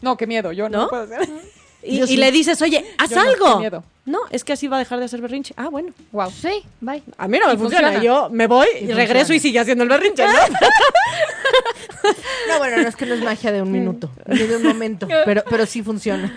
No, 0.00 0.16
qué 0.16 0.26
miedo, 0.26 0.50
yo 0.52 0.68
no, 0.68 0.88
puedo 0.88 1.04
hacer. 1.04 1.28
Y, 1.84 1.98
Yo 1.98 2.04
y 2.04 2.08
sí. 2.08 2.16
le 2.16 2.30
dices, 2.30 2.62
oye, 2.62 2.84
haz 2.96 3.10
Yo 3.10 3.16
no, 3.16 3.22
algo. 3.22 3.58
miedo. 3.58 3.82
No, 4.04 4.20
es 4.30 4.44
que 4.44 4.52
así 4.52 4.68
va 4.68 4.76
a 4.76 4.78
dejar 4.78 5.00
de 5.00 5.06
hacer 5.06 5.20
berrinche. 5.20 5.52
Ah, 5.56 5.68
bueno. 5.68 5.92
Wow. 6.12 6.30
Sí, 6.30 6.62
bye. 6.80 7.02
A 7.18 7.26
mí 7.26 7.40
no 7.40 7.48
me 7.48 7.54
Y 7.54 7.56
funciona. 7.56 7.88
funciona. 7.90 8.04
Yo 8.04 8.30
me 8.30 8.46
voy 8.46 8.68
y, 8.80 8.84
Y 8.84 8.92
regreso 8.92 9.34
y 9.34 9.40
sigue 9.40 9.58
haciendo 9.58 9.82
el 9.82 9.90
berrinche, 9.90 10.24
¿no? 10.24 10.32
No, 12.48 12.58
bueno, 12.58 12.76
no 12.82 12.88
es 12.88 12.94
que 12.96 13.04
no 13.06 13.14
es 13.14 13.22
magia 13.22 13.50
de 13.52 13.62
un 13.62 13.72
minuto, 13.72 14.10
ni 14.28 14.38
de 14.38 14.56
un 14.58 14.62
momento, 14.62 15.08
pero, 15.24 15.42
pero 15.48 15.66
sí 15.66 15.82
funciona. 15.82 16.32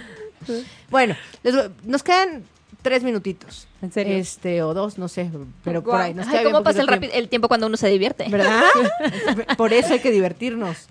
Bueno, 0.89 1.15
les 1.43 1.55
voy- 1.55 1.69
nos 1.83 2.01
quedan 2.03 2.43
tres 2.81 3.03
minutitos. 3.03 3.64
¿En 3.81 3.91
serio? 3.91 4.15
Este, 4.15 4.63
o 4.63 4.73
dos, 4.73 4.97
no 4.97 5.07
sé, 5.07 5.29
pero 5.63 5.83
por 5.83 5.95
ahí. 5.95 6.13
Nos 6.13 6.27
Ay, 6.27 6.45
¿cómo 6.45 6.63
pasa 6.63 6.85
tiempo. 6.85 7.07
el 7.13 7.29
tiempo 7.29 7.47
cuando 7.47 7.67
uno 7.67 7.77
se 7.77 7.87
divierte? 7.89 8.27
¿Verdad? 8.29 8.63
por 9.57 9.73
eso 9.73 9.93
hay 9.93 9.99
que 9.99 10.11
divertirnos. 10.11 10.87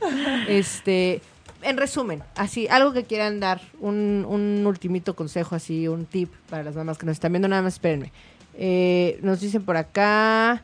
Este, 0.48 1.22
en 1.62 1.76
resumen, 1.76 2.22
así, 2.36 2.68
algo 2.68 2.92
que 2.92 3.04
quieran 3.04 3.40
dar, 3.40 3.60
un, 3.80 4.26
un 4.28 4.66
ultimito 4.66 5.16
consejo, 5.16 5.54
así, 5.54 5.88
un 5.88 6.04
tip 6.04 6.30
para 6.50 6.62
las 6.62 6.76
mamás 6.76 6.98
que 6.98 7.06
nos 7.06 7.14
están 7.14 7.32
viendo, 7.32 7.48
nada 7.48 7.62
más 7.62 7.74
espérenme. 7.74 8.12
Eh, 8.56 9.18
nos 9.22 9.40
dicen 9.40 9.64
por 9.64 9.76
acá, 9.76 10.62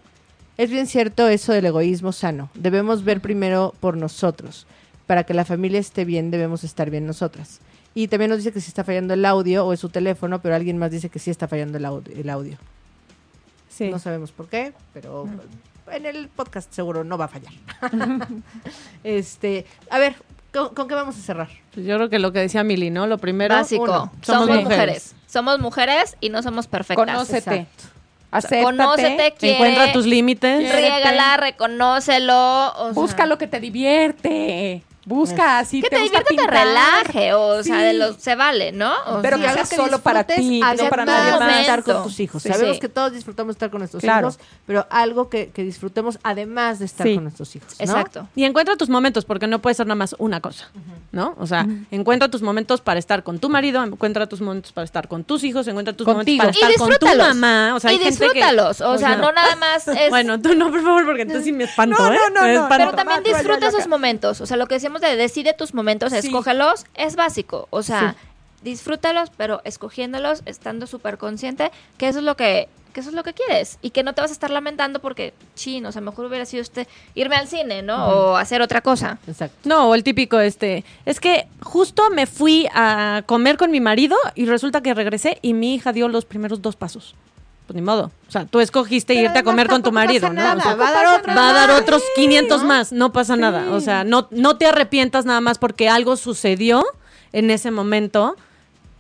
es 0.57 0.71
bien 0.71 0.87
cierto 0.87 1.29
eso 1.29 1.53
del 1.53 1.67
egoísmo 1.67 2.13
sano. 2.13 2.51
Debemos 2.55 3.03
ver 3.05 3.21
primero 3.21 3.75
por 3.81 3.97
nosotros. 3.97 4.67
Para 5.07 5.25
que 5.25 5.35
la 5.35 5.45
familia 5.45 5.81
esté 5.81 6.05
bien, 6.05 6.31
debemos 6.31 6.63
estar 6.63 6.91
bien 6.91 7.07
nosotras. 7.07 7.61
Y 7.95 8.09
también 8.09 8.31
nos 8.31 8.39
dice 8.39 8.53
que 8.53 8.61
si 8.61 8.69
está 8.69 8.85
fallando 8.85 9.15
el 9.15 9.25
audio 9.25 9.67
o 9.67 9.73
es 9.73 9.81
su 9.81 9.89
teléfono, 9.89 10.41
pero 10.41 10.55
alguien 10.55 10.79
más 10.79 10.91
dice 10.91 11.09
que 11.09 11.19
sí 11.19 11.31
está 11.31 11.49
fallando 11.49 11.79
el 11.79 11.85
audio. 11.85 12.15
El 12.15 12.31
audio. 12.31 12.57
Sí. 13.69 13.91
No 13.91 13.99
sabemos 13.99 14.31
por 14.33 14.49
qué, 14.49 14.73
pero 14.93 15.27
en 15.91 16.07
el 16.07 16.29
podcast 16.29 16.73
seguro 16.73 17.03
no 17.05 17.19
va 17.19 17.27
a 17.27 17.29
fallar. 17.29 17.53
este, 19.05 19.67
a 19.91 19.99
ver, 19.99 20.15
¿con, 20.53 20.75
con 20.75 20.87
qué 20.87 20.95
vamos 20.95 21.17
a 21.17 21.21
cerrar? 21.21 21.49
Pues 21.75 21.87
yo 21.87 21.97
creo 21.97 22.09
que 22.09 22.19
lo 22.19 22.33
que 22.33 22.41
decía 22.41 22.63
Mili, 22.63 22.91
¿no? 22.91 23.07
Lo 23.07 23.19
primero. 23.19 23.55
Básico. 23.55 23.83
uno, 23.85 24.13
somos, 24.23 24.47
somos 24.47 24.49
mujeres. 24.49 24.65
mujeres. 24.65 25.15
Somos 25.27 25.59
mujeres 25.61 26.17
y 26.21 26.29
no 26.29 26.43
somos 26.43 26.67
perfectas. 26.67 27.07
Conócete. 27.07 27.57
Exacto. 27.57 28.01
Acéptate. 28.31 28.63
Conócete, 28.63 29.35
quiere, 29.37 29.57
Encuentra 29.57 29.93
tus 29.93 30.07
límites. 30.07 30.73
Riégala, 30.73 31.37
reconócelo. 31.37 32.73
o 32.75 32.85
sea, 32.85 32.93
Busca 32.93 33.27
lo 33.27 33.39
que 33.39 33.49
te 33.49 33.59
divierte. 33.59 34.85
Busca 35.07 35.59
así. 35.59 35.81
que 35.81 35.89
te, 35.89 35.99
divierte, 35.99 36.35
te 36.37 36.47
relaje, 36.47 37.33
o 37.35 37.63
sea, 37.63 37.79
de 37.79 37.95
lo, 37.95 38.13
se 38.15 38.35
vale, 38.35 38.71
¿no? 38.73 38.93
O 39.07 39.23
Pero 39.23 39.39
Sí, 39.39 39.43
que 39.43 39.49
sea 39.53 39.65
solo 39.65 39.99
para 40.01 40.25
ti, 40.25 40.61
no 40.61 40.89
para 40.91 41.05
nadie 41.07 41.39
más. 41.41 41.61
estar 41.61 41.83
con 41.83 42.03
tus 42.03 42.21
hijos. 42.21 42.43
Sí, 42.43 42.51
Sabemos 42.51 42.77
sí. 42.77 42.81
que 42.81 42.89
todos 42.89 43.13
disfrutamos 43.13 43.55
estar 43.55 43.71
con 43.71 43.79
nuestros 43.79 44.03
Claro. 44.03 44.29
hijos, 44.29 44.39
pero 44.67 44.87
algo 44.91 45.29
que, 45.31 45.49
que 45.51 45.63
disfrutemos 45.65 46.19
además 46.23 46.79
de 46.81 46.85
estar 46.85 47.07
Sí. 47.07 47.15
con 47.15 47.25
nuestros 47.25 47.57
hijos. 47.57 47.75
¿no? 47.79 47.85
Exacto. 47.85 48.29
Y 48.37 48.45
encuentra 48.45 48.77
tus 48.77 48.89
momentos, 48.91 49.25
porque 49.25 49.47
no 49.47 49.61
puede 49.61 49.75
ser 49.75 49.87
nada 49.87 49.95
más 49.97 50.15
una 50.19 50.41
cosa, 50.41 50.69
¿no? 51.13 51.35
O 51.39 51.47
sea, 51.47 51.67
encuentra 51.91 52.29
tus 52.29 52.43
momentos 52.43 52.81
para 52.83 52.99
estar 52.99 53.23
con 53.23 53.39
tu 53.39 53.49
marido, 53.49 53.83
encuentra 53.83 54.27
tus 54.29 54.41
momentos 54.43 54.73
para 54.73 54.85
estar 54.85 55.09
con 55.09 55.25
tus 55.25 55.45
hijos, 55.45 55.67
encuentra 55.67 55.95
tus 55.95 56.05
Contigo. 56.05 56.43
momentos 56.45 56.57
Y 56.57 56.61
para 56.61 56.73
estar 56.73 56.79
con 56.79 56.89
tu 56.89 57.07
disfrútalos. 57.07 57.37
mamá. 57.37 57.75
O 57.75 57.81
sea, 57.81 57.93
y 57.93 57.99
disfrútalos. 57.99 58.81
o 58.83 58.99
sea, 58.99 59.17
no 59.17 59.33
nada 59.33 59.57
más 59.57 59.89
es. 59.89 60.11
Bueno, 60.11 60.41
tú 60.41 60.55
no, 60.55 60.71
por 60.71 60.83
favor, 60.83 61.05
porque 61.07 61.23
entonces 61.23 61.45
sí 61.45 61.53
me 61.53 61.65
espanto, 61.65 61.97
No, 62.03 62.13
¿eh? 62.13 62.19
no, 62.35 62.47
no. 62.47 62.69
Pero 62.69 62.93
también 62.93 63.21
allá, 63.21 63.37
disfruta 63.39 63.69
esos 63.69 63.87
momentos. 63.89 64.41
O 64.41 64.47
sea, 64.47 64.57
lo 64.57 64.67
que 64.67 64.75
de 64.99 65.17
decide 65.17 65.53
tus 65.55 65.75
momentos, 65.75 66.13
Sí. 66.13 66.19
escógelos, 66.19 66.85
es 66.95 67.17
básico. 67.17 67.69
O 67.71 67.83
sea, 67.83 68.17
disfrútalos, 68.63 69.31
pero 69.37 69.61
escogiéndolos, 69.65 70.43
estando 70.47 70.87
súper 70.87 71.19
consciente 71.19 71.71
que 71.99 72.09
eso 72.09 72.19
es 72.19 72.25
lo 72.25 72.37
que 72.37 72.69
que 72.93 72.99
eso 72.99 73.11
es 73.11 73.15
lo 73.15 73.23
que 73.23 73.35
quieres 73.35 73.79
y 73.83 73.91
que 73.91 74.03
no 74.03 74.15
te 74.15 74.21
vas 74.21 74.31
a 74.31 74.35
estar 74.35 74.51
lamentando 74.51 74.99
porque, 74.99 75.33
chin, 75.55 75.87
o 75.87 75.93
sea, 75.93 76.01
mejor 76.03 76.27
hubiera 76.27 76.45
sido 76.45 76.61
este 76.61 76.89
irme 77.15 77.37
al 77.37 77.47
cine, 77.47 77.83
¿no? 77.83 78.05
O 78.09 78.37
hacer 78.37 78.63
otra 78.63 78.81
cosa. 78.81 79.21
Exacto. 79.29 79.57
No, 79.63 79.89
o 79.89 79.95
el 79.95 80.03
típico 80.03 80.41
este, 80.41 80.85
es 81.07 81.21
que 81.21 81.47
justo 81.63 82.11
me 82.11 82.27
fui 82.27 82.67
a 82.75 83.23
comer 83.27 83.59
con 83.59 83.71
mi 83.71 83.81
marido 83.81 84.17
y 84.35 84.47
resulta 84.47 84.81
que 84.81 84.93
regresé 84.93 85.39
y 85.41 85.55
mi 85.55 85.77
hija 85.77 85.93
dio 85.93 86.09
los 86.09 86.25
primeros 86.25 86.63
dos 86.63 86.75
pasos. 86.75 87.15
Pues 87.71 87.77
ni 87.77 87.83
modo. 87.83 88.11
O 88.29 88.33
sea, 88.33 88.47
tú 88.47 88.59
escogiste 88.59 89.15
Pero 89.15 89.27
irte 89.27 89.39
a 89.39 89.43
comer 89.45 89.69
con 89.69 89.81
tu 89.81 89.93
marido, 89.93 90.27
¿no? 90.27 90.35
nada, 90.35 90.57
O 90.57 90.61
sea, 90.61 90.75
va 90.75 90.89
a 90.89 90.93
dar 90.93 91.21
otro. 91.21 91.35
va 91.37 91.51
a 91.51 91.53
dar 91.53 91.69
más. 91.69 91.81
otros 91.83 92.03
500 92.17 92.63
¿no? 92.63 92.67
más, 92.67 92.91
no 92.91 93.13
pasa 93.13 93.37
nada. 93.37 93.71
O 93.71 93.81
sea, 93.81 94.03
no, 94.03 94.27
no 94.33 94.57
te 94.57 94.67
arrepientas 94.67 95.25
nada 95.25 95.41
más 95.41 95.59
porque 95.59 95.89
algo 95.89 96.17
sucedió 96.17 96.85
en 97.33 97.49
ese 97.53 97.71
momento, 97.71 98.35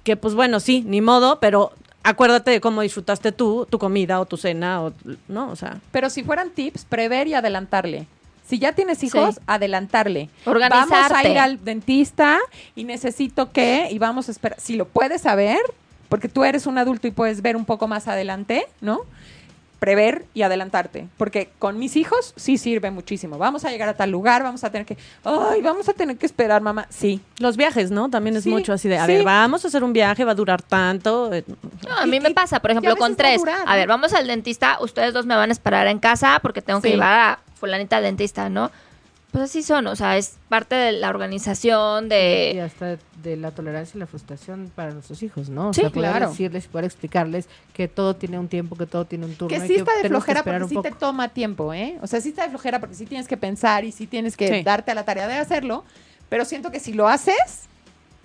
que 0.04 0.16
pues 0.16 0.36
bueno, 0.36 0.60
sí, 0.60 0.84
ni 0.86 1.00
modo, 1.00 1.40
pero 1.40 1.72
acuérdate 2.04 2.52
de 2.52 2.60
cómo 2.60 2.82
disfrutaste 2.82 3.32
tú, 3.32 3.66
tu 3.68 3.80
comida 3.80 4.20
o 4.20 4.24
tu 4.26 4.36
cena, 4.36 4.82
o, 4.82 4.92
¿no? 5.26 5.50
O 5.50 5.56
sea, 5.56 5.78
Pero 5.90 6.08
si 6.10 6.22
fueran 6.22 6.50
tips, 6.50 6.84
prever 6.84 7.26
y 7.26 7.34
adelantarle. 7.34 8.06
Si 8.46 8.60
ya 8.60 8.72
tienes 8.72 9.02
hijos, 9.02 9.34
Sí. 9.34 9.40
adelantarle. 9.48 10.30
Organizarte. 10.44 10.94
Vamos 10.94 11.12
a 11.12 11.28
ir 11.28 11.38
al 11.40 11.64
dentista 11.64 12.38
y 12.76 12.84
necesito 12.84 13.50
que, 13.50 13.88
y 13.90 13.98
vamos 13.98 14.28
a 14.28 14.30
esperar. 14.30 14.60
Si 14.60 14.76
lo 14.76 14.84
puedes 14.86 15.22
saber, 15.22 15.58
porque 16.11 16.28
tú 16.28 16.44
eres 16.44 16.66
un 16.66 16.76
adulto 16.76 17.06
y 17.06 17.11
puedes 17.11 17.40
ver 17.40 17.56
un 17.56 17.64
poco 17.64 17.88
más 17.88 18.06
adelante, 18.06 18.66
¿no? 18.82 19.00
prever 19.78 20.26
y 20.34 20.42
adelantarte. 20.42 21.08
Porque 21.16 21.48
con 21.58 21.78
mis 21.78 21.96
hijos 21.96 22.34
sí 22.36 22.58
sirve 22.58 22.90
muchísimo. 22.90 23.38
Vamos 23.38 23.64
a 23.64 23.70
llegar 23.70 23.88
a 23.88 23.94
tal 23.96 24.11
lugar, 24.11 24.42
vamos 24.42 24.62
a 24.62 24.70
tener 24.70 24.84
que, 24.86 24.98
ay, 25.24 25.62
vamos 25.62 25.88
a 25.88 25.94
tener 25.94 26.18
que 26.18 26.26
esperar, 26.26 26.61
mamá. 26.61 26.86
Sí. 26.90 27.22
Los 27.38 27.56
viajes, 27.56 27.90
¿no? 27.90 28.11
También 28.11 28.36
es 28.36 28.44
Sí, 28.44 28.50
mucho 28.50 28.74
así 28.74 28.90
de, 28.90 28.98
a 28.98 29.06
sí. 29.06 29.12
ver, 29.14 29.24
vamos 29.24 29.64
a 29.64 29.68
hacer 29.68 29.82
un 29.82 29.94
viaje, 29.94 30.22
va 30.26 30.32
a 30.32 30.34
durar 30.34 30.61
tanto. 30.61 31.32
eh, 31.32 31.44
No, 31.88 31.96
a 31.96 32.04
mí 32.04 32.18
Y- 32.18 32.20
me 32.20 32.28
y- 32.28 32.34
pasa, 32.34 32.61
por 32.61 32.72
ejemplo, 32.72 32.94
con 32.96 33.12
a 33.12 33.16
tres. 33.16 33.38
durar, 33.38 33.62
A 33.66 33.74
ver, 33.74 33.88
vamos 33.88 34.12
al 34.12 34.26
dentista, 34.26 34.76
ustedes 34.82 35.14
dos 35.14 35.24
me 35.24 35.34
van 35.34 35.48
a 35.48 35.52
esperar 35.52 35.86
en 35.86 35.98
casa 35.98 36.40
porque 36.42 36.61
tengo 36.61 36.82
que 36.82 36.90
llevar 36.90 37.18
a 37.18 37.38
fulanita 37.58 37.96
al 37.96 38.02
dentista, 38.02 38.50
¿no? 38.50 38.70
Pues 39.32 39.44
así 39.44 39.62
son, 39.62 39.86
o 39.86 39.94
sea, 39.94 40.16
es 40.16 40.38
parte 40.48 40.74
de 40.74 40.90
la 40.92 41.08
organización, 41.08 42.06
Y 42.06 42.08
de... 42.08 42.62
hasta 42.62 42.98
de 43.22 43.36
la 43.36 43.52
tolerancia 43.52 43.96
y 43.96 44.00
la 44.00 44.06
frustración 44.08 44.72
para 44.74 44.90
nuestros 44.92 45.22
hijos, 45.22 45.48
¿no? 45.48 45.68
O 45.68 45.72
Sí, 45.72 45.82
sea, 45.82 45.90
poder 45.90 46.10
claro. 46.10 46.30
decirles, 46.30 46.66
poder 46.66 46.84
explicarles 46.86 47.48
que 47.72 47.86
todo 47.86 48.16
tiene 48.16 48.38
un 48.40 48.48
tiempo, 48.48 48.74
que 48.76 48.86
todo 48.86 49.04
tiene 49.04 49.26
un 49.26 49.34
turno. 49.36 49.56
Que 49.56 49.64
y 49.64 49.68
sí 49.68 49.74
está 49.76 49.94
de 49.96 50.02
que 50.02 50.08
flojera 50.08 50.40
esperar 50.40 50.62
porque 50.62 50.74
sí 50.74 50.82
te 50.82 50.90
toma 50.90 51.28
tiempo, 51.28 51.72
¿eh? 51.72 51.96
O 52.02 52.06
sea, 52.08 52.20
sí 52.20 52.30
está 52.30 52.42
de 52.42 52.48
flojera 52.50 52.80
porque 52.80 52.96
sí 52.96 53.06
tienes 53.06 53.28
que 53.28 53.36
pensar 53.36 53.84
y 53.84 53.92
sí 53.92 54.06
tienes 54.08 54.36
que 54.36 54.48
Sí. 54.48 54.62
darte 54.64 54.90
a 54.90 54.94
la 54.94 55.04
tarea 55.04 55.28
de 55.28 55.34
hacerlo. 55.36 55.84
Pero 56.28 56.44
siento 56.44 56.70
que 56.72 56.80
si 56.80 56.92
lo 56.92 57.06
haces, 57.08 57.68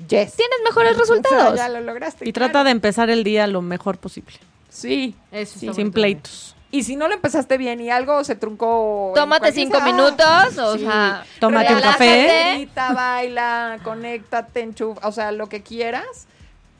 yes. 0.07 0.33
Tienes 0.33 0.57
mejores 0.63 0.93
O 0.93 1.05
sea, 1.05 1.15
resultados. 1.15 1.55
ya 1.55 1.69
lo 1.69 1.81
lograste. 1.81 2.27
y 2.27 2.33
claro. 2.33 2.51
trata 2.51 2.63
de 2.63 2.71
empezar 2.71 3.09
el 3.11 3.23
día 3.23 3.45
lo 3.47 3.61
mejor 3.61 3.97
posible, 3.99 4.33
Sí. 4.69 5.15
Eso 5.31 5.59
Sí, 5.59 5.69
sin 5.73 5.91
pleitos. 5.91 6.54
Y 6.71 6.83
si 6.83 6.95
no 6.95 7.07
lo 7.07 7.13
empezaste 7.13 7.57
bien 7.57 7.79
y 7.79 7.89
algo 7.89 8.23
se 8.23 8.35
truncó. 8.35 9.13
Tómate 9.15 9.51
cinco 9.53 9.79
minutos, 9.81 10.57
o 10.57 10.73
Sí. 10.73 10.79
sea... 10.83 11.23
Tómate 11.39 11.73
un 11.73 11.81
café. 11.81 12.53
Grita, 12.55 12.91
baila, 12.93 13.79
conéctate, 13.83 14.61
enchufa, 14.61 15.07
o 15.07 15.11
sea, 15.11 15.31
lo 15.31 15.47
que 15.47 15.61
quieras, 15.63 16.27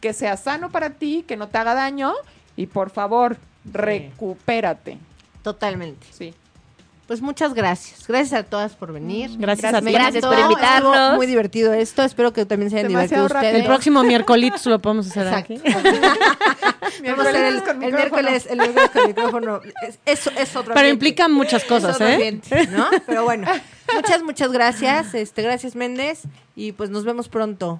que 0.02 0.12
sea 0.14 0.36
sano 0.38 0.70
para 0.70 0.90
ti, 0.92 1.24
que 1.28 1.38
no 1.38 1.48
te 1.48 1.58
haga 1.60 1.74
daño 1.76 2.14
y 2.58 2.66
por 2.68 2.90
favor, 2.90 3.38
recupérate. 3.72 4.98
Totalmente. 5.44 6.06
Sí. 6.12 6.34
Pues 7.08 7.22
muchas 7.22 7.53
gracias. 7.53 8.08
Gracias 8.08 8.34
a 8.39 8.43
todas 8.43 8.74
por 8.76 8.91
venir. 8.91 9.30
Gracias 9.38 9.74
a 9.76 9.80
ti. 9.82 9.91
Gracias 9.91 10.26
por 10.26 10.39
invitarnos. 10.39 10.95
estuvo 10.95 11.16
Muy 11.18 11.28
divertido 11.28 11.72
esto. 11.74 12.01
Espero 12.03 12.34
que 12.34 12.45
también 12.47 12.72
se 12.72 12.78
hayan 12.80 12.88
Demasiado 12.88 13.26
divertido 13.28 13.28
rápido. 13.28 13.49
ustedes. 13.51 13.62
El 13.62 13.68
próximo 13.68 14.03
miércoles 14.03 14.66
lo 14.66 14.80
podemos 14.80 15.08
hacer 15.08 15.28
Exacto. 15.28 15.53
aquí. 15.53 15.62
Vamos 17.08 17.26
a 17.26 17.30
hacer 17.30 17.45
el, 17.45 17.53
Miércoles 17.53 17.62
con 17.62 17.84
el 17.84 17.91
micrófono. 17.91 17.97
miércoles, 17.97 18.47
el 18.49 18.58
miércoles 18.58 18.89
con 18.91 19.08
micrófono. 19.08 19.62
Es, 19.88 19.99
eso 20.06 20.32
es 20.32 20.49
otro 20.56 20.74
Pero 20.74 20.80
ambiente. 20.80 20.89
implica 20.89 21.28
muchas 21.28 21.64
cosas, 21.66 21.89
Es 21.91 21.95
otro 21.97 22.08
¿eh? 22.08 22.14
ambiente, 22.14 22.68
¿no? 22.68 22.88
Pero 23.06 23.24
bueno, 23.24 23.47
muchas, 23.93 24.24
muchas 24.24 24.51
gracias. 24.51 25.14
Este, 25.14 25.43
gracias, 25.43 25.76
Méndez. 25.76 26.24
Y 26.56 26.72
pues 26.72 26.89
nos 26.89 27.03
vemos 27.06 27.30
pronto. 27.30 27.80